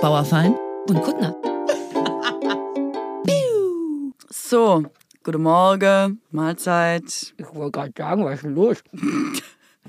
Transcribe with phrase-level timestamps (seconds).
[0.00, 0.56] Bauerfein
[0.88, 1.36] und Kuttner.
[4.30, 4.84] So,
[5.22, 7.34] guten Morgen, Mahlzeit.
[7.36, 8.78] Ich wollte gerade sagen, was ist denn los?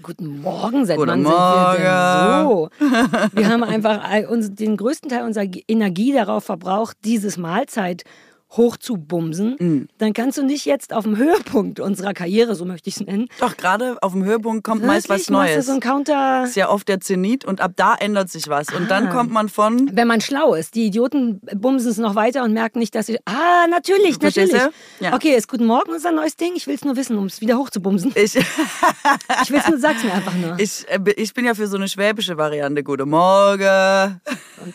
[0.03, 3.35] Guten Morgen, seit Guten wann sind wir denn so?
[3.37, 8.03] Wir haben einfach uns, den größten Teil unserer Energie darauf verbraucht, dieses Mahlzeit
[8.57, 9.55] hochzubumsen.
[9.59, 9.87] Mm.
[9.97, 13.27] Dann kannst du nicht jetzt auf dem Höhepunkt unserer Karriere, so möchte ich es nennen,
[13.39, 15.65] Doch, gerade auf dem Höhepunkt kommt meist was wirklich machst du Neues.
[15.67, 16.43] so einen Counter.
[16.43, 18.67] ist ja oft der Zenit und ab da ändert sich was.
[18.73, 19.11] Und dann Ah.
[19.13, 19.89] kommt man von.
[19.93, 23.17] Wenn man schlau ist, die Idioten bumsen es noch weiter und merken nicht, dass sie.
[23.25, 24.53] Ah, natürlich, natürlich.
[24.99, 25.13] Ja.
[25.15, 26.53] Okay, ist Guten Morgen unser neues Ding.
[26.55, 28.11] Ich will es nur wissen, um es wieder hochzubumsen.
[28.15, 28.35] Ich,
[29.43, 30.59] Ich will es nur, sag's mir einfach nur.
[30.59, 32.83] ich, äh, ich bin ja für so eine schwäbische Variante.
[32.83, 34.21] Guten Morgen.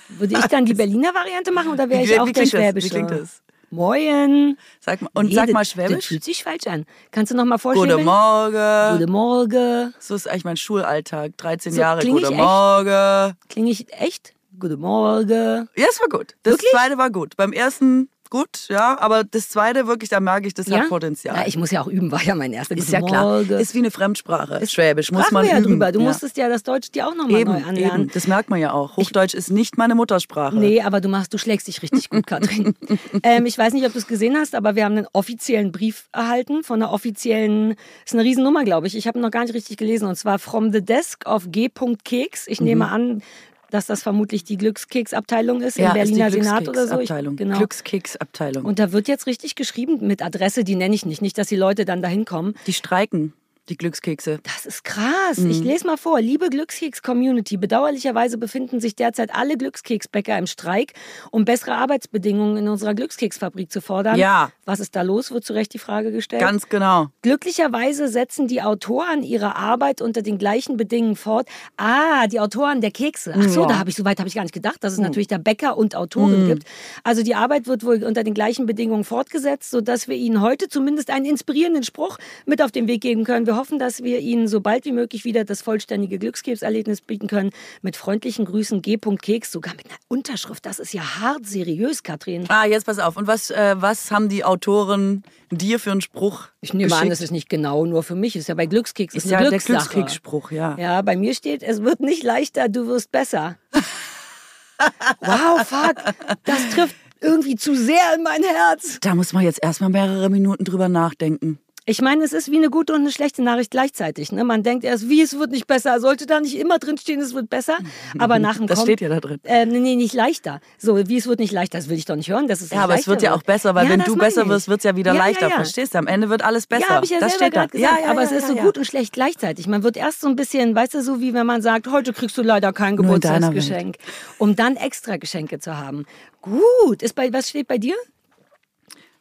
[0.09, 2.51] Würde ich dann die Berliner Variante machen oder wäre ich auch der das?
[2.51, 2.87] Schwäbische?
[2.87, 3.43] Wie klingt das?
[3.71, 4.57] Moin.
[4.81, 6.07] Sag mal, und Nee, sag das- mal Das Schwäbisch.
[6.07, 6.85] fühlt sich falsch an.
[7.11, 7.91] Kannst du noch mal vorstellen?
[7.91, 8.99] Guten Morgen.
[8.99, 9.95] Guten Morgen.
[9.99, 11.37] So ist eigentlich mein Schulalltag.
[11.37, 12.07] 13 So Jahre.
[12.07, 12.35] Guten echt?
[12.37, 13.35] Morgen.
[13.49, 14.35] Klinge ich echt?
[14.59, 15.69] Guten Morgen.
[15.77, 16.35] Ja, es war gut.
[16.43, 16.71] Das Wirklich?
[16.71, 17.37] zweite war gut.
[17.37, 18.99] Beim ersten gut, ja.
[19.01, 20.79] Aber das zweite wirklich, da merke ich, das Ja?
[20.81, 21.37] hat Potenzial.
[21.37, 22.77] Ja, ich muss ja auch üben, war ja mein erster.
[22.77, 23.41] ist ja klar.
[23.43, 24.67] Ist wie eine Fremdsprache.
[24.67, 25.65] Schwäbisch muss man ja üben.
[25.73, 25.93] drüber.
[25.93, 26.07] Du ja.
[26.07, 28.03] musstest ja das Deutsch dir auch noch mal eben, neu anlernen.
[28.03, 28.11] eben.
[28.13, 28.97] Das merkt man ja auch.
[28.97, 30.57] Hochdeutsch ist nicht meine Muttersprache.
[30.57, 32.75] Nee, aber du machst, du schlägst dich richtig gut, Katrin.
[33.23, 36.09] ähm, ich weiß nicht, ob du es gesehen hast, aber wir haben einen offiziellen Brief
[36.13, 38.97] erhalten von einer offiziellen, ist eine Riesennummer, glaube ich.
[38.97, 41.71] Ich habe ihn noch gar nicht richtig gelesen und zwar from the desk of G.
[42.05, 42.47] Keks.
[42.47, 43.23] Ich nehme an,
[43.71, 47.01] dass das vermutlich die Glückskeksabteilung ist ja, im Berliner ist Senat oder so.
[47.01, 47.37] Ich, Glückskeksabteilung.
[47.37, 47.59] genau.
[47.59, 48.65] Glückskeksabteilung.
[48.65, 51.57] Und da wird jetzt richtig geschrieben mit Adresse, die nenne ich nicht, nicht, dass die
[51.57, 52.55] Leute dann dahin kommen.
[52.67, 53.33] die streiken,
[53.69, 54.39] die Glückskekse.
[54.43, 55.39] Das ist krass.
[55.39, 55.51] Mhm.
[55.51, 56.21] Ich lese mal vor.
[56.21, 60.93] Liebe Glückskeks-Community, bedauerlicherweise befinden sich derzeit alle Glückskeksbäcker im Streik,
[61.31, 64.17] um bessere Arbeitsbedingungen in unserer Glückskeksfabrik zu fordern.
[64.19, 64.51] Ja.
[64.65, 65.31] Was ist da los?
[65.31, 66.43] Wird zu Recht die Frage gestellt.
[66.43, 67.09] Ganz genau.
[67.23, 71.49] Glücklicherweise setzen die Autoren ihre Arbeit unter den gleichen Bedingungen fort.
[71.77, 73.35] Ah, die Autoren der Kekse.
[73.37, 73.67] Ach so, Ja.
[73.69, 75.77] da habe ich so weit habe ich gar nicht gedacht, dass es natürlich da Bäcker
[75.77, 76.65] und Autoren gibt.
[77.05, 81.11] Also die Arbeit wird wohl unter den gleichen Bedingungen fortgesetzt, sodass wir Ihnen heute zumindest
[81.11, 83.47] einen inspirierenden Spruch mit auf den Weg geben können.
[83.47, 87.51] Wir hoffen, dass wir Ihnen so bald wie möglich wieder das vollständige Glückskekserlebnis bieten können.
[87.83, 88.99] Mit freundlichen Grüßen G.
[88.99, 90.65] Keks, sogar mit einer Unterschrift.
[90.67, 92.45] Das ist ja hart seriös, Katrin.
[92.49, 93.17] Ah, jetzt pass auf.
[93.17, 97.13] Und was, äh, was haben die Autoren dir für einen Spruch Ich nehme an, geschickt?
[97.13, 98.37] das ist nicht genau nur für mich.
[98.37, 99.89] Ist ja bei Glückskeks ist, ist eine ja der Glückssache.
[99.91, 100.77] Glückskeksspruch, ja.
[100.79, 103.57] Ja, bei mir steht, es wird nicht leichter, du wirst besser.
[105.21, 105.97] wow, fuck.
[106.45, 108.99] Das trifft irgendwie zu sehr in mein Herz.
[109.01, 111.59] Da muss man jetzt erstmal mehrere Minuten drüber nachdenken.
[111.89, 114.33] Ich meine, es ist wie eine gute und eine schlechte Nachricht gleichzeitig.
[114.33, 114.43] Ne?
[114.43, 116.01] Man denkt erst, wie, es wird nicht besser.
[116.01, 117.79] Sollte da nicht immer drin stehen, es wird besser?
[118.19, 119.39] Aber nach dem Das Kommen- steht ja da drin.
[119.45, 120.61] Äh, nee, nee, nicht leichter.
[120.79, 122.49] So, wie es wird nicht leichter, das will ich doch nicht hören.
[122.49, 124.43] Dass es Ja, aber es wird ja auch besser, weil Ja, wenn das du besser
[124.43, 124.49] ich.
[124.49, 125.49] wirst, wird es ja wieder Ja, leichter.
[125.49, 125.99] Verstehst du?
[125.99, 126.87] Am Ende wird alles besser.
[126.89, 127.61] Ja, habe ich ja das selber steht da.
[127.61, 127.99] gerade gesagt.
[128.01, 129.69] Ja, ja, aber es ist so gut und schlecht gleichzeitig.
[129.69, 132.37] Man wird erst so ein bisschen, weißt du, so wie wenn man sagt, heute kriegst
[132.37, 133.95] du leider kein Geburtstagsgeschenk,
[134.39, 136.05] um dann extra Geschenke zu haben.
[136.43, 137.03] Gut.
[137.03, 137.95] Ist bei, was steht bei dir?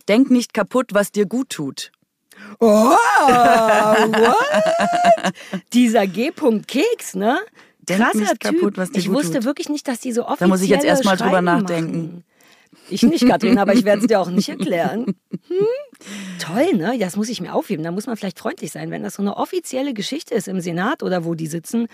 [0.07, 1.91] Denk nicht kaputt, was dir gut tut.
[2.59, 2.67] Oh,
[4.28, 5.33] what?
[5.73, 6.31] Dieser G.
[6.67, 7.39] Keks, ne?
[7.88, 8.39] Denk Krasser Typ.
[8.39, 9.44] kaputt, was dir ich wusste tut.
[9.45, 12.01] wirklich nicht, dass die so offiziell Da muss ich jetzt erst mal drüber nachdenken.
[12.05, 12.23] Machen.
[12.88, 15.05] Ich nicht, Katrin, aber ich werde es dir auch nicht erklären.
[15.47, 15.66] Hm?
[16.39, 16.97] Toll, ne?
[17.00, 17.84] Das muss ich mir aufheben.
[17.84, 21.01] Da muss man vielleicht freundlich sein, wenn das so eine offizielle Geschichte ist im Senat
[21.01, 21.88] oder wo die sitzen.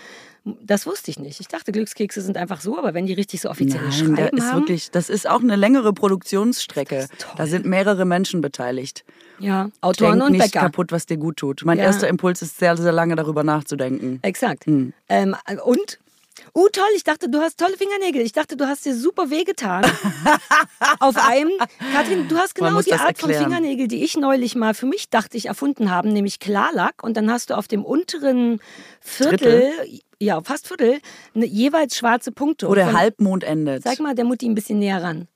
[0.44, 1.40] Das wusste ich nicht.
[1.40, 4.36] Ich dachte, Glückskekse sind einfach so, aber wenn die richtig so offizielle Nein, da Schreiben
[4.36, 4.60] ist haben.
[4.60, 7.08] wirklich, das ist auch eine längere Produktionsstrecke.
[7.36, 9.04] Da sind mehrere Menschen beteiligt.
[9.38, 10.60] Ja, Autoren Denk und nicht Bäcker.
[10.66, 11.62] kaputt, was dir gut tut.
[11.64, 11.84] Mein Ja.
[11.84, 14.18] erster Impuls ist sehr, sehr lange darüber nachzudenken.
[14.22, 14.66] Exakt.
[14.66, 14.92] Hm.
[15.08, 15.98] Ähm, und?
[16.54, 18.22] Uh, toll, ich dachte, du hast tolle Fingernägel.
[18.22, 19.84] Ich dachte, du hast dir super wehgetan.
[21.00, 21.50] Auf einem.
[21.94, 23.52] Katrin, du hast genau die Art von erklären.
[23.52, 27.02] Fingernägel, die ich neulich mal für mich dachte ich erfunden habe, nämlich Klarlack.
[27.04, 28.60] Und dann hast du auf dem unteren
[29.00, 29.72] Viertel,
[30.18, 31.00] ja, fast Viertel,
[31.34, 32.66] ne, jeweils schwarze Punkte.
[32.68, 33.82] Wo der von- Halbmond endet.
[33.82, 35.28] Sag mal der Mutti ein bisschen näher ran.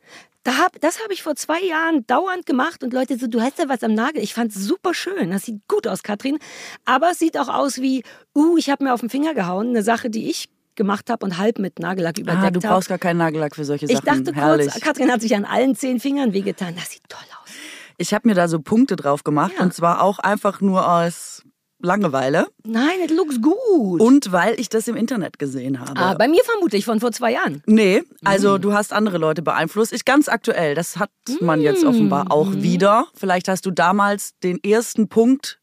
[0.46, 3.58] Da hab, das habe ich vor zwei Jahren dauernd gemacht und Leute so, du hast
[3.58, 4.22] ja was am Nagel.
[4.22, 5.32] Ich fand es super schön.
[5.32, 6.38] Das sieht gut aus, Katrin.
[6.84, 8.04] Aber es sieht auch aus wie,
[8.36, 9.70] uh, ich habe mir auf den Finger gehauen.
[9.70, 12.74] Eine Sache, die ich gemacht habe und halb mit Nagellack überdeckt ah, du habe.
[12.74, 14.24] brauchst gar keinen Nagellack für solche Ich Sachen.
[14.24, 14.70] dachte Herrlich.
[14.70, 16.76] kurz, Katrin hat sich an allen zehn Fingern wehgetan.
[16.76, 17.50] Das sieht toll aus.
[17.98, 19.64] Ich habe mir da so Punkte drauf gemacht Ja.
[19.64, 21.35] und zwar auch einfach nur aus
[21.78, 24.00] Langeweile Nein, it looks gut.
[24.00, 25.92] und weil ich das im Internet gesehen habe.
[25.96, 27.62] ah, bei mir vermutlich von vor zwei Jahren.
[27.66, 28.26] Nee, Mm.
[28.26, 29.92] also du hast andere Leute beeinflusst.
[29.92, 31.88] Ich ganz aktuell, das hat man jetzt Mm.
[31.88, 33.06] offenbar auch wieder.
[33.14, 35.60] Vielleicht hast du damals den ersten Punkt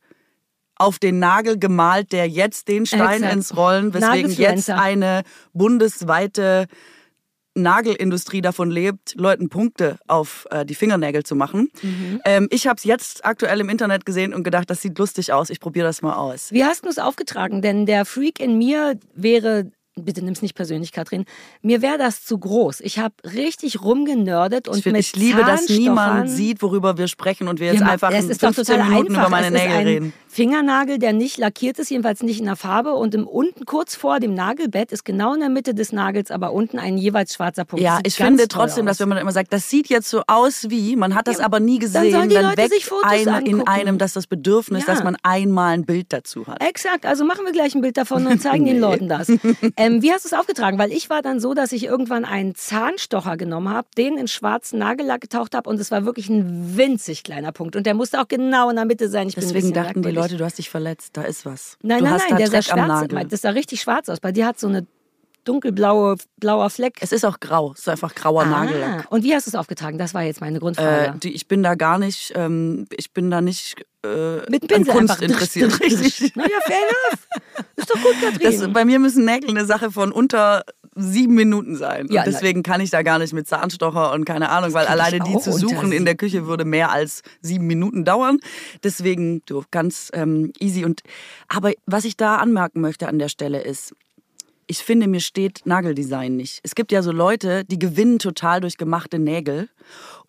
[0.75, 3.33] auf den Nagel gemalt, der jetzt den Stein Exakt.
[3.33, 5.23] ins Rollen, weswegen jetzt eine
[5.53, 6.67] bundesweite
[7.55, 11.69] Nagelindustrie davon lebt, Leuten Punkte auf äh, die Fingernägel zu machen.
[11.81, 12.21] Mhm.
[12.25, 15.49] Ähm, ich habe es jetzt aktuell im Internet gesehen und gedacht, das sieht lustig aus.
[15.49, 16.51] Ich probiere das mal aus.
[16.51, 17.61] Wie hast du es aufgetragen?
[17.61, 21.25] Denn der Freak in mir wäre bitte nimm's nicht persönlich, Katrin,
[21.61, 22.79] mir wäre das zu groß.
[22.81, 27.47] Ich habe richtig rumgenördet und Ich, mit ich liebe, dass niemand sieht, worüber wir sprechen
[27.47, 29.21] und wir jetzt Ja, einfach es ist doch 15 total Minuten einfach.
[29.27, 30.13] über meine es ist Nägel ein reden.
[30.27, 32.93] Fingernagel, der nicht lackiert ist, jedenfalls nicht in der Farbe.
[32.95, 36.53] Und im unten, kurz vor dem Nagelbett, ist genau in der Mitte des Nagels, aber
[36.53, 37.83] unten ein jeweils schwarzer Punkt.
[37.83, 40.95] Ja, ich finde trotzdem, dass wenn man immer sagt, das sieht jetzt so aus wie,
[40.95, 43.99] man hat das Ja, aber nie dann gesehen, sollen die Leute weckt eine, in einem
[43.99, 44.93] das das Bedürfnis, Ja.
[44.95, 46.63] dass man einmal ein Bild dazu hat.
[46.67, 48.79] Exakt, also machen wir gleich ein Bild davon und zeigen den Nee.
[48.81, 49.27] Leuten das.
[49.83, 50.77] Ähm, wie hast du es aufgetragen?
[50.77, 54.79] Weil ich war dann so, dass ich irgendwann einen Zahnstocher genommen habe, den in schwarzen
[54.79, 57.75] Nagellack getaucht habe und es war wirklich ein winzig kleiner Punkt.
[57.75, 59.27] Und der musste auch genau in der Mitte sein.
[59.27, 60.11] Ich Deswegen dachten die.
[60.11, 61.77] Leute, du hast dich verletzt, da ist was.
[61.81, 62.87] Nein, du nein, nein, da der sah schwarz.
[63.11, 63.27] Nagel.
[63.27, 64.19] Das sah richtig schwarz aus.
[64.19, 64.85] Bei dir hat so eine
[65.45, 66.97] dunkelblaue blauer Fleck.
[67.01, 69.11] Es ist auch grau, es ist einfach grauer Nagellack.
[69.11, 69.97] Und wie hast du es aufgetragen?
[69.97, 71.19] Das war jetzt meine Äh, Grundfrage.
[71.19, 75.11] die, ich bin da gar nicht, ähm, ich bin da nicht äh, Mit Pinsel Kunst
[75.11, 75.21] einfach.
[75.21, 75.79] interessiert.
[75.83, 76.35] Richtig.
[76.35, 77.65] Naja, fair enough.
[77.75, 78.59] Ist doch gut, Katrin.
[78.59, 80.63] Das, bei mir müssen Nägel eine Sache von unter
[80.95, 82.07] sieben Minuten sein.
[82.09, 85.19] Ja, und deswegen kann ich da gar nicht mit Zahnstocher und keine Ahnung, weil alleine
[85.19, 88.39] die zu suchen in der Küche würde mehr als sieben Minuten dauern.
[88.83, 90.85] Deswegen du ganz ähm, easy.
[90.85, 91.01] Und
[91.47, 93.95] aber was ich da anmerken möchte an der Stelle ist,
[94.67, 96.59] ich finde, mir steht Nageldesign nicht.
[96.63, 99.69] Es gibt ja so Leute, die gewinnen total durch gemachte Nägel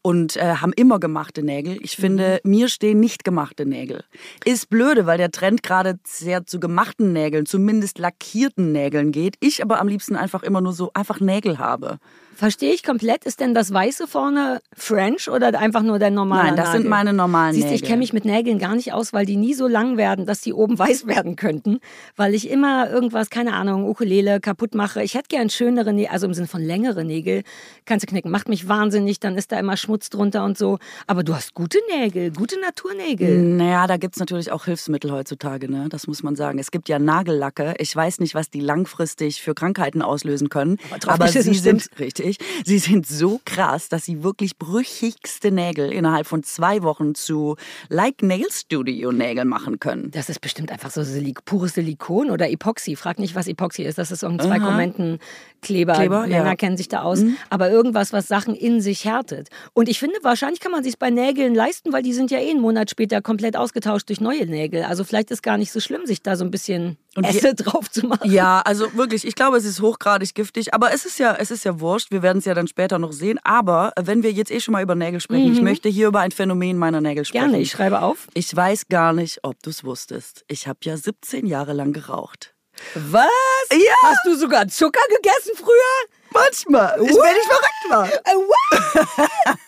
[0.07, 1.79] und äh, haben immer gemachte Nägel.
[1.81, 4.05] Ich finde, mir stehen nicht gemachte Nägel.
[4.45, 9.37] Ist blöde, weil der Trend gerade sehr zu gemachten Nägeln, zumindest lackierten Nägeln geht.
[9.41, 12.01] Ich aber am liebsten einfach immer nur so einfach Nägel habe.
[12.35, 13.25] Verstehe ich komplett.
[13.25, 16.81] Ist denn das Weiße vorne French oder einfach nur der normale Nein, das Nagel?
[16.83, 17.89] sind meine normalen Siehst du, ich Nägel.
[17.89, 20.53] kenne mich mit Nägeln gar nicht aus, weil die nie so lang werden, dass die
[20.53, 21.81] oben weiß werden könnten.
[22.17, 25.03] Weil ich immer irgendwas, keine Ahnung, Ukulele kaputt mache.
[25.03, 27.43] Ich hätte gern schönere Nägel, also im Sinne von längere Nägel.
[27.85, 28.31] Kannst du knicken.
[28.31, 30.79] Macht mich wahnsinnig, dann ist da immer Schmutz drunter und so.
[31.07, 33.39] Aber du hast gute Nägel, gute Naturnägel.
[33.39, 35.87] Naja, da gibt's natürlich auch Hilfsmittel heutzutage, ne?
[35.89, 36.59] das muss man sagen.
[36.59, 37.75] Es gibt ja Nagellacke.
[37.79, 40.79] Ich weiß nicht, was die langfristig für Krankheiten auslösen können.
[41.07, 42.24] Aber Aber sie sind, stimmt.
[42.25, 47.57] Richtig, sie sind so krass, dass sie wirklich brüchigste Nägel innerhalb von zwei Wochen zu
[47.89, 50.11] Like Nail Studio Nägel machen können.
[50.11, 52.97] Das ist bestimmt einfach so Silik pures Silikon oder Epoxy.
[52.97, 53.99] Frag nicht, was Epoxy ist.
[53.99, 55.25] Das ist irgendein zwei Kommentenkleber.
[55.65, 56.45] Kleber, Männer ja.
[56.45, 56.57] Mhm.
[56.57, 57.23] kennen sich da aus.
[57.51, 59.49] Aber irgendwas, was Sachen in sich härtet.
[59.73, 62.51] Und ich finde, wahrscheinlich kann man sich bei Nägeln leisten, weil die sind ja eh
[62.51, 64.85] einen Monat später komplett ausgetauscht durch neue Nägel.
[64.85, 67.91] Also vielleicht ist gar nicht so schlimm, sich da so ein bisschen Und Esse drauf
[67.91, 68.31] zu machen.
[68.31, 71.65] Ja, also wirklich, ich glaube, es ist hochgradig giftig, aber es ist ja, es ist
[71.65, 72.11] ja wurscht.
[72.11, 73.39] Wir werden es ja dann später noch sehen.
[73.45, 76.31] Aber wenn wir jetzt eh schon mal über Nägel sprechen, ich möchte hier über ein
[76.31, 77.47] Phänomen meiner Nägel sprechen.
[77.47, 77.51] Mhm.
[77.51, 78.29] Gerne, ich schreibe auf.
[78.35, 80.45] Ich weiß gar nicht, ob du es wusstest.
[80.49, 82.54] Ich habe ja 17 Jahre lang geraucht.
[82.95, 83.25] Was?
[83.73, 83.93] Ja.
[84.03, 86.09] Hast du sogar Zucker gegessen früher?
[86.33, 86.97] Manchmal.
[87.03, 88.07] Ich, wenn ich verrückt war.
[88.09, 89.19] Äh, what?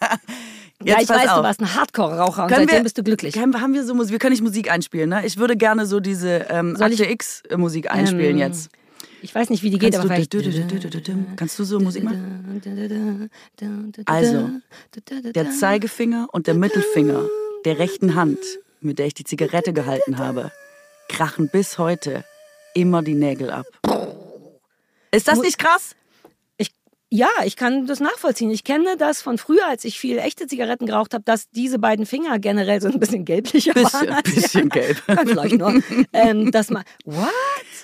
[0.84, 1.36] ja, Jetzt ich pass weiß, auf.
[1.38, 3.34] du warst ein Hardcore-Raucher und seitdem wir- bist du glücklich.
[3.34, 4.12] Können, haben wir so Musik?
[4.12, 5.24] Wir können nicht Musik einspielen, ne?
[5.26, 8.70] Ich würde gerne so diese ähm, Soll ich- Akte X äh, Musik einspielen Ähm, jetzt.
[9.22, 11.08] Ich weiß nicht, wie die geht, Kannst aber du, vielleicht.
[11.08, 12.60] dü- kannst du so Musik machen?
[14.04, 14.50] Also,
[15.32, 17.24] Der Zeigefinger und der Mittelfinger
[17.64, 18.38] der rechten Hand,
[18.80, 20.52] mit der ich die Zigarette gehalten habe,
[21.08, 22.24] krachen bis heute
[22.76, 23.66] immer die Nägel ab.
[25.10, 25.96] Ist das nicht krass?
[27.08, 28.50] Ja, ich kann das nachvollziehen.
[28.50, 32.04] Ich kenne das von früher, als ich viel echte Zigaretten geraucht habe, dass diese beiden
[32.04, 34.22] Finger generell so ein bisschen gelblicher Bisschen, waren.
[34.26, 34.82] die bisschen anderen.
[34.82, 35.06] gelb.
[35.06, 35.74] Kann vielleicht noch.
[36.12, 37.28] ähm, dass man, what?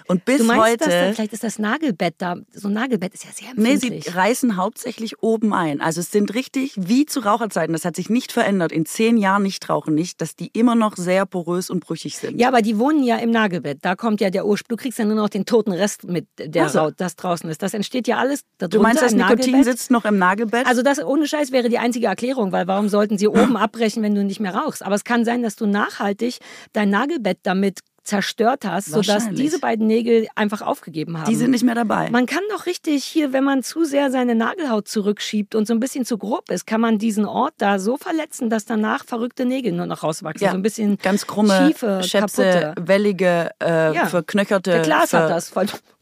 [0.08, 0.76] Und bis du meinst, heute.
[0.78, 4.04] dass da, vielleicht ist das Nagelbett da, so ein Nagelbett ist ja sehr Nee, empfindlich.
[4.06, 5.80] sie reißen hauptsächlich oben ein.
[5.80, 7.72] Also es sind richtig wie zu Raucherzeiten.
[7.72, 8.72] Das hat sich nicht verändert.
[8.72, 12.40] In zehn Jahren nicht rauchen nicht, dass die immer noch sehr porös und brüchig sind.
[12.40, 13.78] ja, aber die wohnen ja im Nagelbett.
[13.82, 14.76] Da kommt ja der Ursprung.
[14.76, 16.78] Du kriegst ja nur noch den toten Rest mit, der Ach so.
[16.80, 17.62] Raut, das draußen ist.
[17.62, 20.66] Das entsteht ja alles darunter du meinst, im Nikotin sitzt noch im Nagelbett?
[20.66, 24.14] Also das ohne Scheiß wäre die einzige Erklärung, weil warum sollten sie oben abbrechen, wenn
[24.14, 24.84] du nicht mehr rauchst?
[24.84, 26.38] Aber es kann sein, dass du nachhaltig
[26.72, 31.28] dein Nagelbett damit zerstört hast, sodass diese beiden Nägel einfach aufgegeben haben.
[31.30, 32.10] die sind nicht mehr dabei.
[32.10, 35.80] man kann doch richtig hier, wenn man zu sehr seine Nagelhaut zurückschiebt und so ein
[35.80, 39.72] bisschen zu grob ist, kann man diesen Ort da so verletzen, dass danach verrückte Nägel
[39.72, 40.44] nur noch rauswachsen.
[40.44, 42.74] Ja, So ein bisschen Ganz krumme, schiefe, schäpse, kaputte.
[42.88, 44.06] wellige, äh, Ja.
[44.06, 44.70] verknöcherte.
[44.72, 45.52] Der Klaas ver- hat das.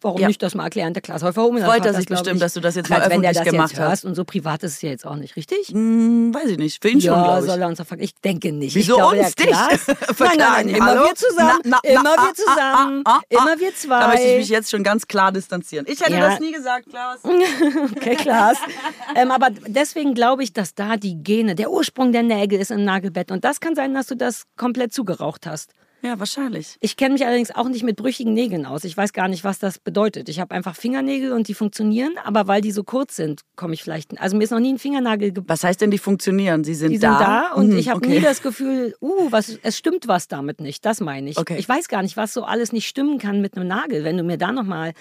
[0.03, 0.29] Warum Ja.
[0.29, 0.95] nicht das mal erklären?
[0.95, 2.41] Der Klaas Häufer Freut er das, sich bestimmt, ich.
[2.41, 4.05] dass du das jetzt mal als wenn der öffentlich das gemacht hast.
[4.07, 5.69] und so privat ist es ja jetzt auch nicht, richtig?
[5.69, 6.81] Hm, weiß ich nicht.
[6.83, 7.51] Für ihn schon, ja, glaube ich.
[7.53, 7.83] soll er uns?
[7.99, 8.75] Ich denke nicht.
[8.75, 10.41] Wieso ich glaube, uns dich Klaas, nein, nein, verklagen?
[10.55, 11.03] nein, immer Hallo?
[11.05, 11.61] wir zusammen.
[11.65, 13.03] Na, na, immer na, wir ah, zusammen.
[13.05, 13.43] ah, ah, ah.
[13.43, 14.01] immer wir zwei.
[14.01, 15.87] Da möchte ich mich jetzt schon ganz klar distanzieren.
[15.89, 16.31] Ich hätte Ja.
[16.31, 17.19] das nie gesagt, Klaus.
[17.97, 18.59] Okay, Klaas.
[19.15, 22.85] ähm, aber deswegen glaube ich, dass da die Gene, der Ursprung der Nägel ist im
[22.85, 23.31] Nagelbett.
[23.31, 25.73] Und das kann sein, dass du das komplett zugeraucht hast.
[26.03, 26.77] Ja, wahrscheinlich.
[26.81, 28.85] Ich kenne mich allerdings auch nicht mit brüchigen Nägeln aus.
[28.85, 30.29] Ich weiß gar nicht, was das bedeutet.
[30.31, 33.83] Ich habe einfach Fingernägel und die funktionieren, aber weil die so kurz sind, komme ich
[33.83, 34.19] vielleicht.
[34.21, 36.65] Also mir ist noch nie ein Fingernagel ge Was heißt denn, die funktionieren?
[36.65, 37.19] Sie sind Die da.
[37.19, 38.15] sind da und Mhm, ich habe okay.
[38.19, 40.85] nie das Gefühl, uh, was, es stimmt was damit nicht.
[40.87, 41.37] Das meine ich.
[41.39, 41.57] Okay.
[41.59, 44.03] Ich weiß gar nicht, was so alles nicht stimmen kann mit einem Nagel.
[44.05, 44.93] Wenn du mir da nochmal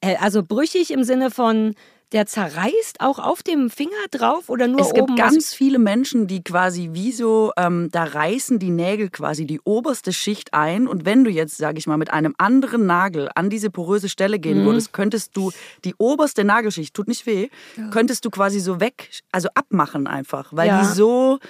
[0.00, 1.74] Äh, also brüchig im Sinne von
[2.14, 5.06] der zerreißt auch auf dem Finger drauf oder nur es oben?
[5.06, 9.60] gibt ganz viele Menschen, die quasi wie so, ähm, da reißen die Nägel quasi die
[9.64, 10.86] oberste Schicht ein.
[10.86, 14.38] Und wenn du jetzt, sage ich mal, mit einem anderen Nagel an diese poröse Stelle
[14.38, 14.66] gehen mhm.
[14.66, 15.50] würdest, könntest du
[15.84, 17.88] die oberste Nagelschicht, tut nicht weh, ja.
[17.88, 20.80] könntest du quasi so weg, also abmachen einfach, weil ja.
[20.80, 21.40] die so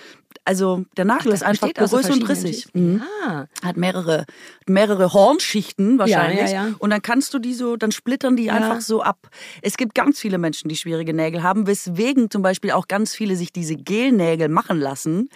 [0.45, 2.67] also der Nagel Ach, ist einfach porös und rissig.
[2.75, 3.03] Mhm.
[3.27, 3.47] Ah.
[3.63, 4.27] Hat mehrere,
[4.67, 6.51] mehrere Hornschichten wahrscheinlich.
[6.51, 6.75] Ja, ja, ja.
[6.79, 9.31] Und dann kannst du die so, dann splittern die einfach so ab.
[9.63, 13.37] Es gibt ganz viele Menschen, die schwierige Nägel haben, weswegen zum Beispiel auch ganz viele
[13.37, 15.31] sich diese Gelnägel machen lassen,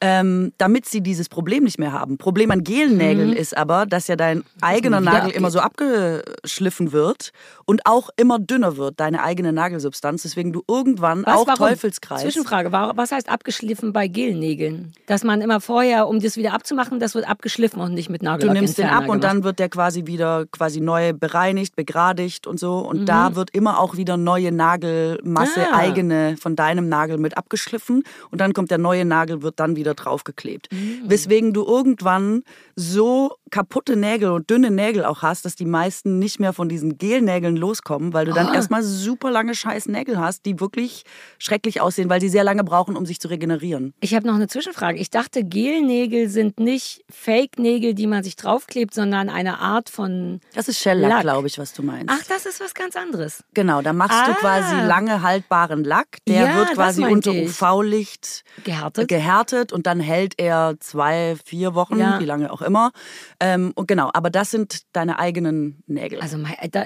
[0.00, 2.16] ähm, damit sie dieses Problem nicht mehr haben.
[2.16, 3.36] Problem an Gelnägeln mhm.
[3.36, 7.32] ist aber, dass ja dein eigener Nagel immer so abgeschliffen wird
[7.66, 10.22] und auch immer dünner wird, deine eigene Nagelsubstanz.
[10.22, 11.68] Deswegen du irgendwann was, auch warum?
[11.68, 12.22] Teufelskreis.
[12.22, 14.45] Zwischenfrage, was heißt abgeschliffen bei Gelnägeln?
[14.46, 14.92] Nägeln.
[15.06, 18.54] Dass man immer vorher, um das wieder abzumachen, das wird abgeschliffen und nicht mit Nagellack.
[18.54, 22.60] Du nimmst den ab und dann wird der quasi wieder quasi neu bereinigt, begradigt und
[22.60, 22.78] so.
[22.78, 23.06] Und mhm.
[23.06, 25.76] da wird immer auch wieder neue Nagelmasse, ah.
[25.76, 28.04] eigene von deinem Nagel mit abgeschliffen.
[28.30, 30.72] Und dann kommt der neue Nagel, wird dann wieder draufgeklebt.
[30.72, 31.02] Mhm.
[31.06, 32.42] Weswegen du irgendwann
[32.76, 36.98] so kaputte Nägel und dünne Nägel auch hast, dass die meisten nicht mehr von diesen
[36.98, 38.54] Gelnägeln loskommen, weil du dann oh.
[38.54, 41.04] erstmal super lange scheiß Nägel hast, die wirklich
[41.38, 43.94] schrecklich aussehen, weil sie sehr lange brauchen, um sich zu regenerieren.
[44.00, 44.98] Ich habe noch eine Zwischenfrage.
[44.98, 50.40] Ich dachte, Gelnägel sind nicht Fake-Nägel, die man sich draufklebt, sondern eine Art von.
[50.54, 52.06] Das ist Shellack, glaube ich, was du meinst.
[52.08, 53.44] Ach, das ist was ganz anderes.
[53.54, 54.26] Genau, da machst ah.
[54.26, 56.18] du quasi lange haltbaren Lack.
[56.28, 59.08] Der ja, wird quasi unter UV-Licht gehärtet.
[59.08, 62.20] gehärtet und dann hält er zwei, vier Wochen, ja.
[62.20, 62.92] wie lange auch immer.
[63.40, 66.20] Ähm, und genau, aber das sind deine eigenen Nägel.
[66.20, 66.38] Also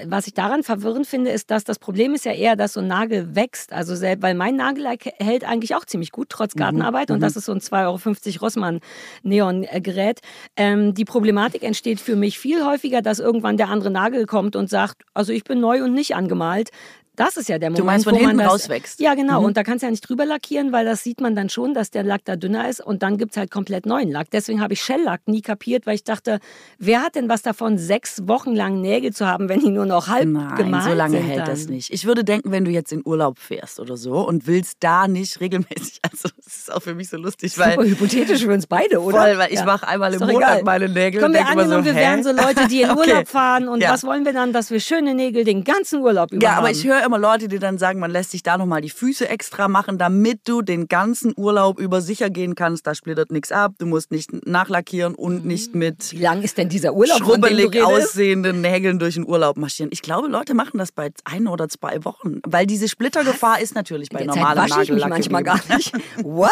[0.05, 2.87] was ich daran verwirrend finde, ist, dass das Problem ist ja eher, dass so ein
[2.87, 3.73] Nagel wächst.
[3.73, 4.85] Also weil mein Nagel
[5.17, 6.59] hält eigentlich auch ziemlich gut, trotz mhm.
[6.59, 7.09] Gartenarbeit.
[7.09, 7.15] Mhm.
[7.15, 8.79] Und das ist so ein 2,50 Euro Rossmann
[9.23, 10.21] Neon-Gerät.
[10.55, 14.69] Ähm, die Problematik entsteht für mich viel häufiger, dass irgendwann der andere Nagel kommt und
[14.69, 16.69] sagt, also ich bin neu und nicht angemalt.
[17.17, 19.01] Das ist ja der Moment, du meinst, von wo hinten man das, rauswächst.
[19.01, 19.41] Ja, genau.
[19.41, 19.47] Mhm.
[19.47, 21.91] Und da kannst du ja nicht drüber lackieren, weil das sieht man dann schon, dass
[21.91, 22.79] der Lack da dünner ist.
[22.79, 24.31] Und dann gibt es halt komplett neuen Lack.
[24.31, 26.39] Deswegen habe ich Shell-Lack nie kapiert, weil ich dachte,
[26.79, 30.07] wer hat denn was davon, sechs Wochen lang Nägel zu haben, wenn die nur noch
[30.07, 31.47] halb Nein, gemalt so lange sind hält dann.
[31.47, 31.91] das nicht.
[31.91, 35.41] Ich würde denken, wenn du jetzt in Urlaub fährst oder so und willst da nicht
[35.41, 37.73] regelmäßig, also das ist auch für mich so lustig, weil...
[37.73, 39.19] Super hypothetisch für uns beide, oder?
[39.19, 39.65] Voll, weil ich ja.
[39.65, 40.63] mache einmal im Monat egal.
[40.63, 42.99] meine Nägel Komm, wir angenommen, so, wir wären so Leute, die in okay.
[42.99, 43.91] Urlaub fahren und ja.
[43.91, 46.85] was wollen wir dann, dass wir schöne Nägel den ganzen Urlaub über Ja, aber ich
[46.85, 49.97] höre immer Leute, die dann sagen, man lässt sich da nochmal die Füße extra machen,
[49.97, 52.87] damit du den ganzen Urlaub über sicher gehen kannst.
[52.87, 56.69] Da splittert nichts ab, du musst nicht nachlackieren und nicht mit Wie lang ist denn
[56.69, 59.89] dieser Urlaub, schrubbelig aussehenden Nägeln durch den Urlaub marschieren.
[59.91, 63.63] Ich glaube, Leute machen das bei ein oder zwei Wochen, weil diese Splittergefahr Was?
[63.63, 64.83] ist natürlich bei normalem Nagellack.
[64.83, 65.91] Ich mich manchmal gar nicht.
[66.23, 66.49] What?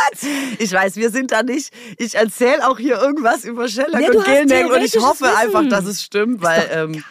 [0.58, 1.72] Ich weiß, wir sind da nicht.
[1.98, 5.38] Ich erzähle auch hier irgendwas über Shellac ja, und Gelnägel und ich hoffe Wissen.
[5.38, 7.04] einfach, dass es stimmt, weil ähm,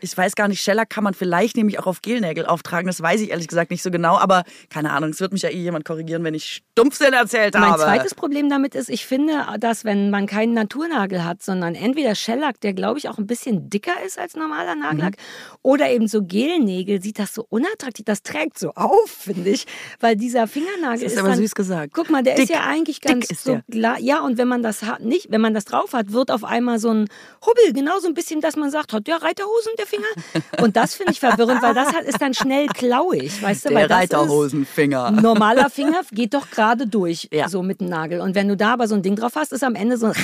[0.00, 2.85] ich weiß gar nicht, Shellac kann man vielleicht nämlich auch auf Gelnägel auftragen.
[2.86, 5.50] Das weiß ich ehrlich gesagt nicht so genau aber keine Ahnung, es wird mich ja
[5.50, 7.84] eh jemand korrigieren, wenn ich Stumpfsinn erzählt mein habe.
[7.84, 12.14] Mein zweites Problem damit ist, ich finde, dass wenn man keinen Naturnagel hat, sondern entweder
[12.14, 15.56] Shellack, der glaube ich auch ein bisschen dicker ist als normaler Nagellack, mhm.
[15.62, 19.66] oder eben so Gelnägel, sieht das so unattraktiv, das trägt so auf, finde ich,
[20.00, 21.92] weil dieser Fingernagel das ist, ist aber dann, süß gesagt.
[21.94, 23.98] Guck mal, der dick, ist ja eigentlich ganz so klar.
[24.00, 26.78] Ja, und wenn man das hat, nicht, wenn man das drauf hat, wird auf einmal
[26.78, 27.08] so ein
[27.44, 30.06] Hubbel, genau so ein bisschen, dass man sagt, hat der Reiterhosen der Finger?
[30.62, 33.86] Und das finde ich verwirrend, weil das ist dann schnell klauig, weißt du, der weil
[33.86, 35.10] Reiterhosen Finger.
[35.10, 37.48] Normaler Finger geht doch gerade durch, ja.
[37.48, 38.20] so mit dem Nagel.
[38.20, 40.14] Und wenn du da aber so ein Ding drauf hast, ist am Ende so eine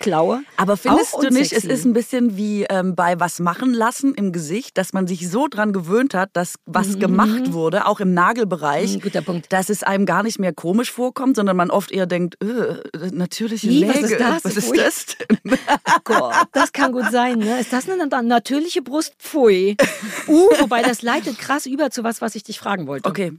[0.00, 0.42] Klaue.
[0.56, 4.32] Aber findest du nicht, es ist ein bisschen wie ähm, bei was machen lassen im
[4.32, 7.00] Gesicht, dass man sich so dran gewöhnt hat, dass was mhm.
[7.00, 9.52] gemacht wurde, auch im Nagelbereich, mhm, guter Punkt.
[9.52, 13.68] dass es einem gar nicht mehr komisch vorkommt, sondern man oft eher denkt, öh, natürliche
[13.68, 14.02] Wie, Nägel.
[14.02, 14.44] Was ist das?
[14.44, 15.16] Was ist das?
[16.04, 17.38] Gott, das kann gut sein.
[17.38, 17.60] Ne?
[17.60, 19.14] Ist das eine natürliche Brust?
[19.18, 19.76] Pfui.
[20.26, 23.08] Uh, wobei das leitet krass über zu was, was ich dich fragen wollte.
[23.08, 23.32] Okay.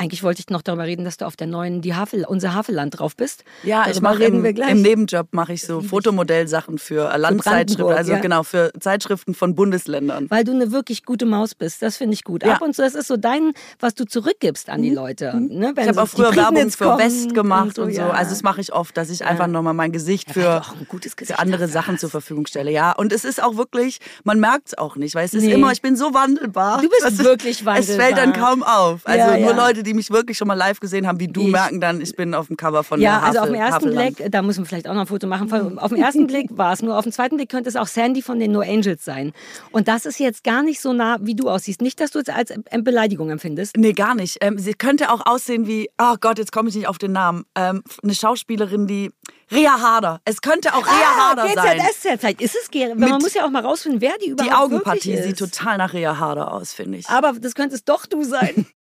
[0.00, 3.00] Eigentlich wollte ich noch darüber reden, dass du auf der neuen, die Havel, unser Havelland
[3.00, 3.42] drauf bist.
[3.64, 8.20] Ja, darüber ich mache im, im, Nebenjob mache ich so Fotomodellsachen für Landzeitschriften, also ja.
[8.20, 10.30] genau für Zeitschriften von Bundesländern.
[10.30, 12.44] Weil du eine wirklich gute Maus bist, das finde ich gut.
[12.44, 12.54] Ja.
[12.54, 14.96] Ab und zu, das ist so dein, was du zurückgibst an die mhm.
[14.96, 15.32] Leute.
[15.34, 15.58] Mhm.
[15.58, 15.74] Ne?
[15.76, 17.82] ich habe auch früher Werbung für West gemacht und so.
[17.82, 18.00] Und so.
[18.02, 18.10] Ja.
[18.10, 21.66] Also das mache ich oft, dass ich einfach nochmal mein Gesicht für, Gesicht für andere
[21.66, 22.70] Sachen zur Verfügung stelle.
[22.70, 25.54] Ja, und es ist auch wirklich, man merkt es auch nicht, weil es ist nee.
[25.54, 26.82] immer, ich bin so wandelbar.
[26.82, 27.96] Du bist wirklich wandelbar.
[27.96, 29.00] Es fällt dann kaum auf.
[29.04, 31.52] Also nur Leute, die die mich wirklich schon mal live gesehen haben, wie du, Ich-
[31.52, 34.16] merken dann, ich bin auf dem Cover von Ja, Havel, also auf den ersten Havelland.
[34.16, 35.48] Blick, da müssen wir vielleicht auch noch ein Foto machen.
[35.48, 37.86] Von- Auf den ersten Blick war es nur, auf den zweiten Blick könnte es auch
[37.86, 39.32] Sandy von den No Angels sein.
[39.72, 41.80] Und das ist jetzt gar nicht so nah, wie du aussiehst.
[41.82, 43.76] Nicht, dass du es als äh, Beleidigung empfindest.
[43.76, 44.36] Nee, gar nicht.
[44.40, 47.44] Ähm, sie könnte auch aussehen wie, oh Gott, jetzt komme ich nicht auf den Namen.
[47.54, 49.10] Ähm, eine Schauspielerin, die
[49.50, 50.20] Rea Harder.
[50.26, 51.78] Es könnte auch Rea Harder sein.
[51.78, 52.20] GZSZ.
[52.20, 52.68] Vielleicht ist es.
[52.72, 55.94] Mit- Man muss ja auch mal rausfinden, wer die überhaupt Die Augenpartie sieht total nach
[55.94, 57.08] Rea Harder aus, finde ich.
[57.08, 58.66] Aber das könnte es doch du sein.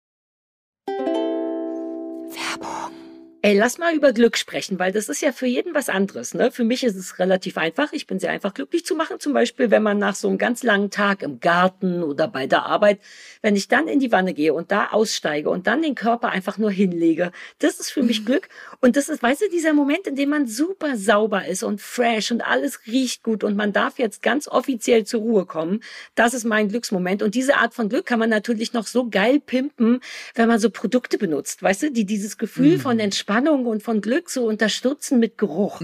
[3.47, 6.35] Ey, lass mal über Glück sprechen, weil das ist ja für jeden was anderes.
[6.35, 6.51] Ne?
[6.51, 7.93] Für mich ist es relativ einfach.
[7.93, 9.21] Ich bin sehr einfach glücklich zu machen.
[9.21, 12.67] Zum Beispiel, wenn man nach so einem ganz langen Tag im Garten oder bei der
[12.67, 12.99] Arbeit,
[13.43, 16.59] wenn ich dann in die Wanne gehe und da aussteige und dann den Körper einfach
[16.59, 18.49] nur hinlege, das ist für mich Glück.
[18.81, 22.31] Und das ist, weißt du, dieser Moment, in dem man super sauber ist und fresh
[22.31, 25.83] und alles riecht gut und man darf jetzt ganz offiziell zur Ruhe kommen.
[26.15, 27.23] Das ist mein Glücksmoment.
[27.23, 30.01] Und diese Art von Glück kann man natürlich noch so geil pimpen,
[30.35, 34.31] wenn man so Produkte benutzt, weißt du, die dieses Gefühl von Entspannung und von Glück
[34.31, 35.81] so unterstützen mit Geruch.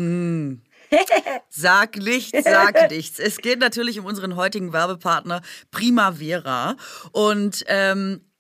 [1.49, 3.19] Sag nichts, sag nichts.
[3.19, 6.77] Es geht natürlich um unseren heutigen Werbepartner Primavera.
[7.13, 8.21] Und ähm,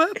[0.00, 0.20] habe.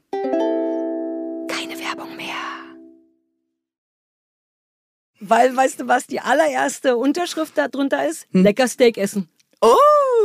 [5.21, 8.27] Weil, weißt du was, die allererste Unterschrift da drunter ist?
[8.31, 9.29] Lecker Steak essen.
[9.61, 9.75] Oh!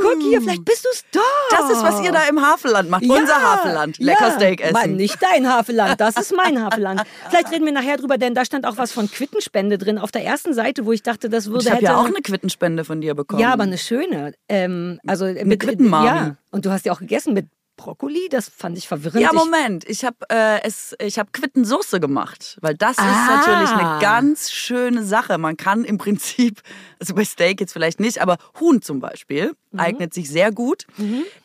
[0.01, 1.21] Guck hier, vielleicht bist du's da.
[1.51, 3.03] Das ist, was ihr da im Havelland macht.
[3.03, 3.99] Unser Havelland.
[3.99, 4.35] Lecker ja.
[4.35, 4.73] Steak essen.
[4.73, 7.03] Mann, nicht dein Havelland, das ist mein Havelland.
[7.29, 10.25] Vielleicht reden wir nachher drüber, denn da stand auch was von Quittenspende drin auf der
[10.25, 13.15] ersten Seite, wo ich dachte, das würde ich habe ja auch eine Quittenspende von dir
[13.15, 13.41] bekommen.
[13.41, 14.35] Ja, aber eine schöne.
[14.49, 16.07] Ähm, also eine Quittenmami.
[16.07, 19.21] Ja, und du hast ja auch gegessen mit Brokkoli, das fand ich verwirrend.
[19.23, 19.85] Ja, Moment.
[19.89, 23.37] Ich habe äh, es, ich habe Quittensoße gemacht, weil das ist Ah.
[23.37, 25.39] natürlich eine ganz schöne Sache.
[25.39, 26.63] Man kann im Prinzip,
[26.99, 29.81] also bei Steak jetzt vielleicht nicht, aber Huhn zum Beispiel Mhm.
[29.81, 30.87] eignet sich sehr gut.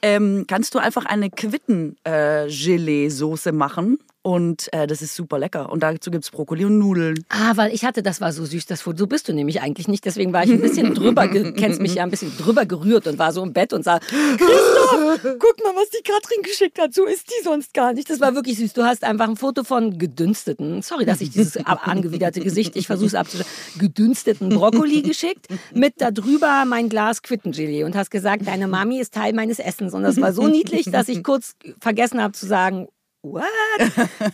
[0.01, 5.71] Ähm, kannst du einfach eine Quitten-Gelee-Soße machen und äh, das ist super lecker.
[5.71, 7.25] Und dazu gibt's Brokkoli und Nudeln.
[7.29, 8.99] Ah, weil ich hatte, das war so süß, das Foto.
[8.99, 10.05] So bist du nämlich eigentlich nicht.
[10.05, 13.33] Deswegen war ich ein bisschen drüber, kennst mich ja, ein bisschen drüber gerührt und war
[13.33, 13.99] so im Bett und sah,
[14.37, 16.93] Christoph, guck mal, was die Katrin geschickt hat.
[16.93, 18.09] So ist die sonst gar nicht.
[18.11, 18.73] Das war wirklich süß.
[18.73, 23.07] Du hast einfach ein Foto von gedünsteten, sorry, dass ich dieses angewiderte Gesicht, ich versuche
[23.07, 28.67] es abzuschneiden, gedünsteten Brokkoli geschickt, mit da drüber mein Glas Quittengelee und hast gesagt, deine
[28.67, 29.95] Mami ist Teil meines Essens.
[29.95, 32.87] Und das war so niedlich, dass ich kurz vergessen habe zu sagen,
[33.23, 33.43] what?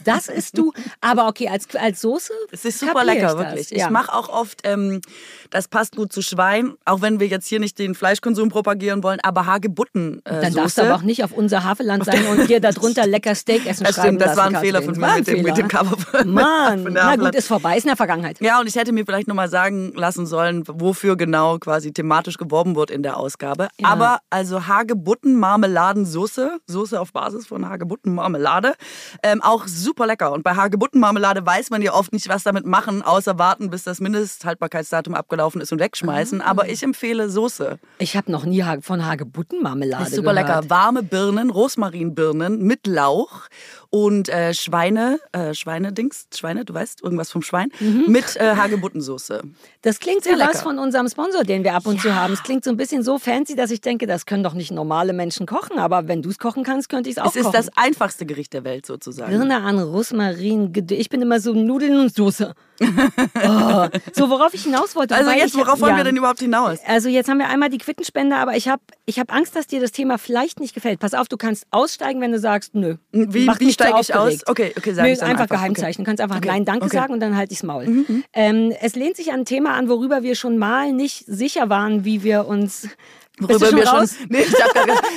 [0.04, 0.72] Das isst du?
[1.02, 2.34] Aber okay, als, als Soße?
[2.52, 3.70] Es ist super lecker, ich wirklich.
[3.72, 3.86] Ja.
[3.86, 5.02] Ich mache auch oft, ähm,
[5.50, 9.20] das passt gut zu Schwein, auch wenn wir jetzt hier nicht den Fleischkonsum propagieren wollen,
[9.22, 10.22] aber Hagebutten.
[10.26, 13.36] Äh, Dann darfst du aber auch nicht auf unser Havelland sein und dir darunter lecker
[13.36, 15.68] Steak essen das schreiben stimmt, das war ein Fehler von mir mit dem, mit dem
[15.68, 16.26] Cover.
[16.26, 18.40] Mann, na gut, ist vorbei, ist in der Vergangenheit.
[18.42, 22.76] Ja, und ich hätte mir vielleicht nochmal sagen lassen sollen, wofür genau quasi thematisch geworben
[22.76, 23.68] wird in der Ausgabe.
[23.80, 23.90] Ja.
[23.90, 28.77] Aber also Hagebutten Marmeladensoße, Soße auf Basis von Hagebutten Marmelade,
[29.24, 30.32] ähm, auch super lecker.
[30.32, 33.84] Und bei Hagebutten Marmelade weiß man ja oft nicht, was damit machen, außer warten, bis
[33.84, 36.42] das Mindesthaltbarkeitsdatum abgelaufen ist und wegschmeißen.
[36.42, 36.46] Ah.
[36.46, 37.80] Aber ich empfehle Soße.
[38.00, 40.48] Ich habe noch nie von Hagebutten Marmelade ist super gehört.
[40.48, 40.70] lecker.
[40.70, 43.48] Warme Birnen, Rosmarinbirnen mit Lauch
[43.90, 48.06] und äh, Schweine, äh, Schweinedings, Schweine, du weißt, irgendwas vom Schwein, mhm.
[48.08, 49.42] mit äh, Hagebuttensoße.
[49.82, 50.52] Das klingt Sehr wie lecker.
[50.54, 52.02] was von unserem Sponsor, den wir ab und ja.
[52.02, 52.34] zu haben.
[52.34, 55.14] Es klingt so ein bisschen so fancy, dass ich denke, das können doch nicht normale
[55.14, 57.40] Menschen kochen, aber wenn du es kochen kannst, könnte ich es auch kochen.
[57.40, 59.32] Es ist das einfachste Gericht der Welt sozusagen.
[59.32, 62.54] Birne an Rosmarin, ich bin immer so Nudeln und Soße.
[62.80, 63.88] oh.
[64.14, 65.16] So, worauf ich hinaus wollte.
[65.16, 66.80] Also jetzt, worauf ich, wollen ja, wir denn überhaupt hinaus?
[66.86, 69.80] Also jetzt haben wir einmal die Quittenspende, aber ich habe ich hab Angst, dass dir
[69.80, 71.00] das Thema vielleicht nicht gefällt.
[71.00, 72.98] Pass auf, du kannst aussteigen, wenn du sagst, nö.
[73.12, 74.48] Wie, wie steige ich aus?
[74.48, 76.02] Okay, okay, sag nö, einfach, einfach Geheimzeichen.
[76.02, 76.04] Okay.
[76.04, 76.48] Du kannst einfach okay.
[76.48, 76.98] Nein, Danke okay.
[76.98, 77.88] sagen und dann halt ich's Maul.
[77.88, 78.24] Mhm, mhm.
[78.34, 82.06] Ähm, es lehnt sich an ein Thema an, worüber wir schon mal nicht sicher waren,
[82.06, 82.88] wie wir uns
[83.40, 84.16] Worüber wir raus?
[84.18, 84.28] schon.
[84.30, 84.54] Nee, ich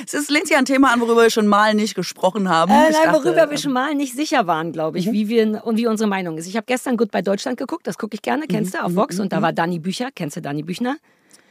[0.06, 2.70] es ist, lehnt sich ein Thema an, worüber wir schon mal nicht gesprochen haben.
[2.70, 5.12] Äh, nein, worüber dachte, wir schon mal nicht sicher waren, glaube ich, mhm.
[5.12, 6.46] wie wir und wie unsere Meinung ist.
[6.46, 8.78] Ich habe gestern gut bei Deutschland geguckt, das gucke ich gerne, kennst mhm.
[8.78, 9.18] du, auf Vox.
[9.20, 9.42] Und da mhm.
[9.42, 10.96] war Dani Bücher, kennst du Dani Büchner?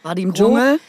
[0.03, 0.79] War die im Dschungel?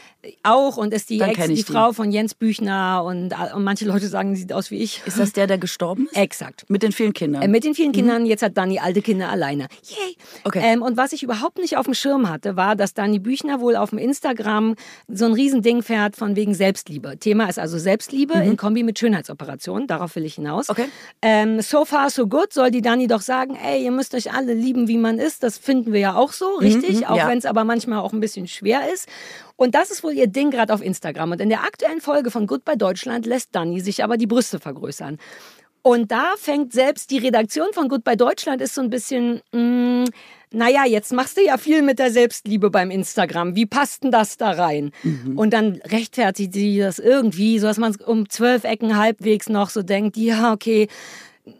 [0.42, 4.34] Auch und ist die Ex, die, Frau von Jens Büchner und, und, manche Leute sagen,
[4.34, 5.00] sie sieht aus wie ich.
[5.06, 6.16] Ist das der, der gestorben ist?
[6.16, 6.68] Exakt.
[6.68, 7.42] Mit den vielen Kindern?
[7.42, 8.22] Äh, mit den vielen Kindern.
[8.22, 8.28] Mhm.
[8.28, 9.68] Jetzt hat Dani alte Kinder alleine.
[9.82, 10.16] Yay!
[10.44, 10.60] Okay.
[10.62, 13.76] Ähm, und was ich überhaupt nicht auf dem Schirm hatte, war, dass Dani Büchner wohl
[13.76, 14.74] auf dem Instagram
[15.08, 17.18] so ein Riesending fährt von wegen Selbstliebe.
[17.18, 18.42] Thema ist also Selbstliebe mhm.
[18.42, 19.86] in Kombi mit Schönheitsoperationen.
[19.86, 20.68] Darauf will ich hinaus.
[20.68, 20.86] Okay.
[21.22, 24.52] Ähm, so far, so good soll die Dani doch sagen, ey, ihr müsst euch alle
[24.52, 25.42] lieben, wie man ist.
[25.42, 27.00] Das finden wir ja auch so, mhm, richtig?
[27.00, 27.28] Mhm, auch ja.
[27.28, 29.08] wenn es aber manchmal auch ein bisschen schwer ist.
[29.60, 31.32] Und das ist wohl ihr Ding gerade auf Instagram.
[31.32, 35.18] Und in der aktuellen Folge von Goodbye Deutschland lässt Dani sich aber die Brüste vergrößern.
[35.82, 40.04] Und da fängt selbst die Redaktion von Goodbye Deutschland ist so ein bisschen, mh, mm,
[40.52, 43.54] naja, jetzt machst du ja viel mit der Selbstliebe beim Instagram.
[43.54, 44.92] Wie passt denn das da rein?
[45.02, 45.38] Mhm.
[45.38, 49.82] Und dann rechtfertigt sie das irgendwie, so dass man um zwölf Ecken halbwegs noch so
[49.82, 50.88] denkt, ja, okay,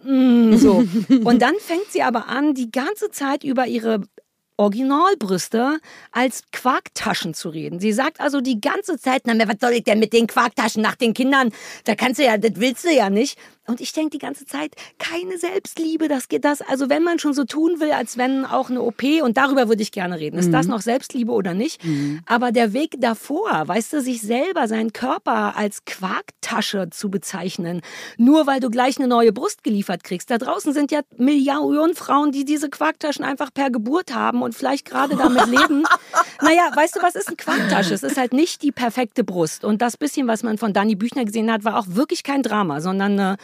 [0.04, 0.84] mm, so.
[1.24, 4.00] Und dann fängt sie aber an, die ganze Zeit über ihre
[4.60, 5.78] Originalbrüste
[6.12, 7.80] als Quarktaschen zu reden.
[7.80, 10.96] Sie sagt also die ganze Zeit, na, was soll ich denn mit den Quarktaschen nach
[10.96, 11.50] den Kindern?
[11.84, 13.38] Da kannst du ja, das willst du ja nicht.
[13.70, 16.60] Und ich denke die ganze Zeit, keine Selbstliebe, das geht das.
[16.60, 19.82] Also wenn man schon so tun will, als wenn auch eine OP, und darüber würde
[19.82, 20.52] ich gerne reden, ist mhm.
[20.52, 21.84] das noch Selbstliebe oder nicht?
[21.84, 22.20] Mhm.
[22.26, 27.80] Aber der Weg davor, weißt du, sich selber, seinen Körper als Quarktasche zu bezeichnen,
[28.16, 30.30] nur weil du gleich eine neue Brust geliefert kriegst.
[30.30, 34.84] Da draußen sind ja Millionen Frauen, die diese Quarktaschen einfach per Geburt haben und vielleicht
[34.84, 35.84] gerade damit leben.
[36.42, 37.94] naja, weißt du, was ist eine Quarktasche?
[37.94, 39.64] Es ist halt nicht die perfekte Brust.
[39.64, 42.80] Und das bisschen, was man von Dani Büchner gesehen hat, war auch wirklich kein Drama,
[42.80, 43.36] sondern eine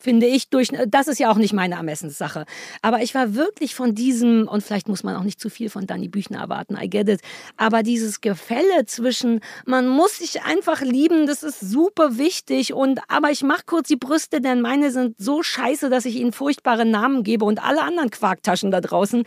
[0.00, 2.44] finde ich, durch, das ist ja auch nicht meine Ermessenssache.
[2.82, 5.86] Aber ich war wirklich von diesem, und vielleicht muss man auch nicht zu viel von
[5.86, 7.20] Dani Büchner erwarten, I get it,
[7.56, 13.30] aber dieses Gefälle zwischen, man muss sich einfach lieben, das ist super wichtig und, aber
[13.30, 17.22] ich mache kurz die Brüste, denn meine sind so scheiße, dass ich ihnen furchtbare Namen
[17.22, 19.24] gebe und alle anderen Quarktaschen da draußen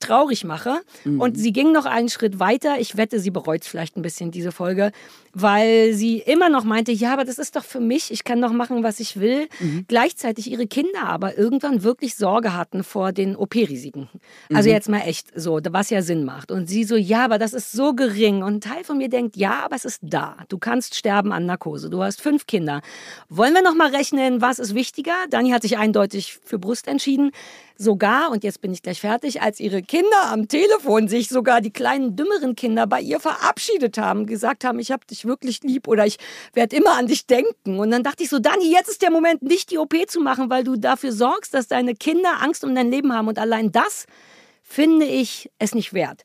[0.00, 0.80] traurig mache.
[1.04, 1.20] Mhm.
[1.20, 2.78] Und sie ging noch einen Schritt weiter.
[2.78, 4.92] Ich wette, sie bereut vielleicht ein bisschen diese Folge
[5.34, 8.52] weil sie immer noch meinte, ja, aber das ist doch für mich, ich kann doch
[8.52, 9.48] machen, was ich will.
[9.60, 9.84] Mhm.
[9.88, 14.08] Gleichzeitig ihre Kinder aber irgendwann wirklich Sorge hatten vor den OP-Risiken.
[14.52, 14.74] Also mhm.
[14.74, 16.50] jetzt mal echt so, was ja Sinn macht.
[16.50, 18.42] Und sie so, ja, aber das ist so gering.
[18.42, 20.36] Und ein Teil von mir denkt, ja, aber es ist da.
[20.48, 21.90] Du kannst sterben an Narkose.
[21.90, 22.80] Du hast fünf Kinder.
[23.28, 25.14] Wollen wir noch mal rechnen, was ist wichtiger?
[25.30, 27.32] Dani hat sich eindeutig für Brust entschieden
[27.76, 31.72] sogar, und jetzt bin ich gleich fertig, als ihre Kinder am Telefon sich sogar die
[31.72, 36.06] kleinen, dümmeren Kinder bei ihr verabschiedet haben, gesagt haben, ich habe dich wirklich lieb oder
[36.06, 36.18] ich
[36.52, 37.78] werde immer an dich denken.
[37.78, 40.50] Und dann dachte ich so, Dani, jetzt ist der Moment, nicht die OP zu machen,
[40.50, 43.28] weil du dafür sorgst, dass deine Kinder Angst um dein Leben haben.
[43.28, 44.06] Und allein das
[44.62, 46.24] finde ich es nicht wert.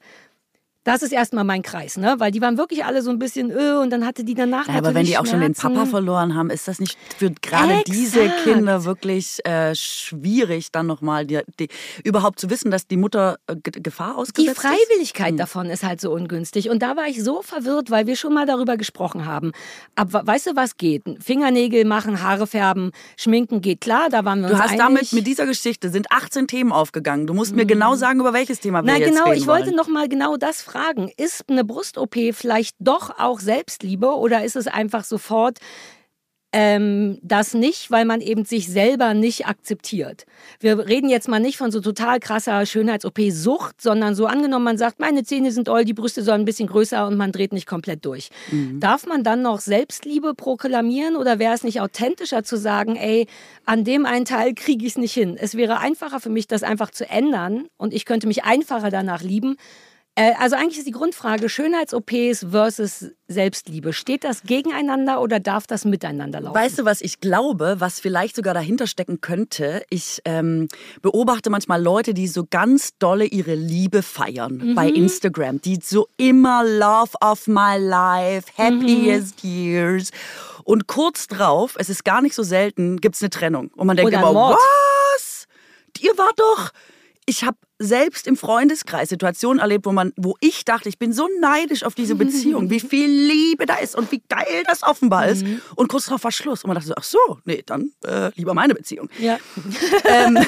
[0.90, 2.16] Das ist erstmal mein Kreis, ne?
[2.18, 4.74] Weil die waren wirklich alle so ein bisschen öh und dann hatte die danach ja,
[4.74, 8.28] Aber wenn die auch schon den Papa verloren haben, ist das nicht für gerade diese
[8.44, 11.68] Kinder wirklich äh, schwierig, dann nochmal die, die,
[12.04, 14.64] überhaupt zu wissen, dass die Mutter äh, Gefahr ausgesetzt ist?
[14.64, 15.40] Die Freiwilligkeit ist?
[15.40, 16.72] davon ist halt so ungünstig.
[16.72, 19.52] Und da war ich so verwirrt, weil wir schon mal darüber gesprochen haben.
[19.94, 21.04] Aber weißt du, was geht?
[21.20, 24.86] Fingernägel machen, Haare färben, schminken geht klar, da waren wir du uns Du hast einig.
[24.86, 27.28] damit, mit dieser Geschichte sind 18 Themen aufgegangen.
[27.28, 27.58] Du musst mhm.
[27.58, 30.36] mir genau sagen, über welches Thema wir Na, jetzt genau, reden ich wollte nochmal genau
[30.36, 35.60] das fragen fragen, ist eine Brust-OP vielleicht doch auch Selbstliebe oder ist es einfach sofort
[36.52, 40.26] ähm, das nicht, weil man eben sich selber nicht akzeptiert.
[40.60, 45.00] Wir reden jetzt mal nicht von so total krasser Schönheits-OP-Sucht, sondern so angenommen, man sagt,
[45.00, 48.04] meine Zähne sind doll, die Brüste sollen ein bisschen größer und man dreht nicht komplett
[48.04, 48.30] durch.
[48.52, 48.80] Mhm.
[48.80, 53.28] Darf man dann noch Selbstliebe proklamieren oder wäre es nicht authentischer zu sagen, ey,
[53.66, 55.38] an dem einen Teil kriege ich es nicht hin.
[55.40, 59.22] Es wäre einfacher für mich, das einfach zu ändern und ich könnte mich einfacher danach
[59.22, 59.56] lieben,
[60.38, 63.94] also eigentlich ist die Grundfrage Schönheits-OPs versus Selbstliebe.
[63.94, 66.56] Steht das gegeneinander oder darf das miteinander laufen?
[66.56, 69.84] Weißt du, was ich glaube, was vielleicht sogar dahinter stecken könnte?
[69.90, 70.68] Ich ähm,
[71.02, 74.76] beobachte manchmal Leute, die so ganz dolle ihre Liebe feiern mhm.
[74.76, 75.62] bei Instagram.
[75.62, 79.50] Die so immer Love of my life, happiest mhm.
[79.50, 80.12] years.
[80.64, 83.72] Und kurz drauf, es ist gar nicht so selten, gibt es eine Trennung.
[83.76, 84.58] Und man denkt oder immer,
[85.16, 85.48] was?
[86.02, 86.72] Ihr wart doch
[87.30, 91.30] ich habe selbst im Freundeskreis Situationen erlebt, wo man, wo ich dachte, ich bin so
[91.40, 95.46] neidisch auf diese Beziehung, wie viel Liebe da ist und wie geil das offenbar ist.
[95.46, 95.62] Mhm.
[95.76, 96.64] Und kurz darauf war Schluss.
[96.64, 99.10] Und man dachte so, ach so, nee, dann äh, lieber meine Beziehung.
[99.20, 99.38] Ja.
[100.06, 100.38] ähm.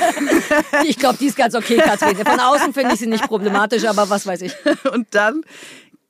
[0.85, 2.15] Ich glaube, die ist ganz okay, Katrin.
[2.17, 4.53] Von außen finde ich sie nicht problematisch, aber was weiß ich.
[4.91, 5.43] Und dann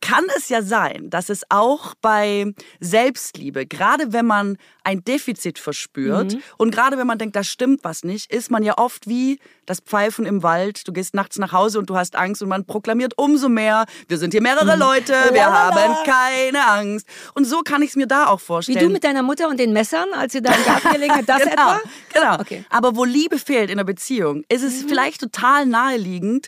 [0.02, 6.34] kann es ja sein, dass es auch bei Selbstliebe, gerade wenn man ein Defizit verspürt
[6.34, 6.42] mhm.
[6.58, 9.40] und gerade wenn man denkt, da stimmt was nicht, ist man ja oft wie
[9.72, 10.86] das Pfeifen im Wald.
[10.86, 14.18] Du gehst nachts nach Hause und du hast Angst und man proklamiert umso mehr, wir
[14.18, 14.82] sind hier mehrere mhm.
[14.82, 17.08] Leute, wir haben keine Angst.
[17.36, 18.78] Und so kann ich es mir da auch vorstellen.
[18.78, 21.30] Wie du mit deiner Mutter und den Messern, als ihr da im Garten gelegen habt,
[21.30, 21.80] das genau, etwa?
[22.14, 22.40] Genau.
[22.42, 22.66] Okay.
[22.70, 24.90] Aber wo Liebe fehlt in einer Beziehung, ist es mhm.
[24.90, 26.48] vielleicht total naheliegend,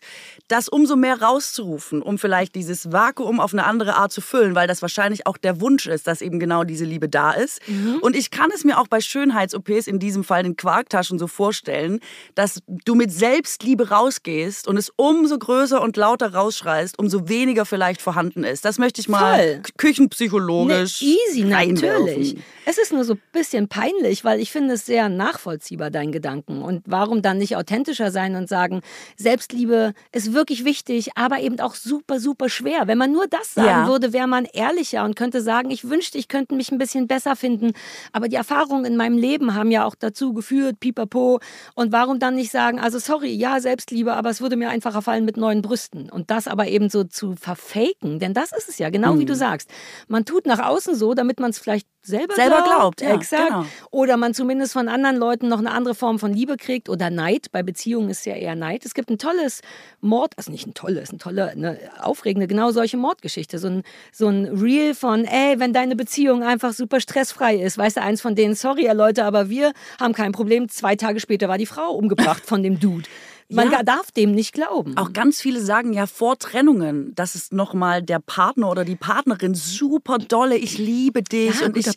[0.50, 4.68] das umso mehr rauszurufen, um vielleicht dieses Vakuum auf eine andere Art zu füllen, weil
[4.68, 7.62] das wahrscheinlich auch der Wunsch ist, dass eben genau diese Liebe da ist.
[7.70, 8.00] Mhm.
[8.02, 12.02] Und ich kann es mir auch bei Schönheits-OPs, in diesem Fall den Quarktaschen, so vorstellen,
[12.36, 18.02] dass du mit Selbstliebe rausgehst und es umso größer und lauter rausschreist, umso weniger vielleicht
[18.02, 18.66] vorhanden ist.
[18.66, 19.62] Das möchte ich mal Voll.
[19.78, 21.02] küchenpsychologisch.
[21.02, 22.38] Nee, easy, natürlich.
[22.66, 26.62] Es ist nur so ein bisschen peinlich, weil ich finde es sehr nachvollziehbar, dein Gedanken.
[26.62, 28.82] Und warum dann nicht authentischer sein und sagen,
[29.18, 32.88] Selbstliebe ist wirklich wichtig, aber eben auch super, super schwer.
[32.88, 33.88] Wenn man nur das sagen ja.
[33.88, 37.36] würde, wäre man ehrlicher und könnte sagen, ich wünschte, ich könnte mich ein bisschen besser
[37.36, 37.74] finden.
[38.12, 41.40] Aber die Erfahrungen in meinem Leben haben ja auch dazu geführt, pipapo.
[41.76, 45.26] Und warum dann nicht sagen, also sorry, ja, Selbstliebe, aber es würde mir einfacher fallen
[45.26, 46.10] mit neuen Brüsten.
[46.10, 49.20] Und das aber eben so zu verfaken, denn das ist es ja, genau mhm.
[49.20, 49.70] wie du sagst.
[50.08, 52.98] Man tut nach außen so, damit man es vielleicht selber, selber glaubt.
[52.98, 53.48] glaubt ja, exakt.
[53.48, 53.66] Genau.
[53.92, 57.52] Oder man zumindest von anderen Leuten noch eine andere Form von Liebe kriegt oder Neid.
[57.52, 58.86] Bei Beziehungen ist ja eher Neid.
[58.86, 59.62] Es gibt ein tolles
[60.02, 63.58] Mord, also nicht ein tolles, ein tolle, eine aufregende, genau solche Mordgeschichte.
[63.58, 67.98] So ein, so ein Reel von, ey, wenn deine Beziehung einfach super stressfrei ist, weißt
[67.98, 70.68] du, eins von denen, sorry, Leute, aber wir haben kein Problem.
[70.68, 73.08] Zwei Tage später war die Frau umgebracht von dem Dude.
[73.54, 73.84] Man ja.
[73.84, 74.98] darf dem nicht glauben.
[74.98, 79.56] Auch ganz viele sagen ja vor Trennungen, dass es nochmal der Partner oder die Partnerin
[79.56, 81.88] super dolle, ich liebe dich ja, und ich,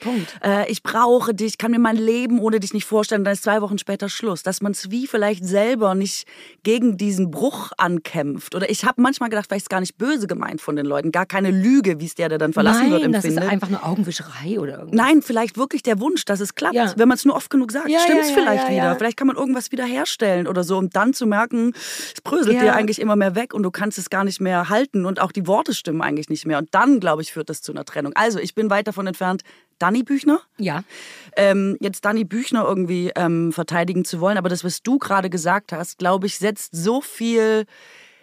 [0.45, 3.25] äh, ich brauche dich, kann mir mein Leben ohne dich nicht vorstellen.
[3.25, 4.43] Dann ist zwei Wochen später Schluss.
[4.43, 6.27] Dass man es wie vielleicht selber nicht
[6.63, 8.55] gegen diesen Bruch ankämpft.
[8.55, 11.13] Oder ich habe manchmal gedacht, vielleicht ist es gar nicht böse gemeint von den Leuten.
[11.13, 13.39] Gar keine Lüge, wie es der, der dann verlassen Nein, wird, empfindet.
[13.39, 14.97] das ist einfach nur Augenwischerei oder irgendwas.
[14.97, 16.75] Nein, vielleicht wirklich der Wunsch, dass es klappt.
[16.75, 16.93] Ja.
[16.97, 18.97] Wenn man es nur oft genug sagt, stimmt es vielleicht wieder.
[18.97, 22.63] Vielleicht kann man irgendwas wieder herstellen oder so, um dann zu merken, es bröselt ja.
[22.63, 25.33] dir eigentlich immer mehr weg und du kannst es gar nicht mehr halten und auch
[25.33, 26.59] die Worte stimmen eigentlich nicht mehr.
[26.59, 28.13] Und dann, glaube ich, führt das zu einer Trennung.
[28.15, 29.43] Also ich bin weit davon entfernt,
[29.79, 30.41] Danny Büchner.
[30.59, 30.85] Ja.
[31.37, 35.73] Ähm, jetzt Danny Büchner irgendwie ähm, verteidigen zu wollen, aber das, was du gerade gesagt
[35.73, 37.67] hast, glaube ich, setzt so viel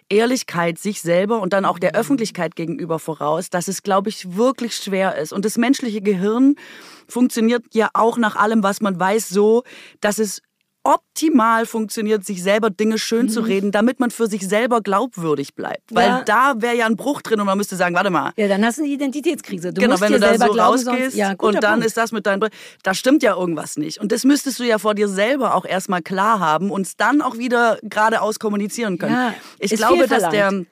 [0.09, 1.99] Ehrlichkeit sich selber und dann auch der mhm.
[1.99, 5.33] Öffentlichkeit gegenüber voraus, dass es, glaube ich, wirklich schwer ist.
[5.33, 6.55] Und das menschliche Gehirn
[7.07, 9.63] funktioniert ja auch nach allem, was man weiß, so,
[10.01, 10.41] dass es
[10.83, 13.29] optimal funktioniert, sich selber Dinge schön mhm.
[13.29, 15.93] zu reden, damit man für sich selber glaubwürdig bleibt.
[15.95, 16.23] Weil ja.
[16.23, 18.31] da wäre ja ein Bruch drin und man müsste sagen, warte mal.
[18.35, 19.73] Ja, dann hast du eine Identitätskrise.
[19.73, 21.85] Du genau, wenn du da so glauben, rausgehst ja, und dann Punkt.
[21.85, 22.49] ist das mit deinem,
[22.83, 23.99] da stimmt ja irgendwas nicht.
[23.99, 27.37] Und das müsstest du ja vor dir selber auch erstmal klar haben und dann auch
[27.37, 29.13] wieder geradeaus kommunizieren können.
[29.13, 30.65] Ja, ich glaube, dass der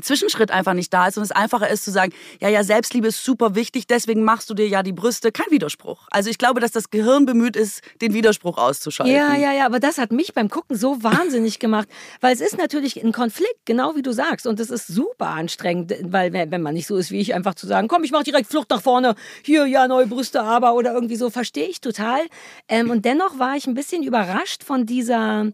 [0.00, 3.24] Zwischenschritt einfach nicht da ist und es einfacher ist zu sagen, ja, ja, Selbstliebe ist
[3.24, 5.32] super wichtig, deswegen machst du dir ja die Brüste.
[5.32, 6.08] Kein Widerspruch.
[6.10, 9.14] Also ich glaube, dass das Gehirn bemüht ist, den Widerspruch auszuschalten.
[9.14, 11.88] Ja, ja, ja, aber das hat mich beim Gucken so wahnsinnig gemacht,
[12.20, 15.94] weil es ist natürlich ein Konflikt, genau wie du sagst und es ist super anstrengend,
[16.02, 18.48] weil wenn man nicht so ist wie ich, einfach zu sagen, komm, ich mach direkt
[18.48, 22.20] Flucht nach vorne, hier, ja, neue Brüste, aber oder irgendwie so, verstehe ich total.
[22.68, 25.52] Ähm, und dennoch war ich ein bisschen überrascht von dieser,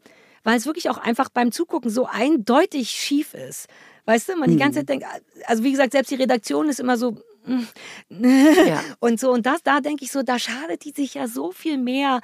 [0.49, 3.67] weil es wirklich auch einfach beim Zugucken so eindeutig schief ist.
[4.07, 4.87] Weißt du, man die ganze mhm.
[4.87, 5.07] Zeit denkt,
[5.45, 7.19] also wie gesagt, selbst die Redaktion ist immer so,
[8.09, 8.83] ja.
[8.99, 11.77] und so, und das, da denke ich so, da schadet die sich ja so viel
[11.77, 12.23] mehr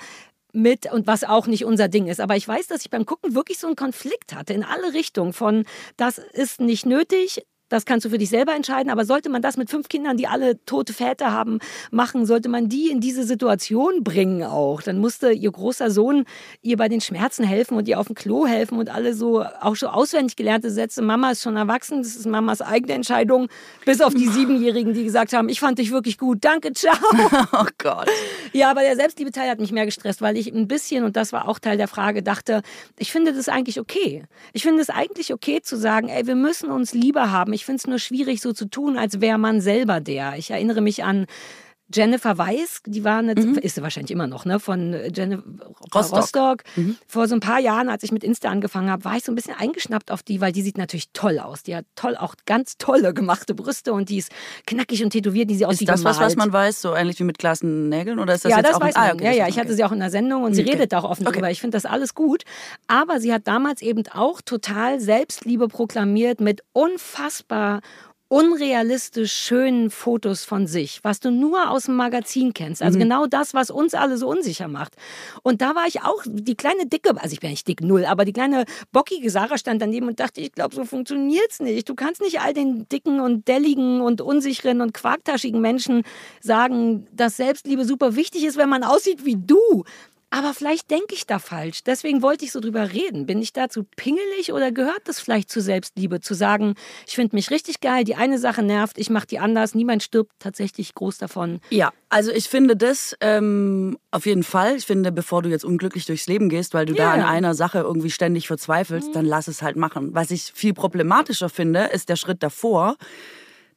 [0.55, 2.19] mit und was auch nicht unser Ding ist.
[2.19, 5.35] Aber ich weiß, dass ich beim Gucken wirklich so einen Konflikt hatte in alle Richtungen
[5.35, 5.67] von,
[5.99, 8.89] das ist nicht nötig, Das kannst du für dich selber entscheiden.
[8.89, 11.59] Aber sollte man das mit fünf Kindern, die alle tote Väter haben,
[11.91, 14.81] machen, sollte man die in diese Situation bringen auch.
[14.81, 16.25] Dann musste ihr großer Sohn
[16.63, 19.75] ihr bei den Schmerzen helfen und ihr auf dem Klo helfen und alle so auch
[19.75, 21.03] so auswendig gelernte Sätze.
[21.03, 23.49] Mama ist schon erwachsen, das ist Mamas eigene Entscheidung.
[23.85, 26.95] Bis auf die Siebenjährigen, die gesagt haben, ich fand dich wirklich gut, danke, ciao.
[27.53, 28.09] Oh Gott.
[28.53, 31.49] Ja, aber der Selbstliebe-Teil hat mich mehr gestresst, weil ich ein bisschen, und das war
[31.49, 32.63] auch Teil der Frage, dachte,
[32.99, 34.25] ich finde das eigentlich okay.
[34.53, 37.53] Ich finde es eigentlich okay zu sagen, ey, wir müssen uns lieber haben.
[37.53, 40.37] Ich finde es nur schwierig, so zu tun, als wäre man selber der.
[40.37, 41.27] Ich erinnere mich an
[41.93, 43.59] Jennifer Weiss, die war eine, mhm.
[43.59, 45.43] ist sie wahrscheinlich immer noch, ne, von Jennifer
[45.95, 46.19] Rostock.
[46.19, 46.63] Rostock.
[46.77, 46.97] Mhm.
[47.07, 49.35] Vor so ein paar Jahren, als ich mit Insta angefangen habe, war ich so ein
[49.35, 51.63] bisschen eingeschnappt auf die, weil die sieht natürlich toll aus.
[51.63, 54.31] Die hat toll, auch ganz tolle gemachte Brüste und die ist
[54.67, 56.17] knackig und tätowiert, die sie aus Ist das gemalt.
[56.17, 58.19] was, was man weiß, so ähnlich wie mit glasen Nägeln?
[58.19, 59.75] Oder ist das ja, jetzt das auch weiß ein, ah, okay, ja, ja, ich hatte
[59.75, 60.73] sie auch in der Sendung und sie okay.
[60.73, 61.51] redet da auch offen drüber.
[61.51, 62.45] Ich finde das alles gut.
[62.87, 67.81] Aber sie hat damals eben auch total Selbstliebe proklamiert mit unfassbar
[68.35, 72.83] unrealistisch schönen Fotos von sich, was du nur aus dem Magazin kennst.
[72.83, 73.03] Also mhm.
[73.03, 74.95] genau das, was uns alle so unsicher macht.
[75.45, 78.25] Und da war ich auch, die kleine dicke, also ich bin nicht dick null, aber
[78.25, 81.89] die kleine bockige Sarah stand daneben und dachte, ich glaube, so funktioniert's nicht.
[81.89, 86.03] Du kannst nicht all den dicken und delligen und unsicheren und quarktaschigen Menschen
[86.41, 89.85] sagen, dass Selbstliebe super wichtig ist, wenn man aussieht wie du.
[90.35, 91.85] Aber vielleicht denke ich da falsch.
[91.85, 93.25] Deswegen wollte ich so drüber reden.
[93.25, 96.19] Bin ich dazu pingelig oder gehört das vielleicht zu Selbstliebe?
[96.19, 96.75] Zu sagen,
[97.07, 100.33] ich finde mich richtig geil, die eine Sache nervt, ich mache die anders, niemand stirbt
[100.41, 101.61] tatsächlich groß davon.
[101.71, 104.75] Ja, also ich finde das ähm, auf jeden Fall.
[104.75, 107.05] Ich finde, bevor du jetzt unglücklich durchs Leben gehst, weil du ja.
[107.05, 109.13] da an einer Sache irgendwie ständig verzweifelst, mhm.
[109.13, 110.17] dann lass es halt machen.
[110.17, 112.97] Was ich viel problematischer finde, ist der Schritt davor,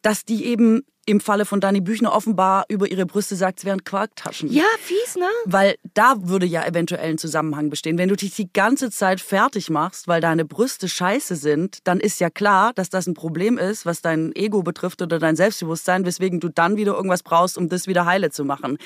[0.01, 3.85] dass die eben im Falle von Dani Büchner offenbar über ihre Brüste sagt, es wären
[3.85, 4.51] Quarktaschen.
[4.51, 5.25] Ja, fies, ne?
[5.45, 7.97] Weil da würde ja eventuell ein Zusammenhang bestehen.
[7.97, 12.19] Wenn du dich die ganze Zeit fertig machst, weil deine Brüste scheiße sind, dann ist
[12.19, 16.41] ja klar, dass das ein Problem ist, was dein Ego betrifft oder dein Selbstbewusstsein, weswegen
[16.41, 18.77] du dann wieder irgendwas brauchst, um das wieder heile zu machen.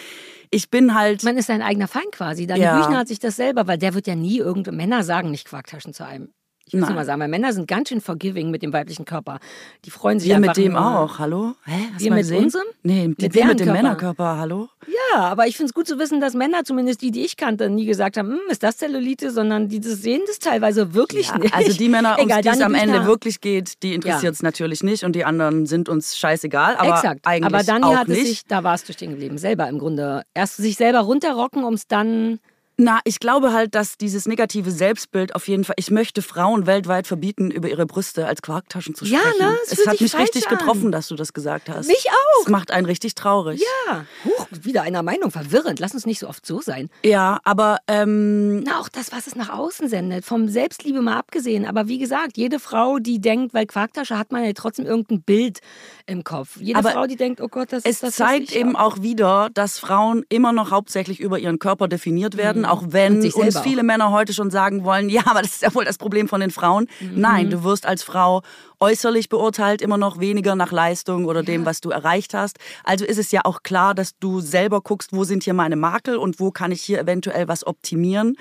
[0.52, 1.24] Ich bin halt.
[1.24, 2.46] Man ist dein eigener Feind quasi.
[2.46, 2.78] Dani ja.
[2.78, 5.94] Büchner hat sich das selber, weil der wird ja nie irgend Männer sagen nicht Quarktaschen
[5.94, 6.32] zu einem.
[6.74, 9.40] Ich muss mal sagen, weil Männer sind ganz schön forgiving mit dem weiblichen Körper.
[9.84, 10.56] Die freuen sich Wir einfach.
[10.56, 11.56] mit dem auch, hallo?
[11.66, 11.90] Hä?
[11.94, 12.46] Hast wir mit sehen?
[12.46, 12.66] unserem?
[12.84, 13.82] Nee, mit, mit, wir mit dem Körper.
[13.82, 14.70] Männerkörper, hallo?
[14.88, 17.70] Ja, aber ich finde es gut zu wissen, dass Männer, zumindest die, die ich kannte,
[17.70, 21.40] nie gesagt haben, hm, ist das Zellulite, sondern die das sehen das teilweise wirklich ja,
[21.40, 21.54] nicht.
[21.54, 24.48] Also die Männer, um die es am Ende wirklich geht, die interessiert es ja.
[24.48, 26.78] natürlich nicht und die anderen sind uns scheißegal.
[26.78, 27.28] Aber Exakt.
[27.28, 30.24] eigentlich aber auch hat es sich, da warst du stehen geblieben, selber im Grunde.
[30.34, 32.40] Erst sich selber runterrocken, um es dann
[32.78, 35.76] na, ich glaube halt, dass dieses negative Selbstbild auf jeden Fall.
[35.78, 39.22] Ich möchte Frauen weltweit verbieten, über ihre Brüste als Quarktaschen zu sprechen.
[39.40, 39.58] Ja, ne?
[39.70, 40.58] Das es hat mich richtig an.
[40.58, 41.88] getroffen, dass du das gesagt hast.
[41.88, 42.46] Mich auch.
[42.46, 43.62] Es macht einen richtig traurig.
[43.88, 44.06] Ja.
[44.26, 45.30] Huch, wieder einer Meinung.
[45.30, 45.80] Verwirrend.
[45.80, 46.90] Lass uns nicht so oft so sein.
[47.04, 47.78] Ja, aber.
[47.88, 50.26] Ähm, Na, auch das, was es nach außen sendet.
[50.26, 51.66] Vom Selbstliebe mal abgesehen.
[51.68, 55.60] Aber wie gesagt, jede Frau, die denkt, weil Quarktasche hat man ja trotzdem irgendein Bild
[56.08, 56.58] im Kopf.
[56.60, 58.12] Jede aber Frau, die denkt, oh Gott, das ist das.
[58.12, 62.64] Es zeigt eben auch wieder, dass Frauen immer noch hauptsächlich über ihren Körper definiert werden.
[62.64, 63.84] Mhm auch wenn uns viele.
[63.84, 66.52] Männer heute schon sagen wollen, ja, aber das ist ja wohl das Problem von den
[66.52, 66.88] Frauen.
[67.00, 67.20] Mhm.
[67.20, 68.42] Nein, du wirst als Frau
[68.80, 71.46] äußerlich beurteilt, immer noch weniger nach Leistung oder ja.
[71.46, 72.58] dem, was du erreicht hast.
[72.84, 76.18] Also ist es ja auch klar, dass du selber guckst, wo sind hier meine Makel
[76.18, 78.38] und wo kann ich hier eventuell was optimieren.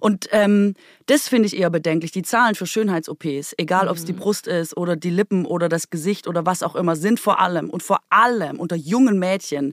[0.00, 0.74] Und ähm,
[1.06, 2.12] das finde ich eher bedenklich.
[2.12, 3.90] Die Zahlen für Schönheits-OPs, egal mhm.
[3.90, 6.96] ob es die Brust ist oder die Lippen oder das Gesicht oder was auch immer,
[6.96, 9.72] sind vor allem und vor allem unter jungen Mädchen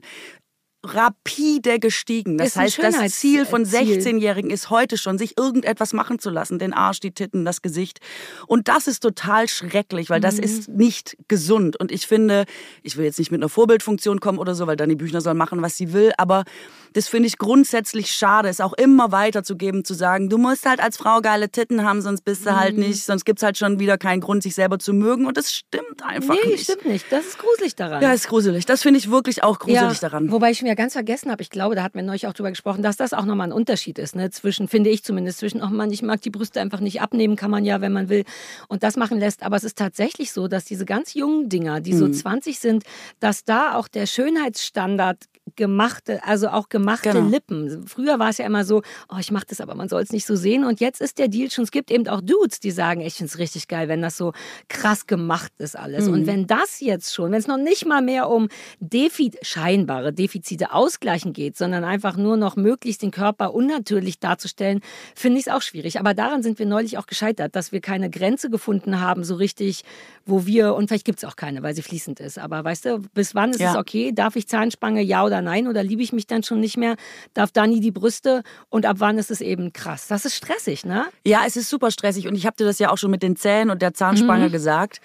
[0.94, 2.38] rapide gestiegen.
[2.38, 6.58] Das heißt, das Ziel von 16-Jährigen ist heute schon, sich irgendetwas machen zu lassen.
[6.58, 8.00] Den Arsch, die Titten, das Gesicht.
[8.46, 10.42] Und das ist total schrecklich, weil das mhm.
[10.44, 11.78] ist nicht gesund.
[11.78, 12.44] Und ich finde,
[12.82, 15.62] ich will jetzt nicht mit einer Vorbildfunktion kommen oder so, weil Dani Büchner soll machen,
[15.62, 16.44] was sie will, aber
[16.92, 20.96] das finde ich grundsätzlich schade, es auch immer weiterzugeben, zu sagen, du musst halt als
[20.96, 22.82] Frau geile Titten haben, sonst bist du halt mhm.
[22.82, 25.26] halt nicht, sonst gibt es halt schon wieder keinen Grund, sich selber zu mögen.
[25.26, 26.68] Und das stimmt einfach nee, nicht.
[26.68, 27.06] Nee, stimmt nicht.
[27.10, 28.02] Das ist gruselig daran.
[28.02, 28.66] Ja, ist gruselig.
[28.66, 30.30] Das finde ich wirklich auch gruselig ja, daran.
[30.30, 32.82] Wobei ich mir ganz vergessen habe, ich glaube, da hatten wir neulich auch drüber gesprochen,
[32.82, 34.30] dass das auch nochmal ein Unterschied ist, ne?
[34.30, 37.50] zwischen, finde ich zumindest, zwischen, oh Mann, ich mag die Brüste einfach nicht abnehmen, kann
[37.50, 38.24] man ja, wenn man will,
[38.68, 39.42] und das machen lässt.
[39.42, 42.60] Aber es ist tatsächlich so, dass diese ganz jungen Dinger, die so 20 mhm.
[42.60, 42.84] sind,
[43.20, 47.28] dass da auch der Schönheitsstandard gemachte, also auch gemachte genau.
[47.28, 47.86] Lippen.
[47.86, 50.26] Früher war es ja immer so, oh, ich mache das, aber man soll es nicht
[50.26, 50.64] so sehen.
[50.64, 53.30] Und jetzt ist der Deal schon, es gibt eben auch Dudes, die sagen, ich finde
[53.32, 54.32] es richtig geil, wenn das so
[54.68, 56.06] krass gemacht ist alles.
[56.06, 56.12] Mhm.
[56.14, 58.48] Und wenn das jetzt schon, wenn es noch nicht mal mehr um
[58.80, 64.80] Defi scheinbare Defizite ausgleichen geht, sondern einfach nur noch möglichst den Körper unnatürlich darzustellen,
[65.14, 65.98] finde ich es auch schwierig.
[65.98, 69.82] Aber daran sind wir neulich auch gescheitert, dass wir keine Grenze gefunden haben, so richtig,
[70.24, 72.38] wo wir, und vielleicht gibt es auch keine, weil sie fließend ist.
[72.38, 73.72] Aber weißt du, bis wann ist ja.
[73.72, 74.12] es okay?
[74.12, 75.66] Darf ich Zahnspange, ja oder nein?
[75.66, 76.96] Oder liebe ich mich dann schon nicht mehr?
[77.34, 78.42] Darf Dani die Brüste?
[78.68, 80.08] Und ab wann ist es eben krass?
[80.08, 81.06] Das ist stressig, ne?
[81.24, 82.26] Ja, es ist super stressig.
[82.26, 84.52] Und ich habe dir das ja auch schon mit den Zähnen und der Zahnspange mhm.
[84.52, 85.00] gesagt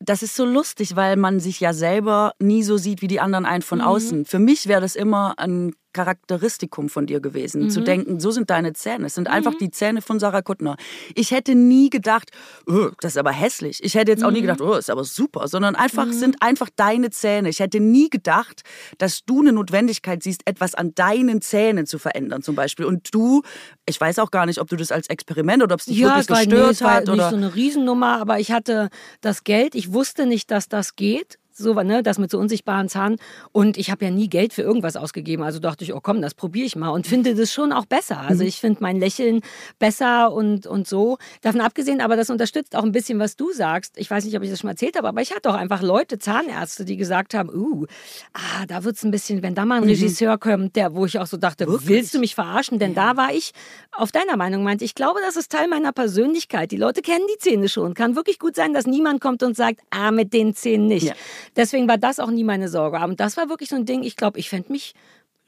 [0.00, 3.44] das ist so lustig, weil man sich ja selber nie so sieht wie die anderen
[3.44, 3.84] einen von mhm.
[3.84, 4.24] außen.
[4.24, 7.70] Für mich wäre das immer ein Charakteristikum von dir gewesen, mhm.
[7.70, 9.06] zu denken, so sind deine Zähne.
[9.06, 9.34] Es sind mhm.
[9.34, 10.76] einfach die Zähne von Sarah Kuttner.
[11.14, 12.30] Ich hätte nie gedacht,
[12.66, 13.82] oh, das ist aber hässlich.
[13.82, 14.42] Ich hätte jetzt auch nie mhm.
[14.42, 16.12] gedacht, oh, ist aber super, sondern einfach mhm.
[16.12, 17.48] sind einfach deine Zähne.
[17.48, 18.62] Ich hätte nie gedacht,
[18.98, 22.86] dass du eine Notwendigkeit siehst, etwas an deinen Zähnen zu verändern, zum Beispiel.
[22.86, 23.42] Und du,
[23.86, 26.16] ich weiß auch gar nicht, ob du das als Experiment oder ob es dich ja,
[26.16, 27.00] wirklich gestört nee, es war hat.
[27.06, 29.74] Nicht oder so eine Riesennummer, aber ich hatte das Geld.
[29.74, 33.16] Ich wusste nicht, dass das geht so, ne, das mit so unsichtbaren Zahn.
[33.52, 35.42] Und ich habe ja nie Geld für irgendwas ausgegeben.
[35.42, 38.20] Also dachte ich, oh komm, das probiere ich mal und finde das schon auch besser.
[38.20, 38.48] Also mhm.
[38.48, 39.40] ich finde mein Lächeln
[39.78, 41.18] besser und, und so.
[41.42, 43.96] Davon abgesehen, aber das unterstützt auch ein bisschen, was du sagst.
[43.96, 45.82] Ich weiß nicht, ob ich das schon mal erzählt habe, aber ich hatte auch einfach
[45.82, 47.86] Leute, Zahnärzte, die gesagt haben, uh,
[48.32, 49.90] ah, da wird es ein bisschen, wenn da mal ein mhm.
[49.90, 51.88] Regisseur kommt, der, wo ich auch so dachte, Wirklich?
[51.88, 52.78] willst du mich verarschen?
[52.78, 53.12] Denn ja.
[53.12, 53.52] da war ich
[53.92, 56.70] auf deiner Meinung meinte, ich glaube, das ist Teil meiner Persönlichkeit.
[56.70, 57.94] Die Leute kennen die Zähne schon.
[57.94, 61.06] Kann wirklich gut sein, dass niemand kommt und sagt, ah, mit den Zähnen nicht.
[61.06, 61.14] Ja.
[61.56, 62.98] Deswegen war das auch nie meine Sorge.
[63.04, 64.94] Und das war wirklich so ein Ding, ich glaube, ich fände mich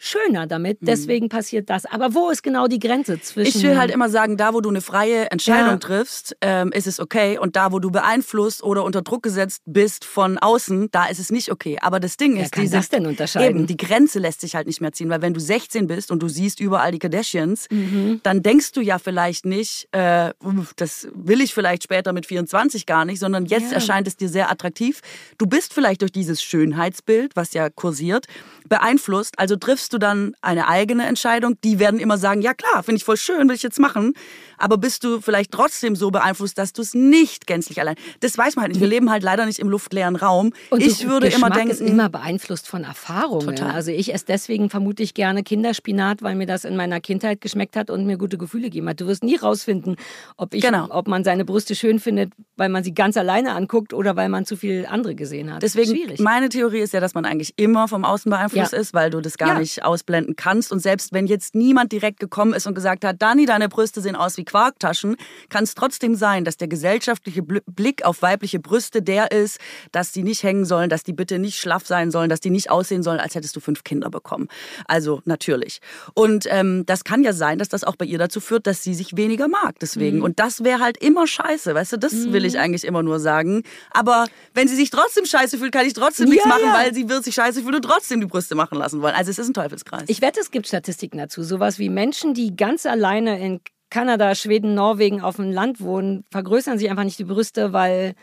[0.03, 0.82] schöner damit.
[0.82, 0.86] Mhm.
[0.86, 1.86] Deswegen passiert das.
[1.86, 3.57] Aber wo ist genau die Grenze zwischen.
[3.57, 5.76] Ich will halt immer sagen, da wo du eine freie Entscheidung ja.
[5.76, 7.38] triffst, ähm, ist es okay.
[7.38, 11.30] Und da wo du beeinflusst oder unter Druck gesetzt bist von außen, da ist es
[11.30, 11.78] nicht okay.
[11.80, 13.59] Aber das Ding Wer ist, kann diese, das denn unterscheiden?
[13.59, 15.09] Eben, die Grenze lässt sich halt nicht mehr ziehen.
[15.09, 18.20] Weil wenn du 16 bist und du siehst überall die Kardashians, mhm.
[18.24, 20.32] dann denkst du ja vielleicht nicht, äh,
[20.76, 23.76] das will ich vielleicht später mit 24 gar nicht, sondern jetzt ja.
[23.76, 25.00] erscheint es dir sehr attraktiv.
[25.38, 28.26] Du bist vielleicht durch dieses Schönheitsbild, was ja kursiert,
[28.73, 29.39] beeinflusst.
[29.39, 31.59] Also triffst du dann eine eigene Entscheidung.
[31.62, 34.14] Die werden immer sagen, ja klar, finde ich voll schön, will ich jetzt machen.
[34.57, 37.97] Aber bist du vielleicht trotzdem so beeinflusst, dass du es nicht gänzlich allein.
[38.20, 38.81] Das weiß man halt nicht.
[38.81, 40.55] Wir leben halt leider nicht im luftleeren Raum.
[40.70, 43.57] Und ich würde Geschmack immer denken, ist immer beeinflusst von Erfahrungen.
[43.57, 43.73] Total.
[43.73, 47.91] Also ich esse deswegen vermutlich gerne Kinderspinat, weil mir das in meiner Kindheit geschmeckt hat
[47.91, 49.03] und mir gute Gefühle gegeben hat.
[49.03, 49.97] Du wirst nie rausfinden,
[50.39, 50.87] ob ich, genau.
[50.89, 54.47] ob man seine Brüste schön findet, weil man sie ganz alleine anguckt oder weil man
[54.47, 55.62] zu viel andere gesehen hat.
[55.62, 56.20] Deswegen Schwierig.
[56.20, 58.78] meine Theorie ist ja, dass man eigentlich immer vom Außen beeinflusst ja.
[58.78, 59.58] ist, weil du das gar ja.
[59.58, 60.70] nicht ausblenden kannst.
[60.70, 64.14] Und selbst wenn jetzt niemand direkt gekommen ist und gesagt hat, Dani, deine Brüste sehen
[64.14, 65.16] aus wie Quarktaschen,
[65.48, 69.58] kann es trotzdem sein, dass der gesellschaftliche Blick auf weibliche Brüste der ist,
[69.90, 72.70] dass die nicht hängen sollen, dass die bitte nicht schlaff sein sollen, dass die nicht
[72.70, 74.48] aussehen sollen, als hättest du fünf Kinder bekommen.
[74.86, 75.80] Also natürlich.
[76.14, 78.94] Und ähm, das kann ja sein, dass das auch bei ihr dazu führt, dass sie
[78.94, 79.78] sich weniger mag.
[79.80, 80.18] Deswegen.
[80.18, 80.24] Mhm.
[80.24, 81.74] Und das wäre halt immer scheiße.
[81.74, 82.32] Weißt du, das mhm.
[82.32, 83.62] will ich eigentlich immer nur sagen.
[83.90, 86.74] Aber wenn sie sich trotzdem scheiße fühlt, kann ich trotzdem ja, nichts machen, ja.
[86.74, 89.14] weil sie wird sich scheiße fühlen und trotzdem die Brüste machen lassen wollen.
[89.14, 90.05] Also es ist ein Teufelskreis.
[90.09, 91.42] Ich wette, es gibt Statistiken dazu.
[91.42, 96.78] Sowas wie Menschen, die ganz alleine in Kanada, Schweden, Norwegen auf dem Land wohnen, vergrößern
[96.78, 98.14] sich einfach nicht die Brüste, weil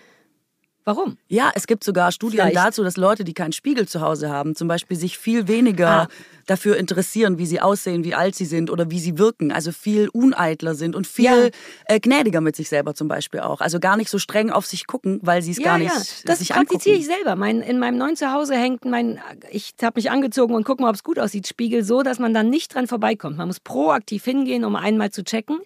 [0.90, 1.20] Warum?
[1.28, 2.56] Ja, es gibt sogar Studien Vielleicht.
[2.56, 6.08] dazu, dass Leute, die keinen Spiegel zu Hause haben, zum Beispiel sich viel weniger ah.
[6.48, 9.52] dafür interessieren, wie sie aussehen, wie alt sie sind oder wie sie wirken.
[9.52, 11.50] Also viel uneitler sind und viel ja.
[11.86, 13.62] äh, gnädiger mit sich selber zum Beispiel auch.
[13.62, 16.02] Also gar nicht so streng auf sich gucken, weil sie es ja, gar nicht ja.
[16.26, 17.36] Das sich praktiziere ich selber.
[17.36, 19.20] Mein, in meinem neuen Zuhause hängt mein,
[19.52, 22.34] ich habe mich angezogen und gucke mal, ob es gut aussieht, Spiegel so, dass man
[22.34, 23.38] dann nicht dran vorbeikommt.
[23.38, 25.60] Man muss proaktiv hingehen, um einmal zu checken.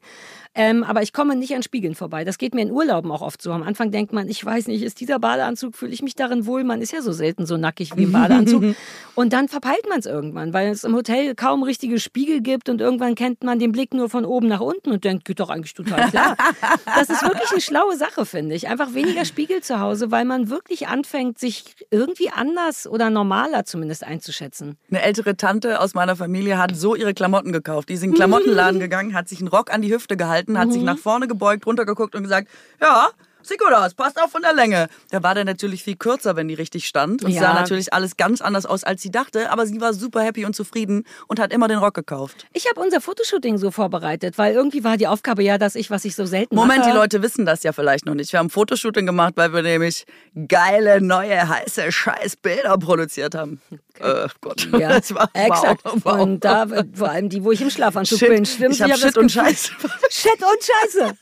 [0.55, 2.23] Ähm, aber ich komme nicht an Spiegeln vorbei.
[2.25, 3.51] Das geht mir in Urlauben auch oft so.
[3.51, 6.63] Am Anfang denkt man, ich weiß nicht, ist dieser Badeanzug, fühle ich mich darin wohl?
[6.63, 8.75] Man ist ja so selten so nackig wie im Badeanzug.
[9.15, 12.81] und dann verpeilt man es irgendwann, weil es im Hotel kaum richtige Spiegel gibt und
[12.81, 15.73] irgendwann kennt man den Blick nur von oben nach unten und denkt, geht doch eigentlich
[15.73, 16.37] total klar.
[16.85, 18.67] das ist wirklich eine schlaue Sache, finde ich.
[18.67, 24.03] Einfach weniger Spiegel zu Hause, weil man wirklich anfängt, sich irgendwie anders oder normaler zumindest
[24.03, 24.77] einzuschätzen.
[24.91, 27.89] Eine ältere Tante aus meiner Familie hat so ihre Klamotten gekauft.
[27.89, 30.57] Die ist in den Klamottenladen gegangen, hat sich einen Rock an die Hüfte gehalten gehalten,
[30.57, 30.71] hat mhm.
[30.73, 32.47] sich nach vorne gebeugt, runtergeguckt und gesagt,
[32.81, 33.09] ja,
[33.47, 34.87] sieht gut aus, passt auch von der Länge.
[35.11, 37.23] Der war dann natürlich viel kürzer, wenn die richtig stand.
[37.23, 37.41] Und ja.
[37.41, 39.51] sah natürlich alles ganz anders aus, als sie dachte.
[39.51, 42.45] Aber sie war super happy und zufrieden und hat immer den Rock gekauft.
[42.53, 46.05] Ich habe unser Fotoshooting so vorbereitet, weil irgendwie war die Aufgabe ja, dass ich, was
[46.05, 46.91] ich so selten Moment, mache.
[46.91, 48.31] die Leute wissen das ja vielleicht noch nicht.
[48.31, 50.05] Wir haben ein Fotoshooting gemacht, weil wir nämlich
[50.47, 53.61] geile, neue, heiße Scheißbilder produziert haben.
[53.95, 54.23] Okay.
[54.25, 54.67] Äh, Gott.
[54.71, 55.81] Ja, das war, exakt.
[55.83, 56.21] Wow, wow.
[56.21, 58.29] Und da, vor allem die, wo ich im Schlafanzug Shit.
[58.29, 58.75] bin, stimmt.
[58.75, 59.71] Ich hab Shit und Scheiße.
[60.09, 61.17] Shit und Scheiße.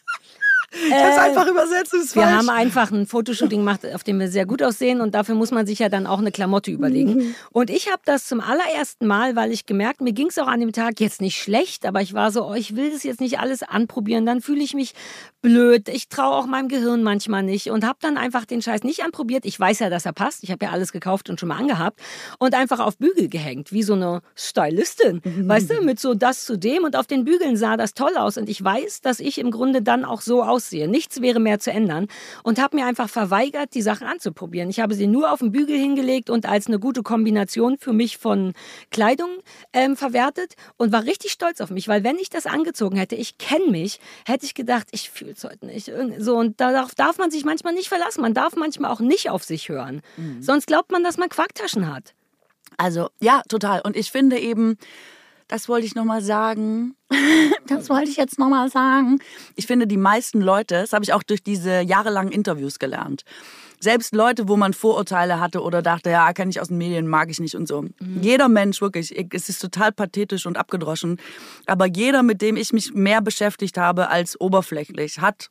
[0.74, 2.38] Ich habe es äh, einfach übersetzt, Wir falsch.
[2.38, 5.68] haben einfach ein Fotoshooting gemacht, auf dem wir sehr gut aussehen und dafür muss man
[5.68, 7.16] sich ja dann auch eine Klamotte überlegen.
[7.16, 7.36] Mhm.
[7.52, 10.62] Und ich habe das zum allerersten Mal, weil ich gemerkt, mir ging es auch an
[10.62, 13.40] dem Tag jetzt nicht schlecht, aber ich war so, oh, ich will das jetzt nicht
[13.40, 14.94] alles anprobieren, dann fühle ich mich
[15.42, 19.04] blöd, ich traue auch meinem Gehirn manchmal nicht und habe dann einfach den Scheiß nicht
[19.04, 19.46] anprobiert.
[19.46, 22.00] Ich weiß ja, dass er passt, ich habe ja alles gekauft und schon mal angehabt
[22.40, 25.50] und einfach auf Bügel gehängt, wie so eine Stylistin, mhm.
[25.50, 28.38] weißt du, mit so das zu dem und auf den Bügeln sah das toll aus
[28.38, 30.88] und ich weiß, dass ich im Grunde dann auch so aus aussehe.
[30.88, 32.08] Nichts wäre mehr zu ändern
[32.44, 34.70] und habe mir einfach verweigert, die Sachen anzuprobieren.
[34.70, 38.18] Ich habe sie nur auf den Bügel hingelegt und als eine gute Kombination für mich
[38.18, 38.54] von
[38.92, 39.30] Kleidung
[39.74, 43.38] ähm, verwertet und war richtig stolz auf mich, weil wenn ich das angezogen hätte, ich
[43.38, 45.92] kenne mich, hätte ich gedacht, ich fühle es heute nicht.
[46.20, 48.22] So und darauf darf man sich manchmal nicht verlassen.
[48.22, 50.02] Man darf manchmal auch nicht auf sich hören.
[50.18, 50.42] Mhm.
[50.42, 52.14] Sonst glaubt man, dass man Quacktaschen hat.
[52.78, 53.82] Also ja, total.
[53.82, 54.78] Und ich finde eben,
[55.52, 56.96] das wollte ich nochmal sagen.
[57.68, 59.20] das wollte ich jetzt nochmal sagen.
[59.58, 63.24] Ich finde, die meisten Leute, das habe ich auch durch diese jahrelangen Interviews gelernt.
[63.82, 67.30] Selbst Leute, wo man Vorurteile hatte oder dachte, ja, kenne ich aus den Medien, mag
[67.30, 67.82] ich nicht und so.
[67.82, 68.22] Mhm.
[68.22, 71.20] Jeder Mensch, wirklich, es ist total pathetisch und abgedroschen,
[71.66, 75.50] aber jeder, mit dem ich mich mehr beschäftigt habe als oberflächlich, hat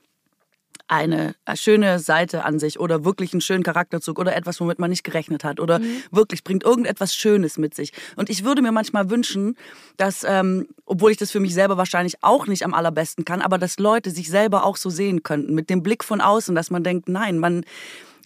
[0.91, 4.91] eine äh, schöne Seite an sich oder wirklich einen schönen Charakterzug oder etwas, womit man
[4.91, 6.03] nicht gerechnet hat oder mhm.
[6.11, 7.93] wirklich bringt irgendetwas Schönes mit sich.
[8.17, 9.57] Und ich würde mir manchmal wünschen,
[9.97, 13.57] dass, ähm, obwohl ich das für mich selber wahrscheinlich auch nicht am allerbesten kann, aber
[13.57, 16.83] dass Leute sich selber auch so sehen könnten, mit dem Blick von außen, dass man
[16.83, 17.65] denkt, nein, man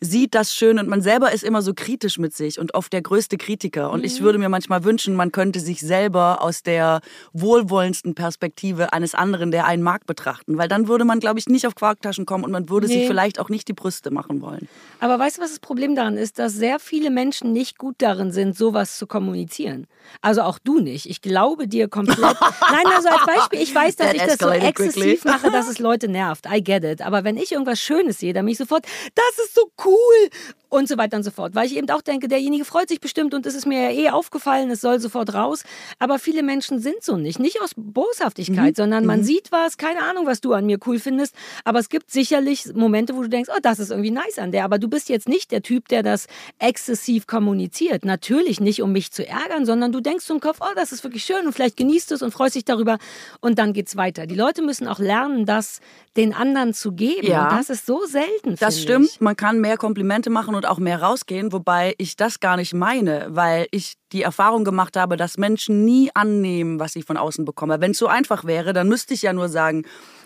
[0.01, 3.03] sieht das schön und man selber ist immer so kritisch mit sich und oft der
[3.03, 3.91] größte Kritiker.
[3.91, 4.07] Und mhm.
[4.07, 7.01] ich würde mir manchmal wünschen, man könnte sich selber aus der
[7.33, 10.59] wohlwollendsten Perspektive eines anderen, der einen mag, betrachten.
[10.59, 13.01] Weil dann würde man, glaube ich, nicht auf Quarktaschen kommen und man würde nee.
[13.01, 14.69] sich vielleicht auch nicht die Brüste machen wollen.
[15.01, 16.39] Aber weißt du, was das Problem daran ist?
[16.39, 19.87] Dass sehr viele Menschen nicht gut darin sind, sowas zu kommunizieren.
[20.21, 21.09] Also auch du nicht.
[21.09, 22.19] Ich glaube dir komplett.
[22.21, 25.31] Nein, also als Beispiel, ich weiß, dass That ich das so exzessiv quickly.
[25.31, 26.47] mache, dass es Leute nervt.
[26.47, 27.01] I get it.
[27.01, 28.85] Aber wenn ich irgendwas Schönes sehe, dann bin ich sofort,
[29.15, 30.31] das ist so cool cool
[30.75, 31.55] und so weiter und so fort.
[31.55, 34.11] Weil ich eben auch denke, derjenige freut sich bestimmt und es ist mir ja eh
[34.11, 35.63] aufgefallen, es soll sofort raus.
[35.99, 37.39] Aber viele Menschen sind so nicht.
[37.39, 38.75] Nicht aus Boshaftigkeit, mhm.
[38.75, 39.25] sondern man mhm.
[39.25, 41.35] sieht was, keine Ahnung, was du an mir cool findest.
[41.65, 44.65] Aber es gibt sicherlich Momente, wo du denkst, oh, das ist irgendwie nice an der.
[44.65, 46.27] Aber du bist jetzt nicht der Typ, der das
[46.59, 48.05] exzessiv kommuniziert.
[48.05, 51.25] Natürlich nicht, um mich zu ärgern, sondern du denkst zum Kopf, oh, das ist wirklich
[51.25, 52.99] schön und vielleicht genießt es und freust dich darüber
[53.41, 54.27] und dann geht's weiter.
[54.27, 55.81] Die Leute müssen auch lernen, das
[56.17, 57.27] den anderen zu geben.
[57.27, 57.49] Ja.
[57.49, 58.57] Und das ist so selten.
[58.59, 59.07] Das stimmt.
[59.07, 59.21] Ich.
[59.21, 63.27] Man kann mehr Komplimente machen und auch mehr rausgehen, wobei ich das gar nicht meine,
[63.31, 67.81] weil ich die Erfahrung gemacht habe, dass Menschen nie annehmen, was ich von außen bekomme.
[67.81, 69.85] Wenn es so einfach wäre, dann müsste ich ja nur sagen,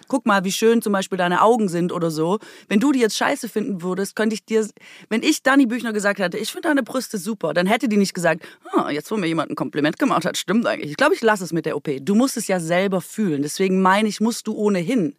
[0.09, 2.38] guck mal, wie schön zum Beispiel deine Augen sind oder so.
[2.68, 4.66] Wenn du die jetzt scheiße finden würdest, könnte ich dir,
[5.09, 8.14] wenn ich Dani Büchner gesagt hätte, ich finde deine Brüste super, dann hätte die nicht
[8.14, 8.42] gesagt,
[8.74, 10.90] oh, jetzt wo mir jemand ein Kompliment gemacht hat, stimmt eigentlich.
[10.90, 11.88] Ich glaube, ich lasse es mit der OP.
[12.01, 13.42] Du musst es ja selber fühlen.
[13.42, 15.14] Deswegen meine ich, musst du ohnehin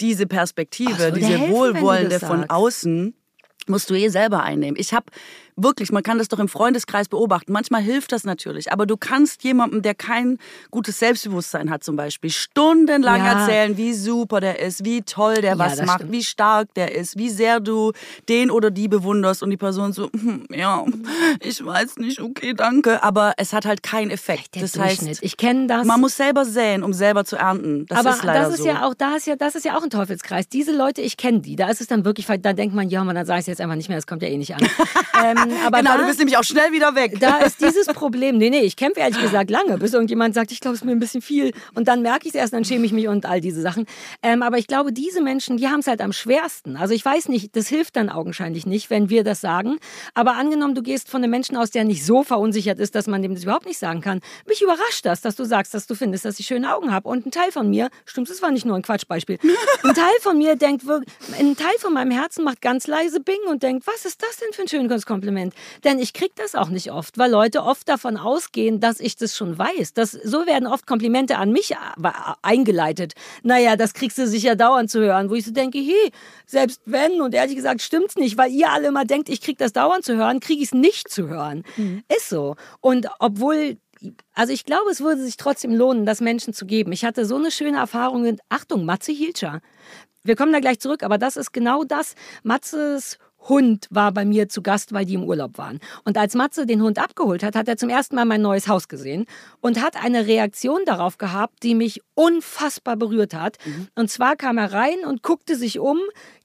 [0.00, 3.14] diese Perspektive, so, diese helfen, wohlwollende von außen,
[3.66, 4.78] musst du eh selber einnehmen.
[4.78, 5.06] Ich habe
[5.56, 7.52] wirklich, man kann das doch im Freundeskreis beobachten.
[7.52, 10.38] Manchmal hilft das natürlich, aber du kannst jemandem, der kein
[10.70, 13.40] gutes Selbstbewusstsein hat zum Beispiel, stundenlang ja.
[13.40, 16.12] erzählen, wie super der ist, wie toll der ja, was macht, stimmt.
[16.12, 17.92] wie stark der ist, wie sehr du
[18.28, 20.84] den oder die bewunderst und die Person so, hm, ja,
[21.40, 24.54] ich weiß nicht, okay, danke, aber es hat halt keinen Effekt.
[24.54, 25.86] Der das heißt, ich kenne das.
[25.86, 27.86] Man muss selber säen, um selber zu ernten.
[27.86, 28.68] Das aber ist leider das ist so.
[28.68, 30.48] ja auch, da ist ja, das ist ja auch ein Teufelskreis.
[30.48, 31.56] Diese Leute, ich kenne die.
[31.56, 33.60] Da ist es dann wirklich, da denkt man, ja, man dann sage ich es jetzt
[33.60, 34.62] einfach nicht mehr, das kommt ja eh nicht an.
[35.24, 37.18] ähm, aber genau, da, du bist nämlich auch schnell wieder weg.
[37.20, 38.38] Da ist dieses Problem.
[38.38, 40.92] Nee, nee, ich kämpfe ehrlich gesagt lange, bis irgendjemand sagt, ich glaube, es ist mir
[40.92, 41.52] ein bisschen viel.
[41.74, 43.86] Und dann merke ich es erst, dann schäme ich mich und all diese Sachen.
[44.22, 46.76] Ähm, aber ich glaube, diese Menschen, die haben es halt am schwersten.
[46.76, 49.78] Also ich weiß nicht, das hilft dann augenscheinlich nicht, wenn wir das sagen.
[50.14, 53.22] Aber angenommen, du gehst von einem Menschen aus, der nicht so verunsichert ist, dass man
[53.22, 54.20] dem das überhaupt nicht sagen kann.
[54.46, 57.08] Mich überrascht das, dass du sagst, dass du findest, dass ich schöne Augen habe.
[57.08, 59.38] Und ein Teil von mir, stimmt, das war nicht nur ein Quatschbeispiel,
[59.82, 60.84] ein Teil von mir denkt,
[61.38, 64.52] ein Teil von meinem Herzen macht ganz leise Bing und denkt, was ist das denn
[64.52, 65.33] für ein schönes Kompliment?
[65.84, 69.36] Denn ich kriege das auch nicht oft, weil Leute oft davon ausgehen, dass ich das
[69.36, 69.94] schon weiß.
[69.94, 71.74] Das, so werden oft Komplimente an mich
[72.42, 73.14] eingeleitet.
[73.42, 76.12] Naja, das kriegst du sicher dauernd zu hören, wo ich so denke, hey,
[76.46, 79.72] selbst wenn, und ehrlich gesagt stimmt's nicht, weil ihr alle immer denkt, ich krieg das
[79.72, 81.64] dauernd zu hören, kriege ich es nicht zu hören.
[81.76, 82.02] Mhm.
[82.14, 82.56] Ist so.
[82.80, 83.76] Und obwohl
[84.34, 86.92] also ich glaube, es würde sich trotzdem lohnen, das Menschen zu geben.
[86.92, 89.60] Ich hatte so eine schöne Erfahrung mit, Achtung, Matze Hilscher.
[90.22, 92.14] Wir kommen da gleich zurück, aber das ist genau das.
[92.42, 93.18] Matzes
[93.48, 95.80] Hund war bei mir zu Gast, weil die im Urlaub waren.
[96.04, 98.88] Und als Matze den Hund abgeholt hat, hat er zum ersten Mal mein neues Haus
[98.88, 99.26] gesehen
[99.60, 103.58] und hat eine Reaktion darauf gehabt, die mich unfassbar berührt hat.
[103.64, 103.88] Mhm.
[103.94, 105.98] Und zwar kam er rein und guckte sich um,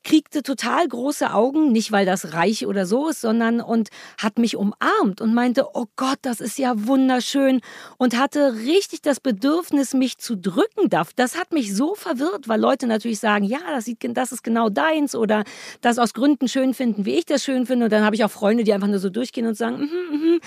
[0.04, 4.56] kriegte total große Augen, nicht weil das reich oder so ist, sondern und hat mich
[4.56, 7.62] umarmt und meinte, oh Gott, das ist ja wunderschön
[7.98, 10.90] und hatte richtig das Bedürfnis, mich zu drücken.
[11.16, 14.70] Das hat mich so verwirrt, weil Leute natürlich sagen, ja, das, sieht, das ist genau
[14.70, 15.44] deins oder
[15.82, 17.86] das aus Gründen schön finden, wie ich das schön finde.
[17.86, 20.36] Und dann habe ich auch Freunde, die einfach nur so durchgehen und sagen, mm -hmm,
[20.36, 20.40] mm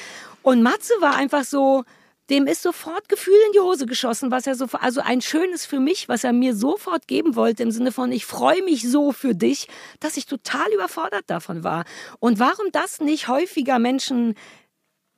[0.43, 1.85] und Matze war einfach so,
[2.33, 5.81] dem ist sofort Gefühl in die Hose geschossen, was er so, also ein schönes für
[5.81, 9.35] mich, was er mir sofort geben wollte, im Sinne von, ich freue mich so für
[9.35, 9.69] dich,
[10.01, 11.85] dass ich total überfordert davon war.
[12.21, 14.35] Und warum das nicht häufiger Menschen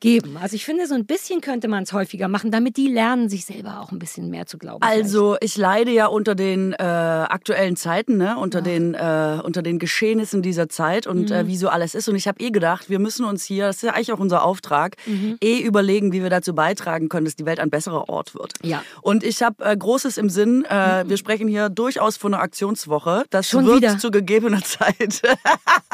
[0.05, 0.37] geben.
[0.37, 3.47] Also ich finde, so ein bisschen könnte man es häufiger machen, damit die lernen, sich
[3.47, 4.83] selber auch ein bisschen mehr zu glauben.
[4.83, 8.37] Also ich leide ja unter den äh, aktuellen Zeiten, ne?
[8.37, 8.65] unter, ja.
[8.65, 11.49] den, äh, unter den Geschehnissen dieser Zeit und äh, mhm.
[11.49, 12.07] äh, wie so alles ist.
[12.11, 14.45] Und ich habe eh gedacht, wir müssen uns hier, das ist ja eigentlich auch unser
[14.45, 15.39] Auftrag, mhm.
[15.43, 18.53] eh überlegen, wie wir dazu beitragen können, dass die Welt ein besserer Ort wird.
[18.63, 18.83] Ja.
[19.01, 20.67] Und ich habe äh, Großes im Sinn.
[20.69, 21.09] Äh, mhm.
[21.09, 23.25] Wir sprechen hier durchaus von einer Aktionswoche.
[23.31, 23.97] Das Schon wird wieder?
[23.99, 25.23] zu gegebener Zeit.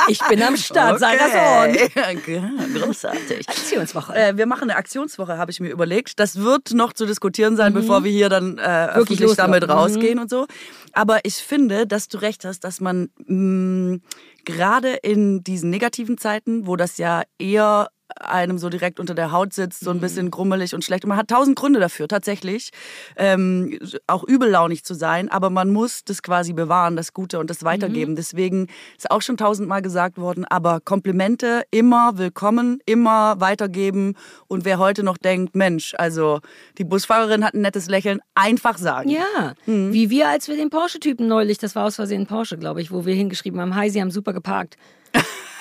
[0.09, 1.01] ich bin am Start, okay.
[1.01, 2.75] sei das on.
[2.75, 3.49] Großartig.
[3.49, 4.00] Aktionswoche.
[4.09, 6.19] Äh, wir machen eine Aktionswoche, habe ich mir überlegt.
[6.19, 7.77] Das wird noch zu diskutieren sein, mhm.
[7.77, 9.71] bevor wir hier dann äh, öffentlich damit mhm.
[9.71, 10.47] rausgehen und so.
[10.93, 14.03] Aber ich finde, dass du recht hast, dass man mh, mm,
[14.45, 17.89] gerade in diesen negativen Zeiten, wo das ja eher
[18.19, 20.01] einem so direkt unter der Haut sitzt, so ein mhm.
[20.01, 21.05] bisschen grummelig und schlecht.
[21.05, 22.71] Und man hat tausend Gründe dafür, tatsächlich,
[23.17, 27.65] ähm, auch übellaunig zu sein, aber man muss das quasi bewahren, das Gute und das
[27.65, 28.13] Weitergeben.
[28.13, 28.17] Mhm.
[28.17, 34.15] Deswegen ist auch schon tausendmal gesagt worden, aber Komplimente immer willkommen, immer weitergeben.
[34.49, 36.41] Und wer heute noch denkt, Mensch, also
[36.79, 39.11] die Busfahrerin hat ein nettes Lächeln, einfach sagen.
[39.11, 39.93] Ja, mhm.
[39.93, 43.05] wie wir, als wir den Porsche-Typen neulich, das war aus Versehen Porsche, glaube ich, wo
[43.05, 44.77] wir hingeschrieben haben, hi, Sie haben super geparkt.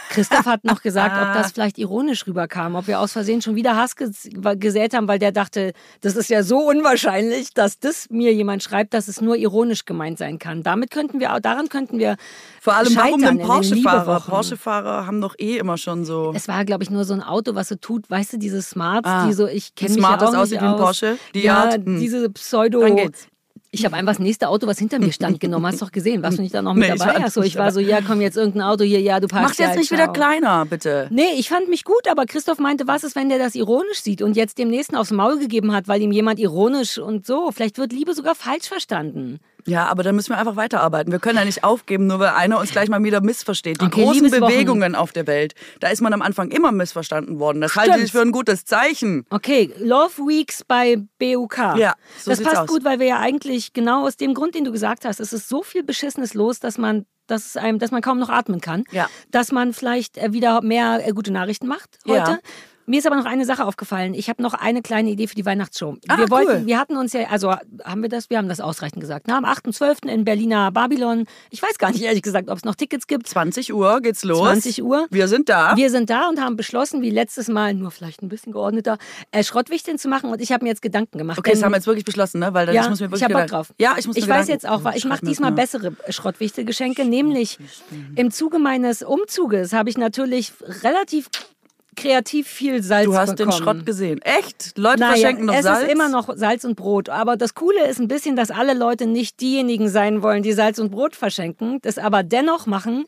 [0.09, 3.77] Christoph hat noch gesagt, ob das vielleicht ironisch rüberkam, ob wir aus Versehen schon wieder
[3.77, 8.63] Hass gesät haben, weil der dachte, das ist ja so unwahrscheinlich, dass das mir jemand
[8.63, 10.63] schreibt, dass es nur ironisch gemeint sein kann.
[10.63, 12.17] Damit könnten wir, daran könnten wir
[12.61, 14.19] vor allem warum denn Porsche-Fahrer?
[14.19, 16.33] Porsche-Fahrer haben doch eh immer schon so.
[16.35, 19.07] Es war, glaube ich, nur so ein Auto, was so tut, weißt du, diese Smarts,
[19.07, 21.17] ah, die so, ich kenne mich Smart, ja auch das aussieht wie ein Porsche.
[21.33, 21.99] Die ja, hat, hm.
[21.99, 22.81] diese Pseudo.
[23.71, 25.67] Ich habe einfach das nächste Auto, was hinter mir stand, genommen.
[25.67, 26.23] Hast du doch gesehen?
[26.23, 27.23] Warst du nicht da noch mit nee, dabei?
[27.23, 29.77] Achso, ich war so, ja, komm jetzt irgendein Auto hier, ja, du parkst Mach's jetzt
[29.77, 31.07] nicht wieder kleiner, bitte.
[31.11, 34.23] Nee, ich fand mich gut, aber Christoph meinte, was ist, wenn der das ironisch sieht
[34.23, 37.51] und jetzt dem nächsten aufs Maul gegeben hat, weil ihm jemand ironisch und so.
[37.51, 39.39] Vielleicht wird Liebe sogar falsch verstanden.
[39.69, 41.11] Ja, aber dann müssen wir einfach weiterarbeiten.
[41.11, 43.81] Wir können ja nicht aufgeben, nur weil einer uns gleich mal wieder missversteht.
[43.81, 47.61] Die okay, großen Bewegungen auf der Welt, da ist man am Anfang immer missverstanden worden.
[47.61, 47.91] Das Stimmt.
[47.91, 49.25] halte ich für ein gutes Zeichen.
[49.29, 51.57] Okay, Love Weeks bei BUK.
[51.77, 52.67] Ja, so Das passt aus.
[52.67, 55.47] gut, weil wir ja eigentlich genau aus dem Grund, den du gesagt hast, es ist
[55.49, 58.83] so viel Beschissenes los, dass man dass, einem, dass man kaum noch atmen kann.
[58.91, 59.07] Ja.
[59.29, 62.31] Dass man vielleicht äh, wieder mehr äh, gute Nachrichten macht heute.
[62.31, 62.39] Ja.
[62.89, 64.15] Mir ist aber noch eine Sache aufgefallen.
[64.15, 65.97] Ich habe noch eine kleine Idee für die Weihnachtsshow.
[66.07, 66.65] Ah, wir wollten, cool.
[66.65, 67.51] wir hatten uns ja, also
[67.83, 69.27] haben wir das, wir haben das ausreichend gesagt.
[69.27, 70.09] Na, am 8.12.
[70.09, 71.25] in Berliner Babylon.
[71.51, 73.27] Ich weiß gar nicht ehrlich gesagt, ob es noch Tickets gibt.
[73.27, 74.39] 20 Uhr geht's los.
[74.39, 75.05] 20 Uhr.
[75.11, 75.77] Wir sind da.
[75.77, 78.97] Wir sind da und haben beschlossen, wie letztes Mal, nur vielleicht ein bisschen geordneter,
[79.29, 80.31] äh, Schrottwichteln zu machen.
[80.31, 81.37] Und ich habe mir jetzt Gedanken gemacht.
[81.37, 82.55] Okay, das haben wir jetzt wirklich beschlossen, ne?
[82.55, 83.71] Weil dann, ja, ich muss mir wirklich ich habe Bock drauf.
[83.77, 87.59] Ja, ich muss Ich weiß jetzt auch, ich mache diesmal bessere Schrottwichtelgeschenke, nämlich
[88.15, 91.29] im Zuge meines Umzuges habe ich natürlich relativ
[91.95, 93.51] kreativ viel Salz Du hast bekommen.
[93.51, 94.21] den Schrott gesehen.
[94.21, 94.77] Echt?
[94.77, 95.77] Leute naja, verschenken noch es Salz?
[95.79, 97.09] Es ist immer noch Salz und Brot.
[97.09, 100.79] Aber das Coole ist ein bisschen, dass alle Leute nicht diejenigen sein wollen, die Salz
[100.79, 103.05] und Brot verschenken, das aber dennoch machen,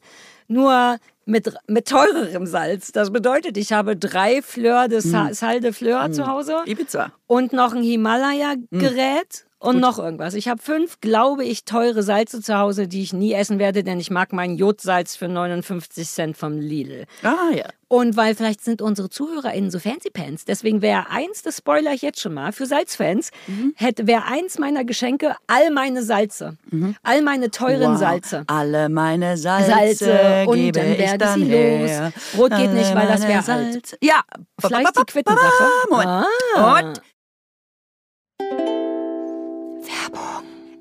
[0.48, 2.92] nur mit, mit teurerem Salz.
[2.92, 5.34] Das bedeutet, ich habe drei Fleur de hm.
[5.34, 6.14] Sal de Fleur hm.
[6.14, 6.58] zu Hause.
[6.66, 7.12] Ibiza.
[7.28, 9.46] Und noch ein Himalaya-Gerät.
[9.46, 9.82] Hm und Gut.
[9.82, 10.34] noch irgendwas.
[10.34, 14.00] Ich habe fünf, glaube ich, teure Salze zu Hause, die ich nie essen werde, denn
[14.00, 17.06] ich mag mein Jodsalz für 59 Cent vom Lidl.
[17.22, 17.66] Ah ja.
[17.88, 22.02] Und weil vielleicht sind unsere ZuhörerInnen so Fancy Pants, deswegen wäre eins, das spoiler ich
[22.02, 23.76] jetzt schon mal, für Salzfans, mhm.
[23.98, 26.58] wäre eins meiner Geschenke all meine Salze.
[26.72, 26.96] Mhm.
[27.04, 28.00] All meine teuren wow.
[28.00, 28.44] Salze.
[28.48, 31.82] Alle meine Salze, Salze und dann werde sie her.
[31.82, 32.14] los.
[32.34, 33.98] Brot geht nicht, weil das wäre alt.
[34.02, 34.22] Ja.
[34.60, 35.64] Vielleicht die Quittensache.
[35.90, 36.26] Moment.
[36.56, 36.80] Ah.
[36.80, 37.02] Und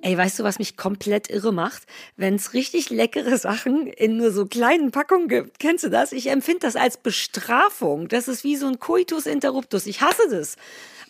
[0.03, 1.83] Ey, weißt du, was mich komplett irre macht?
[2.17, 5.59] Wenn es richtig leckere Sachen in nur so kleinen Packungen gibt.
[5.59, 6.13] Kennst du das?
[6.13, 8.09] Ich empfinde das als Bestrafung.
[8.09, 9.87] Das ist wie so ein Coitus interruptus.
[9.87, 10.57] Ich hasse das.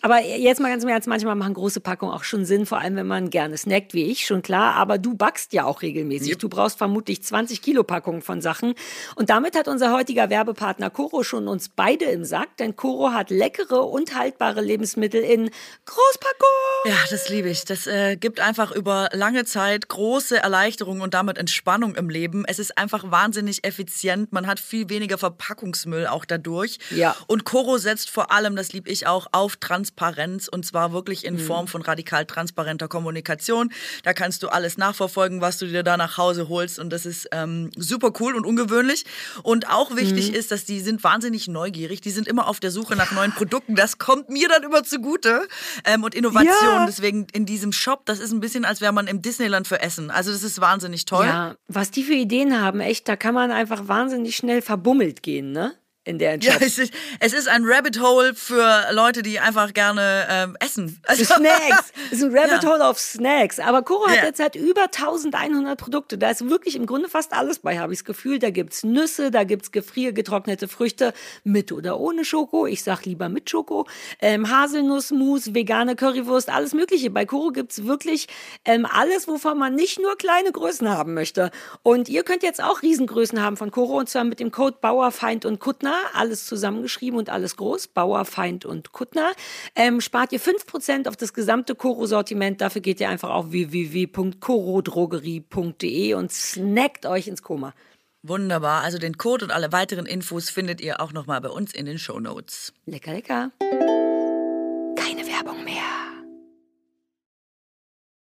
[0.03, 2.97] Aber jetzt mal ganz im Ernst, manchmal machen große Packungen auch schon Sinn, vor allem
[2.97, 4.75] wenn man gerne snackt, wie ich, schon klar.
[4.75, 6.31] Aber du backst ja auch regelmäßig.
[6.31, 6.39] Yep.
[6.39, 8.75] Du brauchst vermutlich 20 Kilo Packungen von Sachen.
[9.17, 13.31] Und damit hat unser heutiger Werbepartner Coro schon uns beide im Sack, denn Coro hat
[13.31, 15.51] leckere und haltbare Lebensmittel in
[15.85, 16.49] Großpackung.
[16.87, 17.67] Ja, das liebe ich.
[17.67, 22.45] Das äh, gibt einfach über lange Zeit große Erleichterung und damit Entspannung im Leben.
[22.47, 24.33] Es ist einfach wahnsinnig effizient.
[24.33, 26.79] Man hat viel weniger Verpackungsmüll auch dadurch.
[26.91, 27.15] Ja.
[27.27, 31.25] Und Coro setzt vor allem, das liebe ich auch, auf Transparenz Transparenz und zwar wirklich
[31.25, 31.39] in mhm.
[31.39, 33.73] Form von radikal transparenter Kommunikation.
[34.03, 37.29] Da kannst du alles nachverfolgen, was du dir da nach Hause holst und das ist
[37.33, 39.05] ähm, super cool und ungewöhnlich.
[39.43, 40.35] Und auch wichtig mhm.
[40.35, 43.75] ist, dass die sind wahnsinnig neugierig, die sind immer auf der Suche nach neuen Produkten.
[43.75, 45.47] Das kommt mir dann immer zugute
[45.85, 46.55] ähm, und Innovation.
[46.63, 46.87] Ja.
[46.87, 50.11] Deswegen in diesem Shop, das ist ein bisschen, als wäre man im Disneyland für Essen.
[50.11, 51.27] Also das ist wahnsinnig toll.
[51.27, 55.53] Ja, was die für Ideen haben, echt, da kann man einfach wahnsinnig schnell verbummelt gehen,
[55.53, 55.75] ne?
[56.05, 56.65] In deren Ja, Shops.
[56.67, 61.01] es ist, es ist ein Rabbit Hole für Leute, die einfach gerne ähm, essen.
[61.07, 61.93] Also, Snacks.
[62.11, 62.71] Es ist ein Rabbit Ja.
[62.71, 63.61] Hole auf Snacks.
[63.61, 64.25] Aber Koro hat Ja.
[64.25, 66.17] jetzt halt über 1100 Produkte.
[66.19, 68.39] Da ist wirklich im Grunde fast alles bei, habe ich das Gefühl.
[68.39, 71.13] Da gibt's Nüsse, da gibt's gefriergetrocknete Früchte
[71.45, 72.67] mit oder ohne Schoko.
[72.67, 73.87] Ich sag lieber mit Schoko.
[74.21, 77.11] Ähm, Haselnussmus, vegane Currywurst, alles Mögliche.
[77.11, 78.27] Bei Koro gibt's wirklich
[78.65, 81.51] ähm, alles, wovon man nicht nur kleine Größen haben möchte.
[81.83, 85.45] Und ihr könnt jetzt auch Riesengrößen haben von Koro und zwar mit dem Code Bauerfeind
[85.45, 85.91] und Kuttner.
[86.15, 87.89] Alles zusammengeschrieben und alles groß.
[87.89, 89.33] Bauerfeind und Kuttner.
[89.75, 92.61] Ähm, spart ihr 5% auf das gesamte Koro-Sortiment.
[92.61, 97.75] Dafür geht ihr einfach auf www.korodrogerie.de und snackt euch ins Koma.
[98.23, 98.83] Wunderbar.
[98.83, 101.99] Also den Code und alle weiteren Infos findet ihr auch nochmal bei uns in den
[101.99, 102.73] Show Notes.
[102.87, 103.51] Lecker, lecker.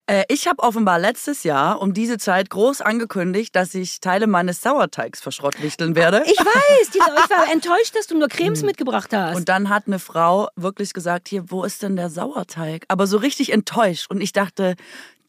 [0.09, 4.59] Äh, ich habe offenbar letztes Jahr um diese Zeit groß angekündigt, dass ich Teile meines
[4.61, 6.23] Sauerteigs verschrottwichteln werde.
[6.25, 9.35] Ich weiß, diese, ich war enttäuscht, dass du nur Cremes mitgebracht hast.
[9.35, 12.85] Und dann hat eine Frau wirklich gesagt, hier, wo ist denn der Sauerteig?
[12.87, 14.09] Aber so richtig enttäuscht.
[14.09, 14.73] Und ich dachte,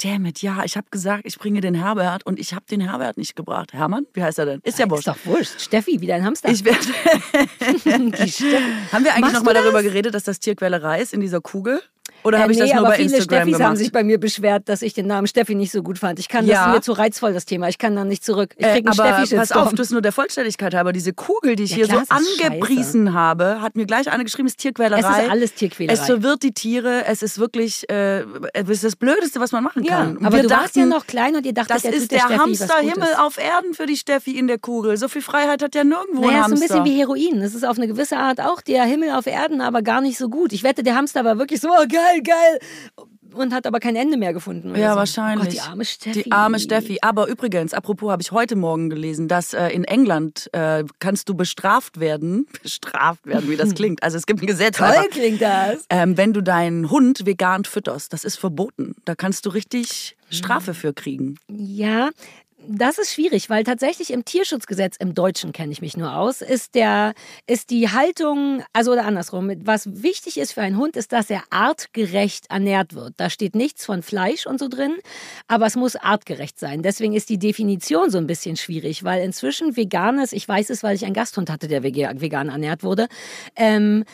[0.03, 3.19] damn it, ja, ich habe gesagt, ich bringe den Herbert und ich habe den Herbert
[3.19, 3.75] nicht gebracht.
[3.75, 4.61] Hermann, wie heißt er denn?
[4.63, 5.09] Ist ja ist wurscht.
[5.09, 5.61] doch wurscht.
[5.61, 6.49] Steffi, wieder ein Hamster.
[6.49, 6.81] Ich werde.
[8.93, 11.43] Haben wir eigentlich Machst noch mal du darüber geredet, dass das Tierquälerei ist in dieser
[11.43, 11.83] Kugel?
[12.23, 13.69] Oder Äh, habe ich nee, das nur aber bei viele Instagram Steffis gemacht?
[13.69, 16.19] haben sich bei mir beschwert, dass ich den Namen Steffi nicht so gut fand.
[16.19, 16.55] Ich kann, Ja.
[16.55, 17.69] das ist mir zu reizvoll, das Thema.
[17.69, 18.55] Ich kann da nicht zurück.
[18.57, 20.93] Ich Äh, krieg einen aber Steffi pass auf, das ist nur der Vollständigkeit halber.
[20.93, 24.11] Diese Kugel, die ich Ja, hier klar, so es ist angepriesen habe, hat mir gleich
[24.11, 25.01] eine geschrieben, ist Tierquälerei.
[25.01, 25.95] Es ist alles Tierquälerei.
[25.99, 27.05] Es verwirrt die Tiere.
[27.07, 28.21] Es ist wirklich, äh,
[28.55, 30.17] es ist das Blödeste, was man machen Ja, kann.
[30.19, 32.27] Und aber wir du warst ja dachten, noch klein und ihr dachtet, Das ist der
[32.29, 34.97] der Hamsterhimmel auf Erden für die Steffi in der Kugel.
[34.97, 36.67] So viel Freiheit hat ja nirgendwo Naja, ein so ein Hamster.
[36.69, 37.41] bisschen wie Heroin.
[37.41, 40.29] Das ist auf eine gewisse Art auch der Himmel auf Erden, aber gar nicht so
[40.29, 40.53] gut.
[40.53, 42.59] Ich wette, der Hamster war wirklich so, oh, geil, geil.
[43.33, 44.75] Und hat aber kein Ende mehr gefunden.
[44.75, 44.99] Ja, so.
[44.99, 45.41] wahrscheinlich.
[45.41, 46.23] Oh Gott, die arme Steffi.
[46.25, 46.99] Die arme Steffi.
[47.01, 51.35] Aber übrigens, apropos, habe ich heute Morgen gelesen, dass äh, in England äh, kannst du
[51.35, 52.47] bestraft werden.
[52.63, 54.03] Bestraft werden, wie das klingt.
[54.03, 54.79] Also es gibt ein Gesetz.
[54.79, 55.11] Toll einfach.
[55.11, 55.85] klingt das.
[55.91, 58.97] Ähm, wenn du deinen Hund vegan fütterst, das ist verboten.
[59.05, 61.39] Da kannst du richtig Strafe für kriegen.
[61.49, 62.11] Ja,
[62.69, 66.75] das ist schwierig, weil tatsächlich im Tierschutzgesetz, im Deutschen kenne ich mich nur aus, ist
[66.75, 67.15] der,
[67.47, 71.43] ist die Haltung, also oder andersrum, was wichtig ist für einen Hund, ist, dass er
[71.51, 73.15] artgerecht ernährt wird.
[73.17, 74.95] Da steht nichts von Fleisch und so drin,
[75.49, 76.83] aber es muss artgerecht sein.
[76.83, 80.97] Deswegen ist die Definition so ein bisschen schwierig, weil inzwischen veganes, ich weiß es, weil
[80.97, 83.09] ich einen Gasthund hatte, der vega- vegan ernährt wurde,
[83.57, 84.05] ähm,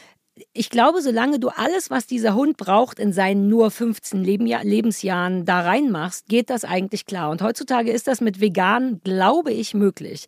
[0.52, 5.44] ich glaube, solange du alles, was dieser Hund braucht, in seinen nur 15 Lebenja Lebensjahren
[5.44, 7.30] da reinmachst, geht das eigentlich klar.
[7.30, 10.26] Und heutzutage ist das mit vegan, glaube ich, möglich.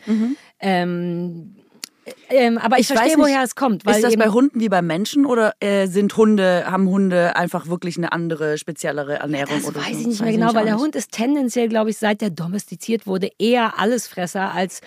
[0.60, 1.56] Ähm,
[2.30, 2.94] ähm, aber ich, Mhm.
[2.94, 3.86] Ich weiß verstehe, nicht, woher es kommt.
[3.86, 7.96] Ist das bei Hunden wie bei Menschen oder äh, sind Hunde, haben Hunde einfach wirklich
[7.96, 9.56] eine andere, speziellere Ernährung?
[9.60, 10.00] das oder weiß so?
[10.00, 10.82] ich nicht mehr genau, weil der nicht.
[10.82, 14.80] Hund ist tendenziell, glaube ich, seit der domestiziert wurde, eher Allesfresser als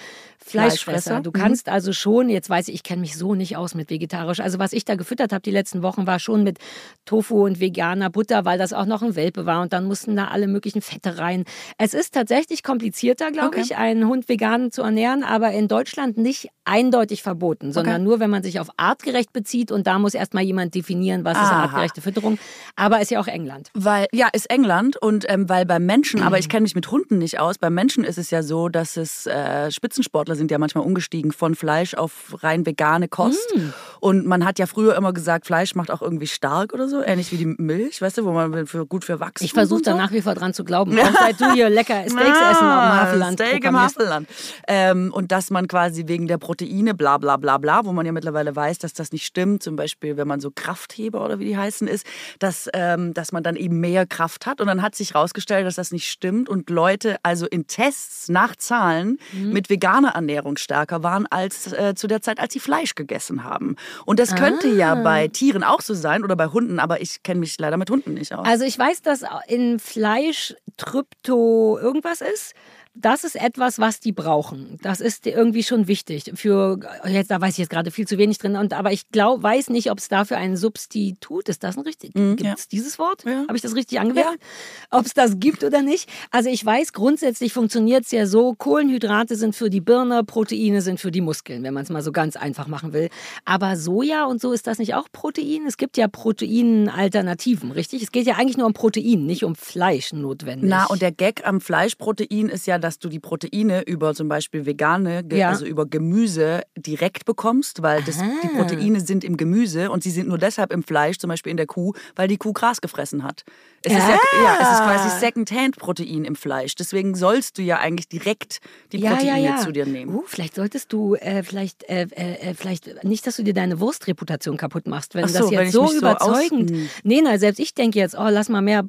[0.44, 1.22] Fleischfresser.
[1.22, 1.34] Du Mhm.
[1.34, 4.40] kannst also schon, jetzt weiß ich, ich kenne mich so nicht aus mit vegetarisch.
[4.40, 6.58] Also was ich da gefüttert habe die letzten Wochen war schon mit
[7.06, 10.28] Tofu und veganer Butter, weil das auch noch ein Welpe war und dann mussten da
[10.30, 11.46] alle möglichen Fette rein.
[11.78, 13.62] Es ist tatsächlich komplizierter, glaube Okay.
[13.62, 18.30] ich, einen Hund vegan zu ernähren, aber in Deutschland nicht eindeutig verboten, sondern nur, wenn
[18.30, 21.64] man sich auf artgerecht bezieht und da muss erstmal jemand definieren, was ist Aha.
[21.64, 22.38] artgerechte Fütterung.
[22.76, 23.70] Aber ist ja auch England.
[23.74, 27.18] Weil, ja, ist England und ähm, weil beim Menschen, aber ich kenne mich mit Hunden
[27.18, 30.84] nicht aus, beim Menschen ist es ja so, dass es äh, Spitzensportler sind ja manchmal
[30.86, 33.54] umgestiegen von Fleisch auf rein vegane Kost.
[34.00, 37.32] Und man hat ja früher immer gesagt, Fleisch macht auch irgendwie stark oder so, ähnlich
[37.32, 39.92] wie die Milch, weißt du, wo man für, gut für Wachstum Ich versuche und so.
[39.92, 40.98] da nach wie vor dran zu glauben.
[41.00, 43.14] Auch seit du hier lecker Steaks essen auf.
[43.22, 43.80] Ah, Steak im.
[43.80, 44.28] Havelland.
[44.68, 48.12] Ähm, und dass man quasi wegen der Proteine, bla bla bla bla, wo man ja
[48.12, 51.58] mittlerweile weiß, dass das nicht stimmt, zum Beispiel, wenn man so Kraftheber oder wie die
[51.58, 52.06] heißen ist,
[52.40, 54.62] dass, ähm, dass man dann eben mehr Kraft hat.
[54.62, 58.56] Und dann hat sich herausgestellt, dass das nicht stimmt und Leute also in Tests nach
[58.56, 59.54] Zahlen Mhm.
[59.54, 63.76] mit veganer Ernährung stärker waren als äh, zu der Zeit, als sie Fleisch gegessen haben.
[64.06, 65.04] Und das könnte ja Ah.
[65.04, 68.14] bei Tieren auch so sein oder bei Hunden, aber ich kenne mich leider mit Hunden
[68.14, 68.48] nicht aus.
[68.48, 72.54] Also ich weiß, dass in Fleisch Trypto irgendwas ist.
[72.94, 74.78] Das ist etwas, was die brauchen.
[74.82, 76.32] Das ist irgendwie schon wichtig.
[76.36, 76.78] Für
[77.08, 78.58] jetzt da weiß ich jetzt gerade viel zu wenig drin.
[78.58, 81.64] Und aber ich glaube, weiß nicht, ob es dafür ein Substitut ist.
[81.64, 82.12] Das ein richtig?
[82.14, 82.54] Gibt ja.
[82.54, 83.24] es dieses Wort?
[83.24, 83.46] Ja.
[83.48, 84.42] Habe ich das richtig angewendet?
[84.90, 86.10] Ob es das gibt oder nicht?
[86.32, 91.00] Also ich weiß, grundsätzlich funktioniert es ja so: Kohlenhydrate sind für die Birne, Proteine sind
[91.00, 93.10] für die Muskeln, wenn man es mal so ganz einfach machen will.
[93.46, 95.66] Aber Soja und so ist das nicht auch Protein?
[95.66, 98.04] Es gibt ja Proteinalternativen, richtig?
[98.04, 100.70] Es geht ja eigentlich nur um Protein, nicht um Fleisch notwendig.
[100.70, 104.66] Na, und der Gag am Fleischprotein ist ja, dass du die Proteine über zum Beispiel
[104.66, 105.50] vegane, Ja.
[105.50, 108.24] also über Gemüse direkt bekommst, weil das, die
[108.54, 108.58] Ah.
[108.58, 111.68] Proteine sind im Gemüse und sie sind nur deshalb im Fleisch, zum Beispiel in der
[111.68, 113.44] Kuh, weil die Kuh Gras gefressen hat.
[113.84, 116.76] Es ist, ja, ja, es ist quasi Second-Hand-Protein im Fleisch.
[116.76, 118.60] Deswegen sollst du ja eigentlich direkt
[118.92, 120.14] die Proteine zu dir nehmen.
[120.16, 123.80] Uh, vielleicht solltest du, äh, vielleicht, äh, äh, äh, vielleicht nicht, dass du dir deine
[123.80, 126.72] Wurstreputation kaputt machst, wenn du so, das jetzt so mich so überzeugend.
[126.72, 128.84] aus- nee, na, selbst ich denke jetzt, oh, lass mal mehr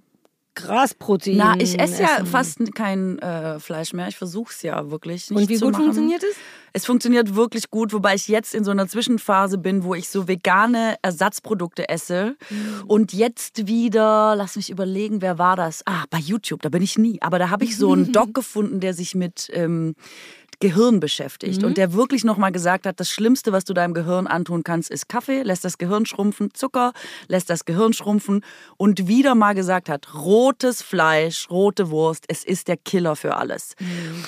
[0.55, 1.37] Grasprotein.
[1.37, 2.27] Na, ich esse ja essen.
[2.27, 4.09] fast kein äh, Fleisch mehr.
[4.09, 5.31] Ich versuche es ja wirklich.
[5.31, 5.85] Nicht Und wie zu gut machen.
[5.85, 6.37] funktioniert es?
[6.75, 10.27] Es funktioniert wirklich gut, wobei ich jetzt in so einer Zwischenphase bin, wo ich so
[10.27, 12.37] vegane Ersatzprodukte esse.
[12.49, 12.85] Mhm.
[12.87, 15.83] Und jetzt wieder, lass mich überlegen, wer war das?
[15.87, 17.21] Ah, bei YouTube, da bin ich nie.
[17.21, 19.95] Aber da habe ich so einen Doc gefunden, der sich mit ähm,
[20.63, 21.67] Gehirn beschäftigt Mhm.
[21.69, 25.09] und der wirklich nochmal gesagt hat, das Schlimmste, was du deinem Gehirn antun kannst, ist
[25.09, 26.93] Kaffee, lässt das Gehirn schrumpfen, Zucker,
[27.27, 28.45] lässt das Gehirn schrumpfen
[28.77, 33.75] und wieder mal gesagt hat, rotes Fleisch, rote Wurst, es ist der Killer für alles.
[33.81, 34.25] Mhm.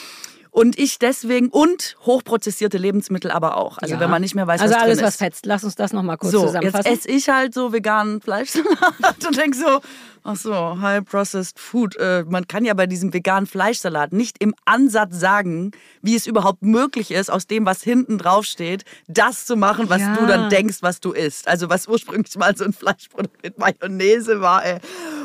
[0.55, 3.79] Und ich deswegen, und hochprozessierte Lebensmittel aber auch.
[3.79, 4.01] Also Ja.
[4.01, 5.19] wenn man nicht mehr weiß, Also was alles, drin was ist.
[5.19, 5.47] fetzt.
[5.47, 6.93] Lass uns das nochmal kurz So, jetzt zusammenfassen.
[6.93, 8.65] esse ich halt so veganen Fleischsalat
[9.27, 9.81] und denk so,
[10.23, 11.97] ach so, high processed food.
[11.97, 16.63] Äh, man kann ja bei diesem veganen Fleischsalat nicht im Ansatz sagen, wie es überhaupt
[16.63, 20.15] möglich ist, aus dem, was hinten drauf steht, das zu machen, was Ja.
[20.15, 21.49] du dann denkst, was du isst.
[21.49, 24.79] Also was ursprünglich mal so ein Fleischprodukt mit Mayonnaise war, ey.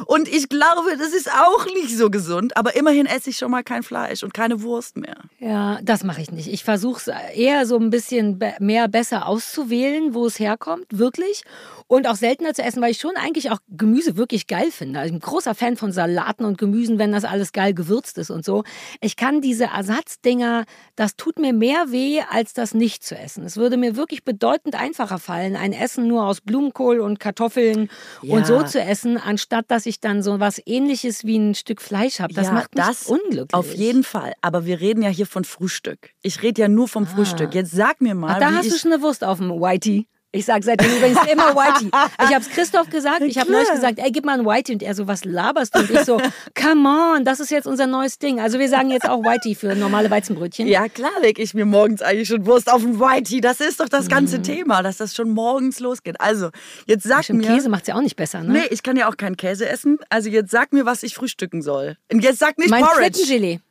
[0.08, 3.64] Und ich glaube, das ist auch nicht so gesund, aber immerhin esse ich schon mal
[3.64, 5.18] kein Fleisch und keine Wurst mehr.
[5.40, 6.48] Ja, das mache ich nicht.
[6.48, 11.44] Ich versuche es eher so ein bisschen mehr besser auszuwählen, wo es herkommt, wirklich.
[11.88, 15.00] Und auch seltener zu essen, weil ich schon eigentlich auch Gemüse wirklich geil finde.
[15.00, 18.18] Also ich bin ein großer Fan von Salaten und Gemüsen, wenn das alles geil gewürzt
[18.20, 18.64] ist und so.
[19.02, 20.66] Ich kann diese Ersatzdinger,
[20.96, 23.44] das tut mir mehr weh, als das nicht zu essen.
[23.44, 27.90] Es würde mir wirklich bedeutend einfacher fallen, ein Essen nur aus Blumenkohl und Kartoffeln
[28.22, 28.46] und Ja.
[28.46, 32.34] so zu essen, anstatt dass ich dann so was ähnliches wie ein Stück Fleisch habe.
[32.34, 33.54] Das ja, macht mich das unglücklich.
[33.54, 34.34] Auf jeden Fall.
[34.42, 36.12] Aber wir reden ja hier von Frühstück.
[36.22, 37.54] Ich rede ja nur vom Frühstück.
[37.54, 38.34] Jetzt sag mir mal, Ah.
[38.36, 40.08] Ach, da hast du schon eine Wurst auf dem Whitey.
[40.32, 41.90] Ich sage seitdem übrigens immer Whitey.
[42.24, 43.22] Ich habe es Christoph gesagt.
[43.22, 44.74] Ich habe neulich gesagt, ey, gib mal ein Whitey.
[44.74, 45.80] Und er so, was laberst du?
[45.80, 46.22] Und ich so,
[46.56, 48.40] come on, das ist jetzt unser neues Ding.
[48.40, 50.68] Also wir sagen jetzt auch Whitey für normale Weizenbrötchen.
[50.68, 53.42] Ja, klar leg ich mir morgens eigentlich schon Wurst auf den Whitey.
[53.42, 54.44] Das ist doch das ganze Mhm.
[54.44, 56.22] Thema, dass das schon morgens losgeht.
[56.22, 56.50] Also,
[56.86, 57.48] jetzt sag Stimmt, mir...
[57.56, 58.54] Käse macht's ja auch nicht besser, ne?
[58.54, 59.98] Nee, ich kann ja auch keinen Käse essen.
[60.10, 61.98] Also jetzt sag mir, was ich frühstücken soll.
[62.14, 63.18] Und jetzt sag nicht mein Porridge.
[63.18, 63.62] Frittengelee.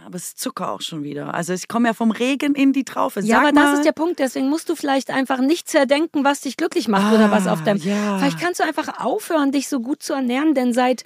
[0.00, 1.34] Ja, aber es ist Zucker auch schon wieder.
[1.34, 3.20] Also ich komme ja vom Regen in die Traufe.
[3.20, 4.18] Ja, Sag aber mal, das ist der Punkt.
[4.18, 7.80] Deswegen musst du vielleicht einfach nicht zerdenken, was dich glücklich macht oder was auf deinem.
[7.82, 8.18] Ah, ja.
[8.18, 11.04] Vielleicht kannst du einfach aufhören, dich so gut zu ernähren, denn seit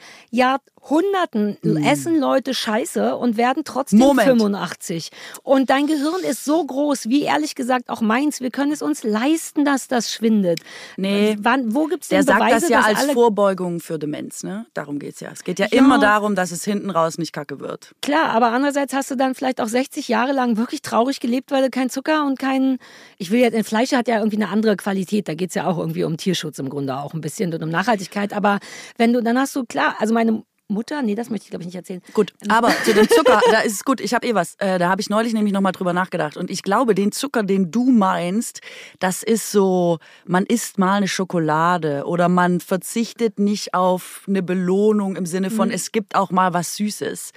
[0.85, 3.99] Jahrhunderten essen Leute Scheiße und werden trotzdem.
[3.99, 4.29] Moment.
[4.29, 5.11] 85.
[5.43, 8.41] Und dein Gehirn ist so groß, wie ehrlich gesagt auch meins.
[8.41, 10.61] Wir können es uns leisten, dass das schwindet.
[10.97, 11.37] Nee.
[11.41, 14.67] Wann, wo gibt's Der denn sagt Beweise, das ja als Vorbeugung für Demenz, ne?
[14.75, 15.31] Darum geht's ja.
[15.33, 15.79] Es geht ja, Ja.
[15.79, 17.95] immer darum, dass es hinten raus nicht kacke wird.
[18.03, 21.63] Klar, aber andererseits hast du dann vielleicht auch 60 Jahre lang wirklich traurig gelebt, weil
[21.63, 22.79] du kein Zucker und kein.
[23.17, 25.29] Ich will jetzt, Fleisch hat ja irgendwie eine andere Qualität.
[25.29, 27.71] Da geht es ja auch irgendwie um Tierschutz im Grunde auch ein bisschen und um
[27.71, 28.33] Nachhaltigkeit.
[28.33, 28.59] Aber
[28.99, 31.67] wenn du, dann hast du, klar, also meine Mutter, nee, das möchte ich glaube ich
[31.67, 32.01] nicht erzählen.
[32.15, 34.01] Gut, aber zu dem Zucker, da ist es gut.
[34.01, 34.55] Ich habe eh was.
[34.57, 36.37] Äh, da habe ich neulich nämlich nochmal drüber nachgedacht.
[36.37, 38.61] Und ich glaube, den Zucker, den du meinst,
[38.99, 45.17] das ist so, man isst mal eine Schokolade oder man verzichtet nicht auf eine Belohnung
[45.17, 47.33] im Sinne von, es gibt auch mal was Süßes.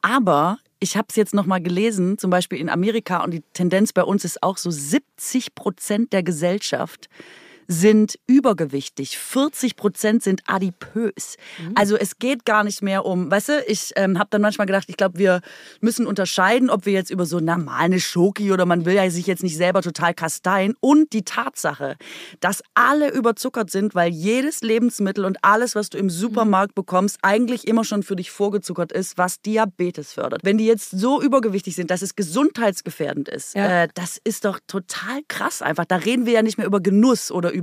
[0.00, 4.02] Aber ich habe es jetzt nochmal gelesen, zum Beispiel in Amerika, und die Tendenz bei
[4.02, 7.08] uns ist auch so, 70 Prozent der Gesellschaft
[7.72, 11.36] sind übergewichtig, 40 Prozent sind adipös.
[11.76, 14.86] Also es geht gar nicht mehr um, weißt du, ich ähm, habe dann manchmal gedacht,
[14.88, 15.40] ich glaube, wir
[15.80, 19.28] müssen unterscheiden, ob wir jetzt über so normal eine Schoki oder man will ja sich
[19.28, 21.94] jetzt nicht selber total kasteien und die Tatsache,
[22.40, 27.68] dass alle überzuckert sind, weil jedes Lebensmittel und alles, was du im Supermarkt bekommst, eigentlich
[27.68, 30.40] immer schon für dich vorgezuckert ist, was Diabetes fördert.
[30.42, 33.84] Wenn die jetzt so übergewichtig sind, dass es gesundheitsgefährdend ist, Ja.
[33.84, 35.84] äh, das ist doch total krass einfach.
[35.84, 37.59] Da reden wir ja nicht mehr über Genuss oder über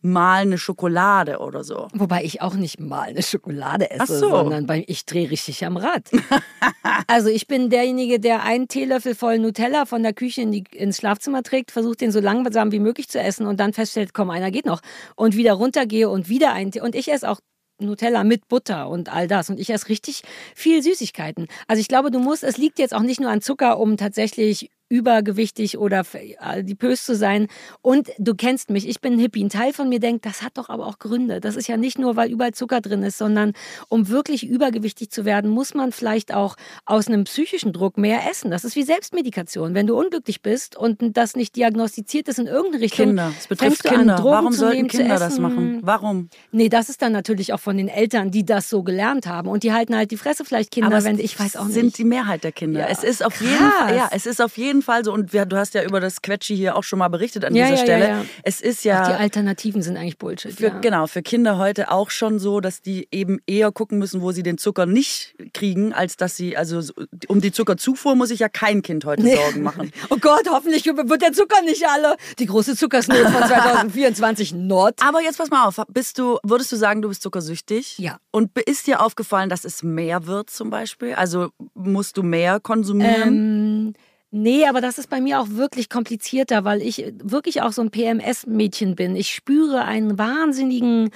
[0.00, 1.88] mal eine Schokolade oder so.
[1.94, 4.30] Wobei ich auch nicht mal eine Schokolade esse, so.
[4.30, 6.10] sondern bei, ich drehe richtig am Rad.
[7.06, 10.98] also ich bin derjenige, der einen Teelöffel voll Nutella von der Küche in die, ins
[10.98, 14.50] Schlafzimmer trägt, versucht den so langsam wie möglich zu essen und dann feststellt, komm, einer
[14.50, 14.80] geht noch.
[15.16, 16.80] Und wieder runtergehe und wieder ein Tee.
[16.80, 17.40] Und ich esse auch
[17.80, 19.50] Nutella mit Butter und all das.
[19.50, 20.22] Und ich esse richtig
[20.54, 21.46] viel Süßigkeiten.
[21.66, 24.70] Also ich glaube, du musst, es liegt jetzt auch nicht nur an Zucker, um tatsächlich
[24.88, 26.04] übergewichtig oder
[26.38, 27.48] adipös zu sein.
[27.82, 29.44] Und du kennst mich, ich bin ein Hippie.
[29.44, 31.40] Ein Teil von mir denkt, das hat doch aber auch Gründe.
[31.40, 33.52] Das ist ja nicht nur, weil überall Zucker drin ist, sondern
[33.88, 38.50] um wirklich übergewichtig zu werden, muss man vielleicht auch aus einem psychischen Druck mehr essen.
[38.50, 39.74] Das ist wie Selbstmedikation.
[39.74, 43.32] Wenn du unglücklich bist und das nicht diagnostiziert ist in irgendeine Richtung, Kinder.
[43.38, 44.16] Es betrifft Kinder.
[44.16, 45.80] An, Drogen Warum zu sollten nehmen, Kinder zu das machen?
[45.82, 46.28] Warum?
[46.52, 49.48] Nee, das ist dann natürlich auch von den Eltern, die das so gelernt haben.
[49.48, 51.74] Und die halten halt die Fresse vielleicht Kinder, Aber wenn ich weiß auch nicht.
[51.74, 52.80] sind die Mehrheit der Kinder.
[52.80, 52.86] Ja.
[52.88, 53.48] Es ist auf Krass.
[53.48, 55.12] jeden Fall, ja, es ist auf jeden Fall so.
[55.12, 57.66] Und wir, du hast ja über das Quetschi hier auch schon mal berichtet an Ja,
[57.66, 58.08] dieser ja, Stelle.
[58.08, 58.24] ja.
[58.42, 60.52] Es ist ja Ach, die Alternativen sind eigentlich Bullshit.
[60.52, 64.32] für, genau für Kinder heute auch schon so, dass die eben eher gucken müssen, wo
[64.32, 66.92] sie den Zucker nicht kriegen, als dass sie also so-
[67.28, 69.92] um die Zuckerzufuhr muss ich ja kein Kind heute Sorgen machen.
[70.10, 72.16] Oh Gott, hoffentlich wird der Zucker nicht alle.
[72.38, 74.94] Die große Zuckersnot von 2024 not.
[75.00, 77.98] Aber jetzt pass mal auf, bist du, würdest du sagen, du bist zuckersüchtig?
[77.98, 78.18] Ja.
[78.30, 81.14] Und ist dir aufgefallen, dass es mehr wird zum Beispiel?
[81.14, 83.28] Also musst du mehr konsumieren?
[83.28, 83.94] Ähm,
[84.30, 87.90] nee, aber das ist bei mir auch wirklich komplizierter, weil ich wirklich auch so ein
[87.90, 89.16] PMS-Mädchen bin.
[89.16, 91.10] Ich spüre einen wahnsinnigen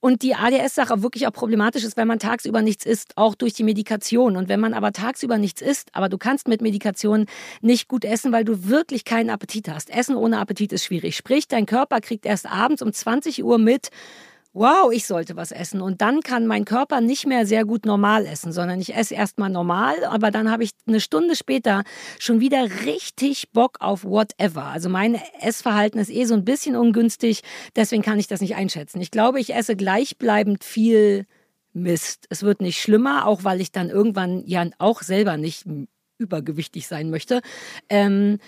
[0.00, 3.64] und die ADS-Sache wirklich auch problematisch ist, wenn man tagsüber nichts isst, auch durch die
[3.64, 4.36] Medikation.
[4.36, 7.26] Und wenn man aber tagsüber nichts isst, aber du kannst mit Medikation
[7.60, 9.90] nicht gut essen, weil du wirklich keinen Appetit hast.
[9.90, 11.16] Essen ohne Appetit ist schwierig.
[11.16, 13.88] Sprich, dein Körper kriegt erst abends um 20 Uhr mit,
[14.58, 15.80] wow, ich sollte was essen.
[15.80, 19.50] Und dann kann mein Körper nicht mehr sehr gut normal essen, sondern ich esse erstmal
[19.50, 21.84] normal, aber dann habe ich eine Stunde später
[22.18, 24.64] schon wieder richtig Bock auf whatever.
[24.64, 27.42] Also mein Essverhalten ist eh so ein bisschen ungünstig,
[27.76, 29.00] deswegen kann ich das nicht einschätzen.
[29.00, 31.26] Ich glaube, ich esse gleichbleibend viel
[31.72, 32.26] Mist.
[32.28, 35.66] Es wird nicht schlimmer, auch weil ich dann irgendwann ja auch selber nicht
[36.18, 37.42] übergewichtig sein möchte.
[37.88, 38.38] Ähm,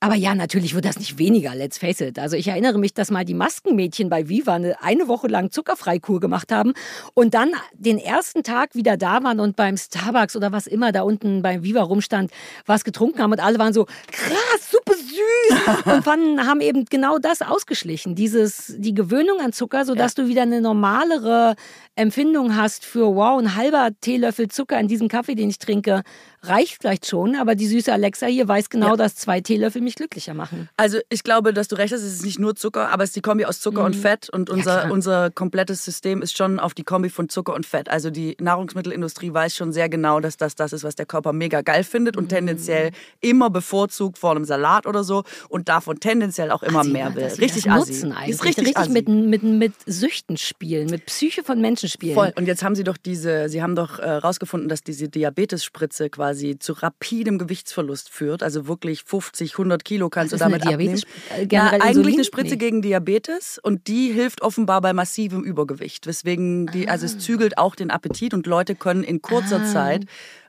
[0.00, 2.20] aber ja, natürlich wird das nicht weniger, let's face it.
[2.20, 6.20] Also ich erinnere mich, dass mal die Maskenmädchen bei Viva eine, eine Woche lang Zuckerfreikur
[6.20, 6.72] gemacht haben
[7.14, 11.02] und dann den ersten Tag wieder da waren und beim Starbucks oder was immer da
[11.02, 12.30] unten beim Viva rumstand,
[12.64, 15.84] was getrunken haben und alle waren so, krass, super süß!
[15.84, 20.42] Und fanden, haben eben genau das ausgeschlichen, dieses, die Gewöhnung an Zucker, sodass du wieder
[20.42, 21.56] eine normalere
[21.94, 26.02] Empfindung hast für, wow, ein halber Teelöffel Zucker in diesem Kaffee, den ich trinke,
[26.42, 28.96] reicht vielleicht schon, aber die süße Alexa hier weiß genau, Ja.
[28.96, 30.68] dass zwei Teelöffel mich glücklicher machen.
[30.76, 33.16] Also ich glaube, dass du recht hast, es ist nicht nur Zucker, aber es ist
[33.16, 34.92] die Kombi aus Zucker und Fett und unser, klar.
[34.92, 37.88] unser komplettes System ist schon auf die Kombi von Zucker und Fett.
[37.88, 41.60] Also die Nahrungsmittelindustrie weiß schon sehr genau, dass das das ist, was der Körper mega
[41.62, 46.62] geil findet und tendenziell immer bevorzugt vor einem Salat oder so und davon tendenziell auch
[46.62, 47.24] immer Assi, mehr will.
[47.24, 47.92] Richtig assi.
[47.92, 48.30] nutzen eigentlich.
[48.36, 48.90] Ist richtig, assi.
[48.90, 52.14] mit, mit, mit Süchten spielen, mit Psyche von Menschen spielen.
[52.14, 52.32] Voll.
[52.36, 56.27] Und jetzt haben sie doch diese, sie haben doch äh, rausgefunden, dass diese Diabetesspritze quasi
[56.58, 58.42] zu rapidem Gewichtsverlust führt.
[58.42, 60.96] Also wirklich 50, 100 Kilo kannst Was du damit abnehmen.
[60.96, 61.04] Diabetes-
[61.36, 62.14] äh, Na, eigentlich Insulin?
[62.14, 62.58] eine Spritze Nee.
[62.58, 66.06] gegen Diabetes und die hilft offenbar bei massivem Übergewicht.
[66.06, 67.10] Weswegen die, also Ah.
[67.10, 70.04] es zügelt auch den Appetit und Leute können in kurzer Zeit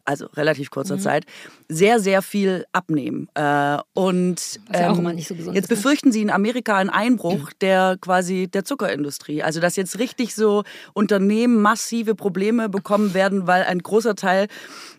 [0.05, 1.01] also relativ kurzer Mhm.
[1.01, 1.25] Zeit,
[1.69, 3.29] sehr, sehr viel abnehmen.
[3.35, 5.75] Äh, und ähm, so jetzt ne?
[5.75, 9.43] befürchten sie in Amerika einen Einbruch der quasi der Zuckerindustrie.
[9.43, 10.63] Also dass jetzt richtig so
[10.93, 14.47] Unternehmen massive Probleme bekommen werden, weil ein großer Teil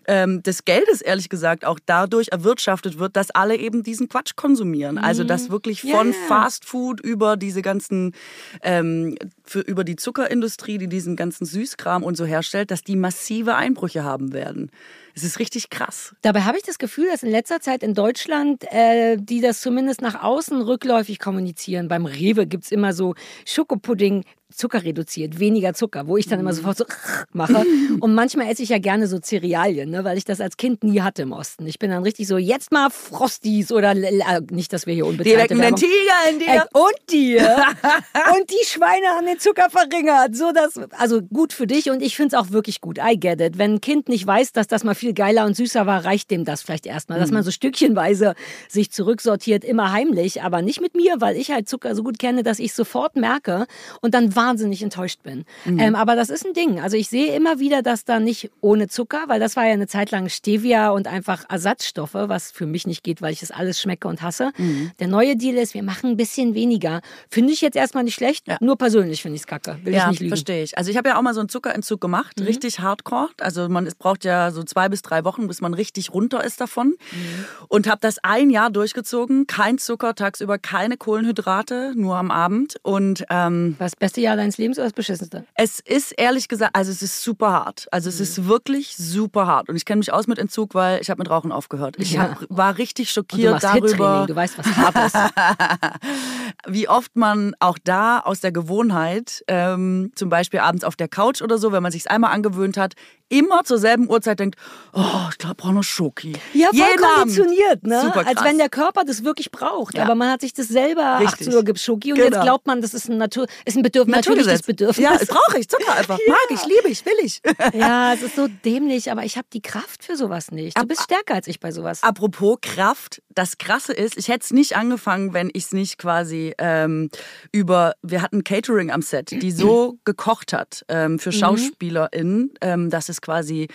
[0.07, 4.97] ähm, des Geldes, ehrlich gesagt, auch dadurch erwirtschaftet wird, dass alle eben diesen Quatsch konsumieren.
[4.97, 5.89] Also dass wirklich Mhm.
[5.89, 6.17] Ja, von ja.
[6.27, 8.13] Fast Food über diese ganzen,
[8.61, 13.55] ähm, für, über die Zuckerindustrie, die diesen ganzen Süßkram und so herstellt, dass die massive
[13.55, 14.71] Einbrüche haben werden.
[15.15, 16.15] Es ist richtig krass.
[16.21, 20.01] Dabei habe ich das Gefühl, dass in letzter Zeit in Deutschland, äh, die das zumindest
[20.01, 21.87] nach außen rückläufig kommunizieren.
[21.87, 26.53] Beim Rewe gibt es immer so Schokopudding, Zucker reduziert, weniger Zucker, wo ich dann immer
[26.53, 26.85] sofort so
[27.33, 27.65] mache.
[27.99, 31.01] Und manchmal esse ich ja gerne so Cerealien, ne, weil ich das als Kind nie
[31.01, 31.65] hatte im Osten.
[31.67, 35.39] Ich bin dann richtig so, jetzt mal Frosties oder äh, nicht, dass wir hier unbezahlte
[35.39, 36.67] wecken den Werbung Tiger in Äh, dir.
[36.73, 37.65] und dir.
[38.39, 40.35] und die Schweine haben den Zucker verringert.
[40.35, 42.97] So dass, also gut für dich und ich finde es auch wirklich gut.
[42.97, 43.57] I get it.
[43.57, 46.45] Wenn ein Kind nicht weiß, dass das mal viel geiler und süßer war, reicht dem
[46.45, 47.19] das vielleicht erstmal.
[47.19, 48.35] Dass man so stückchenweise
[48.67, 52.43] sich zurücksortiert, immer heimlich, aber nicht mit mir, weil ich halt Zucker so gut kenne,
[52.43, 53.65] dass ich sofort merke
[54.01, 55.45] und dann wahnsinnig enttäuscht bin.
[55.65, 56.79] Ähm, aber das ist ein Ding.
[56.79, 59.87] Also ich sehe immer wieder, dass da nicht ohne Zucker, weil das war ja eine
[59.87, 63.79] Zeit lang Stevia und einfach Ersatzstoffe, was für mich nicht geht, weil ich das alles
[63.79, 64.51] schmecke und hasse.
[64.99, 67.01] Der neue Deal ist, wir machen ein bisschen weniger.
[67.29, 69.77] Finde ich jetzt erstmal nicht schlecht, nur persönlich finde ich es kacke.
[69.83, 70.29] Will ich Ja, nicht lügen.
[70.29, 70.35] Mhm.
[70.35, 70.77] verstehe ich.
[70.77, 73.29] Also ich habe ja auch mal so einen Zuckerentzug gemacht, richtig hardcore.
[73.39, 76.59] Also man es braucht ja so zwei bis drei Wochen, bis man richtig runter ist
[76.61, 76.87] davon.
[76.87, 77.45] Mhm.
[77.67, 79.45] Und habe das ein Jahr durchgezogen.
[79.47, 82.77] Kein Zucker, tagsüber keine Kohlenhydrate, nur am Abend.
[82.83, 85.45] Und ähm, Was das beste Jahr deines Lebens oder das beschissenste?
[85.55, 87.87] es ist ehrlich gesagt, also es ist super hart.
[87.91, 88.23] Also es Mhm.
[88.23, 89.69] ist wirklich super hart.
[89.69, 91.95] Und ich kenne mich aus mit Entzug, weil ich habe mit Rauchen aufgehört.
[91.99, 92.21] Ich Ja.
[92.21, 95.15] hab, war richtig schockiert darüber du weißt, was hart ist.
[96.67, 101.41] wie oft man auch da aus der Gewohnheit, ähm, zum Beispiel abends auf der Couch
[101.41, 102.93] oder so, wenn man sich einmal angewöhnt hat,
[103.31, 104.59] immer zur selben Uhrzeit denkt,
[104.93, 105.01] oh,
[105.31, 106.33] ich glaube, brauche noch Schoki.
[106.53, 108.01] Ja, voll Jeden konditioniert, ne?
[108.01, 108.45] Super Als krass.
[108.45, 109.97] wenn der Körper das wirklich braucht.
[109.97, 110.03] Ja.
[110.03, 111.47] Aber man hat sich das selber, Richtig.
[111.47, 112.29] 18 Uhr gibt Schoki und Genau.
[112.37, 114.61] jetzt glaubt man, das ist ein, Natur, ist ein Bedürfnis, natürliches.
[114.63, 115.03] Bedürfnis.
[115.03, 115.67] Ja, brauche ich.
[115.69, 116.19] Zucker einfach.
[116.27, 117.41] Mag ich, liebe ich, will ich.
[117.73, 120.77] Ja, es ist so dämlich, aber ich habe die Kraft für sowas nicht.
[120.77, 122.03] Du bist stärker als ich bei sowas.
[122.03, 126.53] Apropos Kraft, das Krasse ist, ich hätte es nicht angefangen, wenn ich es nicht quasi
[126.57, 127.09] ähm,
[127.51, 133.09] über, wir hatten Catering am Set, die so gekocht hat ähm, für SchauspielerInnen, ähm, dass
[133.09, 133.67] es quasi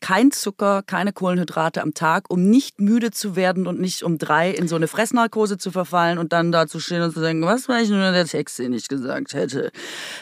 [0.00, 4.50] kein Zucker, keine Kohlenhydrate am Tag, um nicht müde zu werden und nicht um drei
[4.50, 7.68] in so eine Fressnarkose zu verfallen und dann da zu stehen und zu sagen, was
[7.68, 9.70] war ich nur der Text, den ich gesagt hätte.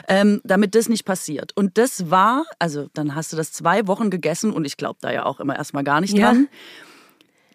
[0.08, 1.52] Ähm, damit das nicht passiert.
[1.56, 5.12] Und das war, also dann hast du das zwei Wochen gegessen und ich glaube da
[5.12, 6.34] ja auch immer erstmal gar nicht Ja.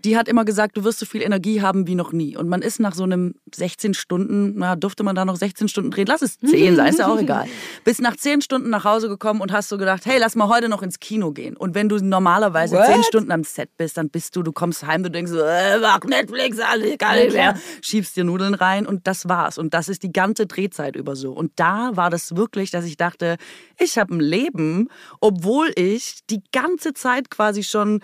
[0.03, 2.35] Die hat immer gesagt, du wirst so viel Energie haben wie noch nie.
[2.35, 5.91] Und man ist nach so einem 16 Stunden, na, durfte man da noch 16 Stunden
[5.91, 6.07] drehen?
[6.07, 7.47] Lass es 10 sein, ist ja auch egal.
[7.83, 10.67] Bist nach 10 Stunden nach Hause gekommen und hast so gedacht, hey, lass mal heute
[10.67, 11.55] noch ins Kino gehen.
[11.55, 12.87] Und wenn du normalerweise What?
[12.87, 15.79] 10 Stunden am Set bist, dann bist du, du kommst heim, du denkst so, äh,
[15.79, 17.55] mach Netflix, alles gar nicht mehr.
[17.81, 19.57] Schiebst dir Nudeln rein und das war's.
[19.57, 21.31] Und das ist die ganze Drehzeit über so.
[21.31, 23.37] Und da war das wirklich, dass ich dachte,
[23.79, 24.89] ich habe ein Leben,
[25.21, 28.01] obwohl ich die ganze Zeit quasi schon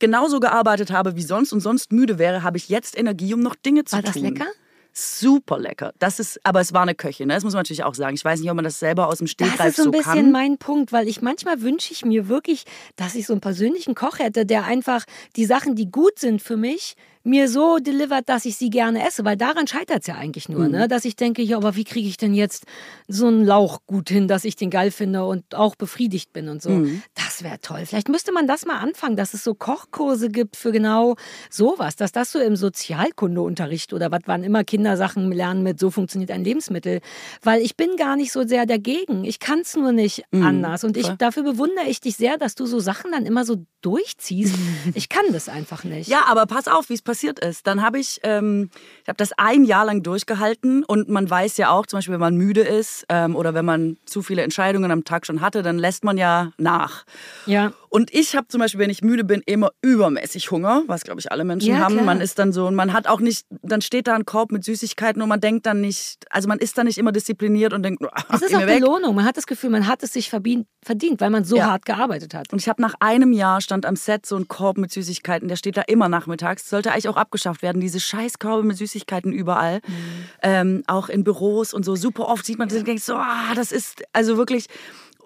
[0.00, 3.54] genauso gearbeitet habe wie sonst und sonst müde wäre, habe ich jetzt Energie, um noch
[3.54, 4.24] Dinge zu War das tun.
[4.24, 4.46] lecker?
[4.92, 5.92] Super lecker.
[6.00, 7.34] Das ist, aber es war eine Köchin, ne?
[7.34, 8.16] das muss man natürlich auch sagen.
[8.16, 10.12] Ich weiß nicht, ob man das selber aus dem Stegreif Das ist so ein bisschen
[10.12, 10.32] kann.
[10.32, 12.64] mein Punkt, weil ich manchmal wünsche ich mir wirklich,
[12.96, 15.04] dass ich so einen persönlichen Koch hätte, der einfach
[15.36, 19.24] die Sachen, die gut sind für mich, mir so delivert, dass ich sie gerne esse,
[19.24, 20.70] weil daran scheitert es ja eigentlich nur, Mhm.
[20.70, 20.88] ne?
[20.88, 22.64] dass ich denke, ja, aber wie kriege ich denn jetzt
[23.08, 26.62] so einen Lauch gut hin, dass ich den geil finde und auch befriedigt bin und
[26.62, 26.70] so.
[26.70, 27.02] Mhm.
[27.14, 27.84] Das wäre toll.
[27.86, 31.16] Vielleicht müsste man das mal anfangen, dass es so Kochkurse gibt für genau
[31.50, 35.90] sowas, dass das so im Sozialkundeunterricht oder was wann immer Kinder Sachen lernen mit, so
[35.90, 37.00] funktioniert ein Lebensmittel,
[37.42, 39.24] weil ich bin gar nicht so sehr dagegen.
[39.24, 42.66] Ich kann es nur nicht anders und ich, dafür bewundere ich dich sehr, dass du
[42.66, 44.54] so Sachen dann immer so durchziehst.
[44.94, 46.08] ich kann das einfach nicht.
[46.08, 47.66] Ja, aber pass auf, wie es passiert ist.
[47.66, 48.70] Dann habe ich, ähm,
[49.02, 52.20] ich habe das ein Jahr lang durchgehalten und man weiß ja auch, zum Beispiel, wenn
[52.20, 55.78] man müde ist ähm, oder wenn man zu viele Entscheidungen am Tag schon hatte, dann
[55.78, 57.04] lässt man ja nach.
[57.46, 57.72] Ja.
[57.88, 61.32] Und ich habe zum Beispiel, wenn ich müde bin, immer übermäßig Hunger, was glaube ich
[61.32, 61.94] alle Menschen Ja, haben.
[61.94, 62.04] klar.
[62.04, 64.62] Man ist dann so und man hat auch nicht, dann steht da ein Korb mit
[64.62, 68.00] Süßigkeiten und man denkt dann nicht, also man ist dann nicht immer diszipliniert und denkt,
[68.12, 68.78] ach, Es ist auch weg.
[68.80, 69.16] Belohnung.
[69.16, 71.66] Man hat das Gefühl, man hat es sich verdient, verdient weil man so Ja.
[71.66, 72.52] hart gearbeitet hat.
[72.52, 75.56] Und ich habe nach einem Jahr stand am Set so ein Korb mit Süßigkeiten, der
[75.56, 76.70] steht da immer nachmittags.
[76.70, 79.76] Sollte eigentlich auch abgeschafft werden, diese Scheißkörbe mit Süßigkeiten überall.
[79.86, 80.28] Mhm.
[80.42, 81.96] Ähm, auch in Büros und so.
[81.96, 84.66] Super oft sieht man das und denkt so, ah, das ist also wirklich.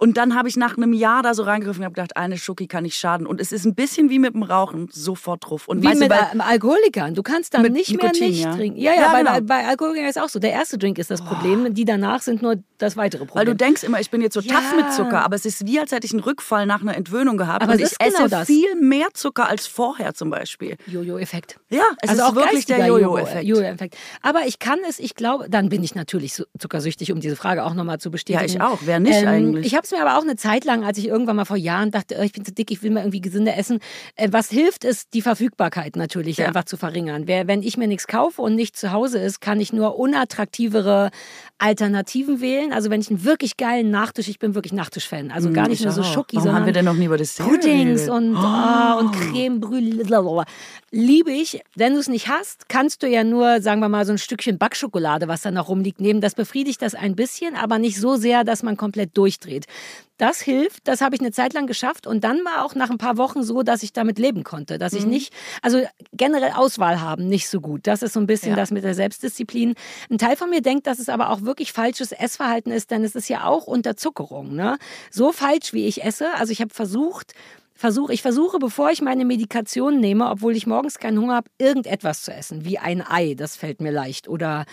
[0.05, 2.67] Und dann habe ich nach einem Jahr da so reingegriffen und habe gedacht, eine Schoki
[2.67, 3.27] kann nicht schaden.
[3.27, 5.67] Und es ist ein bisschen wie mit dem Rauchen, sofort drauf.
[5.67, 7.15] Und Wie weißt mit du, weil, Al- Alkoholikern.
[7.15, 8.55] Du kannst dann nicht Nikotin, mehr nicht ja.
[8.55, 8.79] trinken.
[8.79, 9.41] Ja, ja, Ja, bei, genau.
[9.47, 10.39] bei Alkoholikern ist auch so.
[10.39, 11.73] Der erste Drink ist das Problem.
[11.73, 13.47] Die danach sind nur das weitere weil Problem.
[13.47, 14.55] du denkst immer, ich bin jetzt so Ja.
[14.57, 17.39] tough mit Zucker, aber es ist wie, als hätte ich einen Rückfall nach einer Entwöhnung
[17.39, 17.63] gehabt.
[17.63, 18.47] Aber und es ich genau esse das.
[18.47, 20.77] viel mehr Zucker als vorher zum Beispiel.
[20.87, 21.59] Jojo-Effekt.
[21.71, 23.45] Ja, es also ist auch wirklich der Jojo-Effekt.
[23.45, 23.97] Jojo-Effekt.
[24.21, 27.73] Aber ich kann es, ich glaube, dann bin ich natürlich zuckersüchtig, um diese Frage auch
[27.73, 28.47] nochmal zu bestätigen.
[28.49, 28.81] Ja, ich auch.
[28.85, 29.67] Wer nicht eigentlich?
[29.67, 31.91] Ich habe es mir aber auch eine Zeit lang, als ich irgendwann mal vor Jahren
[31.91, 33.79] dachte, oh, ich bin zu dick, ich will mal irgendwie gesünder essen.
[34.17, 36.47] Äh, was hilft, ist die Verfügbarkeit natürlich Ja.
[36.49, 37.23] einfach zu verringern.
[37.27, 41.11] Wer, wenn ich mir nichts kaufe und nicht zu Hause ist, kann ich nur unattraktivere
[41.59, 42.73] Alternativen wählen.
[42.73, 45.85] Also wenn ich einen wirklich geilen Nachtisch, ich bin wirklich Nachtisch-Fan, also gar nicht ich
[45.87, 46.03] nur so.
[46.03, 49.61] Schoki, Warum sondern haben wir denn noch nie über das Puddings und, ah, und Creme
[49.61, 50.05] Brûlée.
[50.05, 50.45] blablabla.
[50.91, 51.61] Liebe ich.
[51.77, 54.59] Wenn du es nicht hast, kannst du ja nur, sagen wir mal, so ein Stückchen
[54.59, 56.21] Backschokolade, was da noch rumliegt, nehmen.
[56.21, 59.67] Das befriedigt das ein bisschen, aber nicht so sehr, dass man komplett durchdreht.
[60.16, 62.99] Das hilft, das habe ich eine Zeit lang geschafft und dann war auch nach ein
[62.99, 64.99] paar Wochen so, dass ich damit leben konnte, dass Mhm.
[65.01, 67.89] ich nicht, also generell Auswahl haben, nicht so gut.
[67.89, 68.57] Das ist so ein bisschen Ja.
[68.57, 69.75] das mit der Selbstdisziplin.
[70.09, 73.16] Ein Teil von mir denkt, dass es aber auch wirklich falsches Essverhalten ist, denn es
[73.16, 74.55] ist ja auch Unterzuckerung.
[74.55, 74.79] Ne?
[75.11, 76.33] So falsch, wie ich esse.
[76.35, 77.35] Also ich habe versucht,
[77.75, 82.22] versuch, ich versuche, bevor ich meine Medikation nehme, obwohl ich morgens keinen Hunger habe, irgendetwas
[82.22, 84.64] zu essen, wie ein Ei, das fällt mir leicht, oder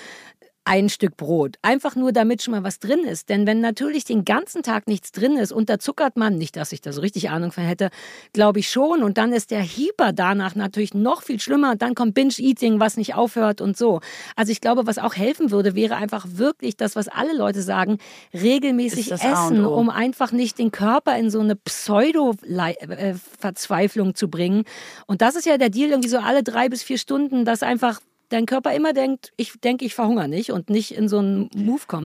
[0.63, 1.57] ein Stück Brot.
[1.63, 3.29] Einfach nur, damit schon mal was drin ist.
[3.29, 6.93] Denn wenn natürlich den ganzen Tag nichts drin ist, unterzuckert man, nicht, dass ich da
[6.93, 7.89] so richtig Ahnung von hätte,
[8.33, 9.01] glaube ich schon.
[9.01, 11.71] Und dann ist der Hyper danach natürlich noch viel schlimmer.
[11.71, 14.01] Und dann kommt Binge-Eating, was nicht aufhört und so.
[14.35, 17.97] Also ich glaube, was auch helfen würde, wäre einfach wirklich das, was alle Leute sagen,
[18.33, 24.65] regelmäßig essen, um einfach nicht den Körper in so eine Pseudo-Verzweiflung zu bringen.
[25.07, 27.99] Und das ist ja der Deal, irgendwie so alle drei bis vier Stunden, dass einfach
[28.31, 31.83] dein Körper immer denkt, ich denke, ich verhungere nicht und nicht in so einen Move
[31.87, 32.05] kommt.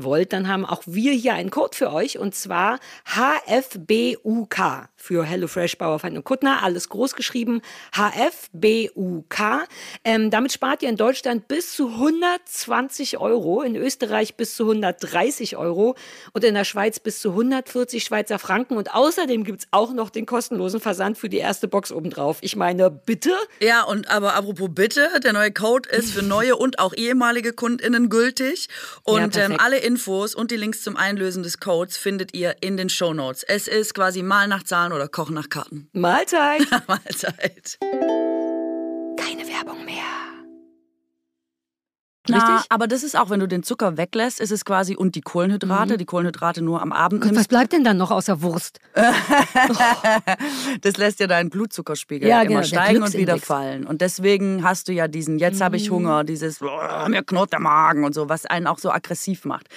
[0.00, 5.78] wollt, dann haben auch wir hier einen Code für euch und zwar HFBUK für HelloFresh
[5.78, 6.62] Bauerfeind und Kuttner.
[6.62, 7.60] Alles groß geschrieben.
[7.92, 9.66] HFBUK.
[10.04, 15.56] Ähm, damit spart ihr in Deutschland bis zu 120 Euro, in Österreich bis zu 130
[15.56, 15.96] Euro
[16.32, 18.76] und in der Schweiz bis zu 140 Schweizer Franken.
[18.76, 22.38] Und außerdem gibt's auch noch den kostenlosen Versand für die erste Box obendrauf.
[22.40, 23.32] Ich meine, bitte?
[23.60, 28.08] Ja, und aber apropos bitte, der neue Code ist für neue und auch ehemalige KundInnen
[28.08, 28.68] gültig.
[29.02, 29.60] Und Ja, ähm, perfekt.
[29.72, 33.42] Alle Infos und die Links zum Einlösen des Codes findet ihr in den Shownotes.
[33.42, 35.88] Es ist quasi Mal nach Zahlen oder Kochen nach Karten.
[35.92, 36.66] Mahlzeit!
[36.86, 37.78] Mahlzeit.
[42.28, 42.70] Na, Richtig?
[42.70, 45.96] aber das ist auch, wenn du den Zucker weglässt, ist es quasi und die Kohlenhydrate,
[45.96, 48.78] die Kohlenhydrate nur am Abend Und was bleibt denn dann noch außer Wurst?
[50.80, 53.86] Das lässt ja deinen Blutzuckerspiegel Ja, immer genau, steigen und wieder fallen.
[53.86, 57.60] Und deswegen hast du ja diesen, jetzt habe ich Hunger, dieses, "Oh, mir knurrt der
[57.60, 59.68] Magen und so, was einen auch so aggressiv macht.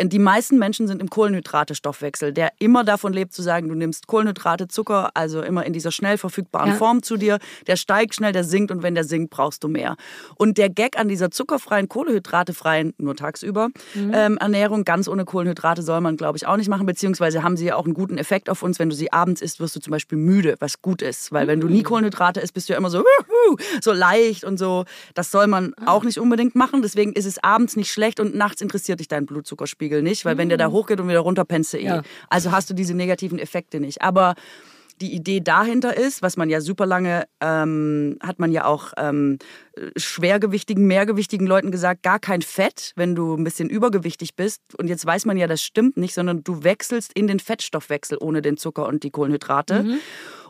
[0.00, 4.68] Die meisten Menschen sind im Kohlenhydrate-Stoffwechsel, der immer davon lebt zu sagen, du nimmst Kohlenhydrate,
[4.68, 6.76] Zucker, also immer in dieser schnell verfügbaren Ja.
[6.76, 7.38] Form zu dir.
[7.66, 9.96] Der steigt schnell, der sinkt und wenn der sinkt, brauchst du mehr.
[10.36, 16.00] Und der Gag an dieser zuckerfreien, kohlenhydratefreien, nur tagsüber, ähm, Ernährung, ganz ohne Kohlenhydrate soll
[16.00, 18.62] man, glaube ich, auch nicht machen, beziehungsweise haben sie ja auch einen guten Effekt auf
[18.62, 18.78] uns.
[18.78, 21.32] Wenn du sie abends isst, wirst du zum Beispiel müde, was gut ist.
[21.32, 23.04] Weil wenn du nie Kohlenhydrate isst, bist du ja immer so,
[23.80, 24.84] so leicht und so.
[25.14, 26.82] Das soll man auch nicht unbedingt machen.
[26.82, 30.48] Deswegen ist es abends nicht schlecht und nachts interessiert dich dein Blutzuckerspiegel nicht, weil wenn
[30.48, 31.84] der da hochgeht und wieder runter, pennst du eh.
[31.84, 32.02] Ja.
[32.28, 34.02] Also hast du diese negativen Effekte nicht.
[34.02, 34.34] Aber
[35.00, 39.38] die Idee dahinter ist, was man ja super lange, ähm, hat man ja auch ähm,
[39.96, 44.60] schwergewichtigen, mehrgewichtigen Leuten gesagt, gar kein Fett, wenn du ein bisschen übergewichtig bist.
[44.76, 48.42] Und jetzt weiß man ja, das stimmt nicht, sondern du wechselst in den Fettstoffwechsel ohne
[48.42, 49.84] den Zucker und die Kohlenhydrate.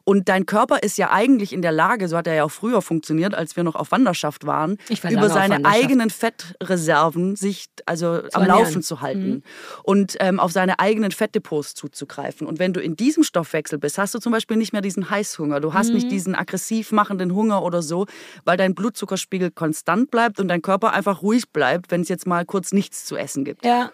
[0.09, 2.81] Und dein Körper ist ja eigentlich in der Lage, so hat er ja auch früher
[2.81, 8.45] funktioniert, als wir noch auf Wanderschaft waren, war über seine eigenen Fettreserven sich also am
[8.45, 8.49] ernähren.
[8.49, 9.43] Laufen zu halten
[9.83, 12.47] und ähm, auf seine eigenen Fettdepots zuzugreifen.
[12.47, 15.61] Und wenn du in diesem Stoffwechsel bist, hast du zum Beispiel nicht mehr diesen Heißhunger.
[15.61, 18.07] Du hast nicht diesen aggressiv machenden Hunger oder so,
[18.47, 22.47] weil dein Blutzuckerspiegel konstant bleibt und dein Körper einfach ruhig bleibt, wenn es jetzt mal
[22.47, 23.63] kurz nichts zu essen gibt.
[23.63, 23.93] Ja.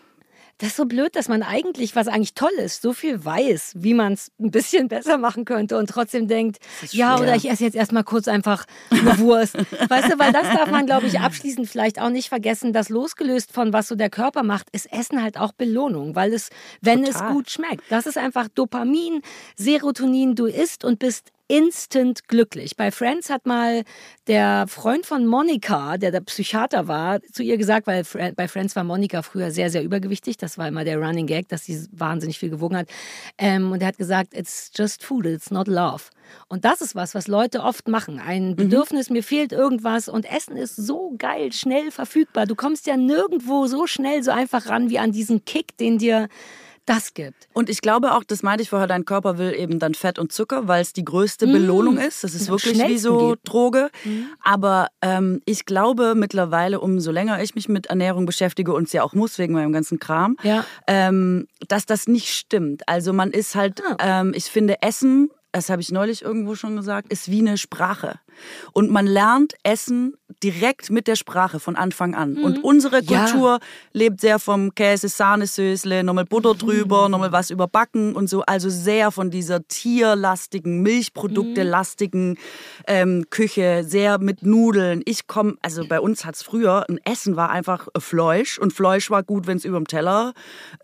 [0.58, 3.94] Das ist so blöd, dass man eigentlich, was eigentlich toll ist, so viel weiß, wie
[3.94, 6.58] man es ein bisschen besser machen könnte und trotzdem denkt,
[6.90, 9.56] ja, oder ich esse jetzt erstmal kurz einfach eine Wurst.
[9.56, 13.52] weißt du, weil das darf man, glaube ich, abschließend vielleicht auch nicht vergessen, dass losgelöst
[13.52, 16.50] von was so der Körper macht, ist Essen halt auch Belohnung, weil es,
[16.80, 17.28] wenn Total.
[17.28, 19.22] es gut schmeckt, das ist einfach Dopamin,
[19.56, 22.76] Serotonin, du isst und bist instant glücklich.
[22.76, 23.84] Bei Friends hat mal
[24.26, 28.04] der Freund von Monika, der der Psychiater war, zu ihr gesagt, weil
[28.34, 30.38] bei Friends war Monika früher sehr, sehr übergewichtig.
[30.38, 32.88] Das war immer der Running Gag, dass sie wahnsinnig viel gewogen hat.
[33.36, 36.04] Ähm, und er hat gesagt, it's just food, it's not love.
[36.48, 38.18] Und das ist was, was Leute oft machen.
[38.18, 42.46] Ein Bedürfnis, mir fehlt irgendwas und Essen ist so geil, schnell verfügbar.
[42.46, 46.28] Du kommst ja nirgendwo so schnell, so einfach ran wie an diesen Kick, den dir
[46.86, 47.48] das gibt.
[47.52, 50.32] Und ich glaube auch, das meinte ich vorher, dein Körper will eben dann Fett und
[50.32, 52.24] Zucker, weil es die größte Belohnung ist.
[52.24, 53.38] Das ist Und wirklich wie so geht.
[53.44, 53.90] Droge.
[54.42, 59.02] Aber ähm, ich glaube mittlerweile, umso länger ich mich mit Ernährung beschäftige und es ja
[59.02, 60.64] auch muss wegen meinem ganzen Kram, Ja.
[60.86, 62.88] ähm, dass das nicht stimmt.
[62.88, 64.20] Also man ist halt, Ah.
[64.20, 68.18] ähm, ich finde Essen, das habe ich neulich irgendwo schon gesagt, ist wie eine Sprache.
[68.72, 72.36] Und man lernt Essen direkt mit der Sprache von Anfang an.
[72.38, 73.08] Und unsere Mhm.
[73.08, 73.24] Ja.
[73.24, 73.58] Kultur
[73.92, 76.28] lebt sehr vom Käse, Sahnesösle, nochmal Mhm.
[76.28, 78.42] Butter drüber, nochmal was überbacken und so.
[78.42, 82.38] Also sehr von dieser tierlastigen, Milchprodukte-lastigen
[82.86, 85.02] ähm, Küche, sehr mit Nudeln.
[85.04, 89.10] Ich komme, also bei uns hat es früher, ein Essen war einfach Fleisch und Fleisch
[89.10, 90.32] war gut, wenn es über dem Teller,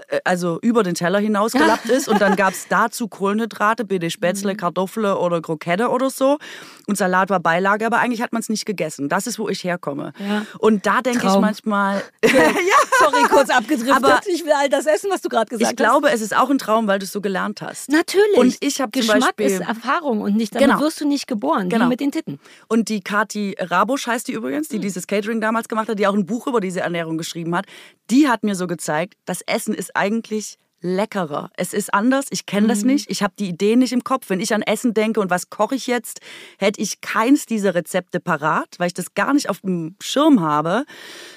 [0.08, 2.08] äh, also über den Teller hinausgelappt ist.
[2.08, 6.38] Und dann gab es dazu Kohlenhydrate, bitte Spätzle, Kartoffeln oder Krokette oder so.
[6.86, 9.08] Und Salat war Beilage, aber eigentlich hat man es nicht gegessen.
[9.08, 10.12] Das ist, wo ich herkomme.
[10.18, 10.46] Ja.
[10.58, 13.94] Und da denke ich manchmal, Sorry, kurz abgedriftet.
[13.96, 16.50] Aber ich will all das essen, was du gerade gesagt ich glaube, es ist auch
[16.50, 17.70] ein Traum, weil du es so gelernt hast.
[17.70, 17.88] hast.
[17.90, 18.36] Natürlich.
[18.36, 20.80] Und ich habe zum Geschmack Beispiel ist Erfahrung und nicht, damit Genau.
[20.80, 21.86] wirst du nicht geboren, Genau.
[21.86, 22.38] mit den Titten.
[22.68, 24.76] Und die Kati Rabusch heißt die übrigens, Hm.
[24.76, 27.66] die dieses Catering damals gemacht hat, die auch ein Buch über diese Ernährung geschrieben hat,
[28.10, 31.50] die hat mir so gezeigt, das Essen ist eigentlich leckerer.
[31.56, 32.68] Es ist anders, ich kenne Mhm.
[32.68, 34.30] das nicht, ich habe die Idee nicht im Kopf.
[34.30, 36.20] Wenn ich an Essen denke und was koche ich jetzt,
[36.58, 40.84] hätte ich keins dieser Rezepte parat, weil ich das gar nicht auf dem Schirm habe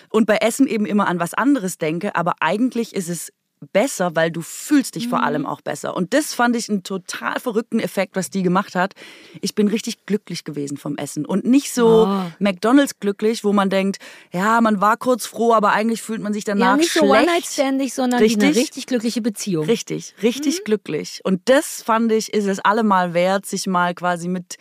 [0.10, 3.32] und bei Essen eben immer an was anderes denke, aber eigentlich ist es
[3.64, 5.24] besser, weil du fühlst dich vor Mhm.
[5.26, 5.96] allem auch besser.
[5.96, 8.94] Und das fand ich einen total verrückten Effekt, was die gemacht hat.
[9.42, 12.32] Ich bin richtig glücklich gewesen vom Essen und nicht so Oh.
[12.40, 13.98] McDonald's glücklich, wo man denkt,
[14.32, 17.28] ja, man war kurz froh, aber eigentlich fühlt man sich danach Ja, nicht so schlecht.
[17.28, 18.58] One-Night-Standig, sondern wie eine Richtig.
[18.58, 19.66] richtig glückliche Beziehung.
[19.66, 20.64] Richtig, richtig Mhm.
[20.66, 21.22] glücklich.
[21.24, 24.58] Und das fand ich, ist es allemal wert, sich mal quasi mit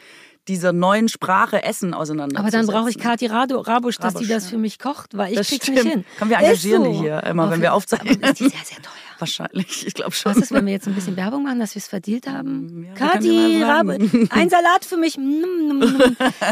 [0.49, 2.67] dieser neuen Sprache Essen Aber auseinanderzusetzen.
[2.67, 4.51] dann brauche ich Kathi Rado, Rabusch, dass Rabusch, die das ja.
[4.51, 5.85] für mich kocht, weil ich Das krieg's stimmt.
[5.85, 6.05] nicht hin.
[6.19, 6.91] Komm, wir engagieren so.
[6.93, 8.19] die hier immer, wenn Auf- wir aufzeichnen.
[8.23, 8.93] Aber ist die sehr, sehr teuer.
[9.23, 10.35] Wahrscheinlich, ich glaube schon.
[10.35, 12.89] Was ist, wenn wir jetzt ein bisschen Werbung machen, dass wir es verdient haben?
[12.99, 14.29] Ja, Rabe, sagen.
[14.33, 15.17] ein Salat für mich.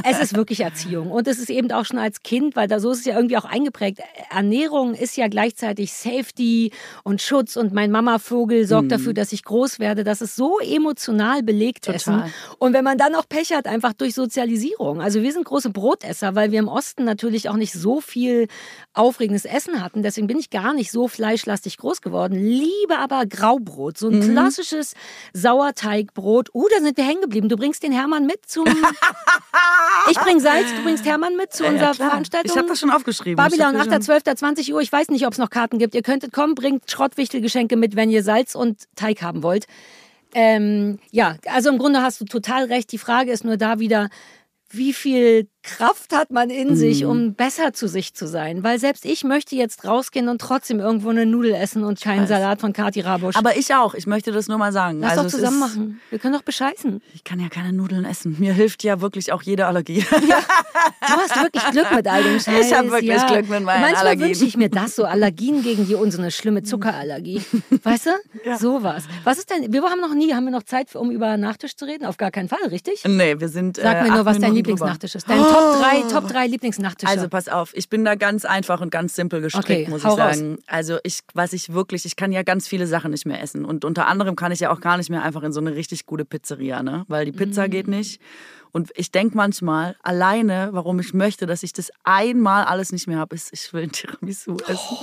[0.05, 1.11] Es ist wirklich Erziehung.
[1.11, 3.37] Und es ist eben auch schon als Kind, weil da so ist es ja irgendwie
[3.37, 3.99] auch eingeprägt.
[4.31, 6.71] Ernährung ist ja gleichzeitig Safety
[7.03, 8.91] und Schutz und mein Mama-Vogel sorgt Mm.
[8.91, 10.05] dafür, dass ich groß werde.
[10.05, 11.97] Das ist so emotional belegt Total.
[11.97, 12.23] Essen.
[12.59, 15.01] Und wenn man dann auch Pech hat, einfach durch Sozialisierung.
[15.01, 18.47] Also wir sind große Brotesser, weil wir im Osten natürlich auch nicht so viel
[18.93, 20.03] aufregendes Essen hatten.
[20.03, 22.35] Deswegen bin ich gar nicht so fleischlastig groß geworden.
[22.35, 24.33] Liebe aber Graubrot, so ein Mhm.
[24.33, 24.95] klassisches
[25.33, 26.49] Sauerteigbrot.
[26.55, 27.49] Uh, da sind wir hängen geblieben.
[27.49, 28.67] Du bringst den Hermann mit zum...
[30.11, 32.11] ich bring Salz, du bringst Hermann mit zu Ja, unserer klar.
[32.11, 32.51] Veranstaltung.
[32.53, 33.37] Ich habe das schon aufgeschrieben.
[33.37, 34.81] Babylon, Ich hab 8., 12., 20 Uhr.
[34.81, 35.95] Ich weiß nicht, ob es noch Karten gibt.
[35.95, 39.67] Ihr könntet kommen, bringt Schrottwichtelgeschenke mit, wenn ihr Salz und Teig haben wollt.
[40.35, 42.93] Ähm, ja, also im Grunde hast du total recht.
[42.93, 44.11] Die Frage ist nur da wieder,
[44.71, 47.11] wie viel Kraft hat man in sich, Mhm.
[47.11, 48.63] um besser zu sich zu sein?
[48.63, 52.27] Weil selbst ich möchte jetzt rausgehen und trotzdem irgendwo eine Nudel essen und keinen.
[52.27, 53.37] Salat von Kati Rabusch.
[53.37, 53.95] Aber ich auch.
[53.95, 55.01] Ich möchte das nur mal sagen.
[55.01, 56.01] Lass also doch zusammen machen.
[56.11, 57.03] Wir können doch bescheißen.
[57.15, 58.37] Ich kann ja keine Nudeln essen.
[58.39, 60.05] Mir hilft ja wirklich auch jede Allergie.
[60.11, 62.67] Du hast wirklich Glück mit all dem Scheiß.
[62.71, 63.27] Ich hab wirklich ja.
[63.27, 64.29] Glück mit meinen Manchmal Allergien.
[64.29, 67.43] wünsche ich mir das so, Allergien gegen die eine schlimme Zuckerallergie.
[67.83, 68.11] Weißt du?
[68.45, 68.59] Ja.
[68.59, 69.05] Sowas.
[69.25, 71.85] Was ist denn, wir haben noch nie, haben wir noch Zeit, um über Nachtisch zu
[71.85, 72.05] reden?
[72.07, 73.03] Auf gar keinen Fall, richtig?
[73.07, 73.77] nee, wir sind.
[73.77, 75.29] Sag äh, mir nur, acht was dein Lieblingsnachtisch ist.
[75.29, 77.11] Dein Top 3, Top 3 Lieblingsnachtische.
[77.11, 80.05] Also pass auf, ich bin da ganz einfach und ganz simpel gestrickt, Okay, muss ich
[80.05, 80.37] hau raus.
[80.37, 80.59] sagen.
[80.67, 83.65] Also ich, was ich wirklich, ich kann ja ganz viele Sachen nicht mehr essen.
[83.65, 86.07] Und unter anderem kann ich ja auch gar nicht mehr einfach in so eine richtig
[86.07, 87.05] gute Pizzeria, ne?
[87.09, 87.71] Weil die Pizza Mm.
[87.71, 88.21] geht nicht.
[88.73, 93.19] Und ich denke manchmal, alleine, warum ich möchte, dass ich das einmal alles nicht mehr
[93.19, 94.97] habe, ist, ich will ein Tiramisu essen.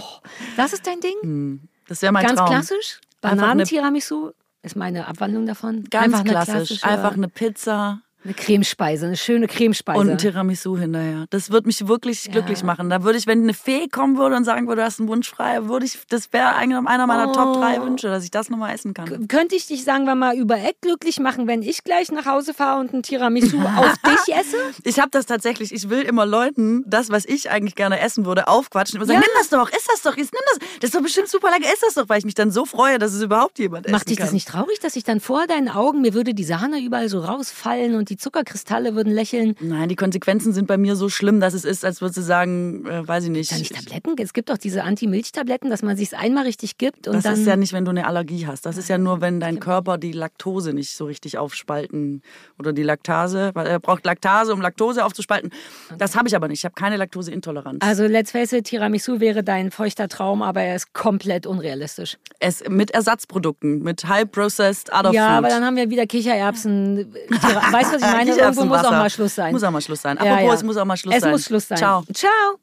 [0.55, 1.67] das ist dein Ding?
[1.87, 2.47] Das wäre mein Ganz Traum.
[2.49, 3.01] klassisch?
[3.21, 5.83] Einfach eine- Bananen-Tiramisu ist meine Abwandlung davon.
[5.89, 6.53] Ganz Einfach eine klassisch.
[6.53, 9.99] klassische- Einfach eine Pizza eine Cremespeise, eine schöne Cremespeise.
[9.99, 11.25] und ein Tiramisu hinterher.
[11.29, 12.89] Das würde mich wirklich glücklich machen.
[12.89, 15.29] Da würde ich, wenn eine Fee kommen würde und sagen würde, du hast einen Wunsch
[15.29, 17.59] frei, würde ich, das wäre einer meiner Top Oh.
[17.61, 19.27] 3 Wünsche, dass ich das nochmal essen kann.
[19.29, 22.53] Könnte ich dich, sagen wir mal, über Eck glücklich machen, wenn ich gleich nach Hause
[22.53, 24.57] fahre und ein Tiramisu auf dich esse?
[24.83, 28.47] Ich habe das tatsächlich, ich will immer Leuten das, was ich eigentlich gerne essen würde,
[28.49, 28.97] aufquatschen.
[28.97, 29.25] Immer sagen, Ja.
[29.25, 30.59] nimm das doch, iss das doch, iss, nimm das.
[30.81, 32.99] Das ist doch bestimmt super lecker, iss das doch, weil ich mich dann so freue,
[32.99, 34.25] dass es überhaupt jemand essen Macht dich kann.
[34.25, 37.19] das nicht traurig, dass ich dann vor deinen Augen, mir würde die Sahne überall so
[37.21, 39.55] rausfallen und die Zuckerkristalle würden lächeln?
[39.59, 42.85] Nein, die Konsequenzen sind bei mir so schlimm, dass es ist, als würdest du sagen,
[42.85, 43.51] äh, weiß ich nicht.
[43.51, 44.15] Dann nicht Tabletten?
[44.19, 47.33] Es gibt doch diese Anti-Milch-Tabletten, dass man sich einmal richtig gibt und das dann.
[47.33, 48.65] ist ja nicht, wenn du eine Allergie hast.
[48.65, 52.21] Das ist ja nur, wenn dein Körper die Laktose nicht so richtig aufspalten
[52.59, 55.51] oder die Laktase, weil er braucht Laktase, um Laktose aufzuspalten.
[55.97, 56.59] Das habe ich aber nicht.
[56.59, 57.83] Ich habe keine Laktoseintoleranz.
[57.83, 62.17] also, let's face it, Tiramisu wäre dein feuchter Traum, aber er ist komplett unrealistisch.
[62.39, 65.37] es mit Ersatzprodukten, mit high processed other ja, food.
[65.37, 67.13] aber dann haben wir wieder Kichererbsen.
[67.71, 68.31] Weißt du, was ich meine?
[68.31, 69.53] Irgendwo muss auch mal Schluss sein.
[69.53, 70.17] Muss auch mal Schluss sein.
[70.17, 70.53] Ja, Apropos, ja.
[70.55, 71.31] es muss auch mal Schluss es sein.
[71.31, 71.77] muss Schluss sein.
[71.77, 72.03] Ciao.
[72.13, 72.59] Ciao.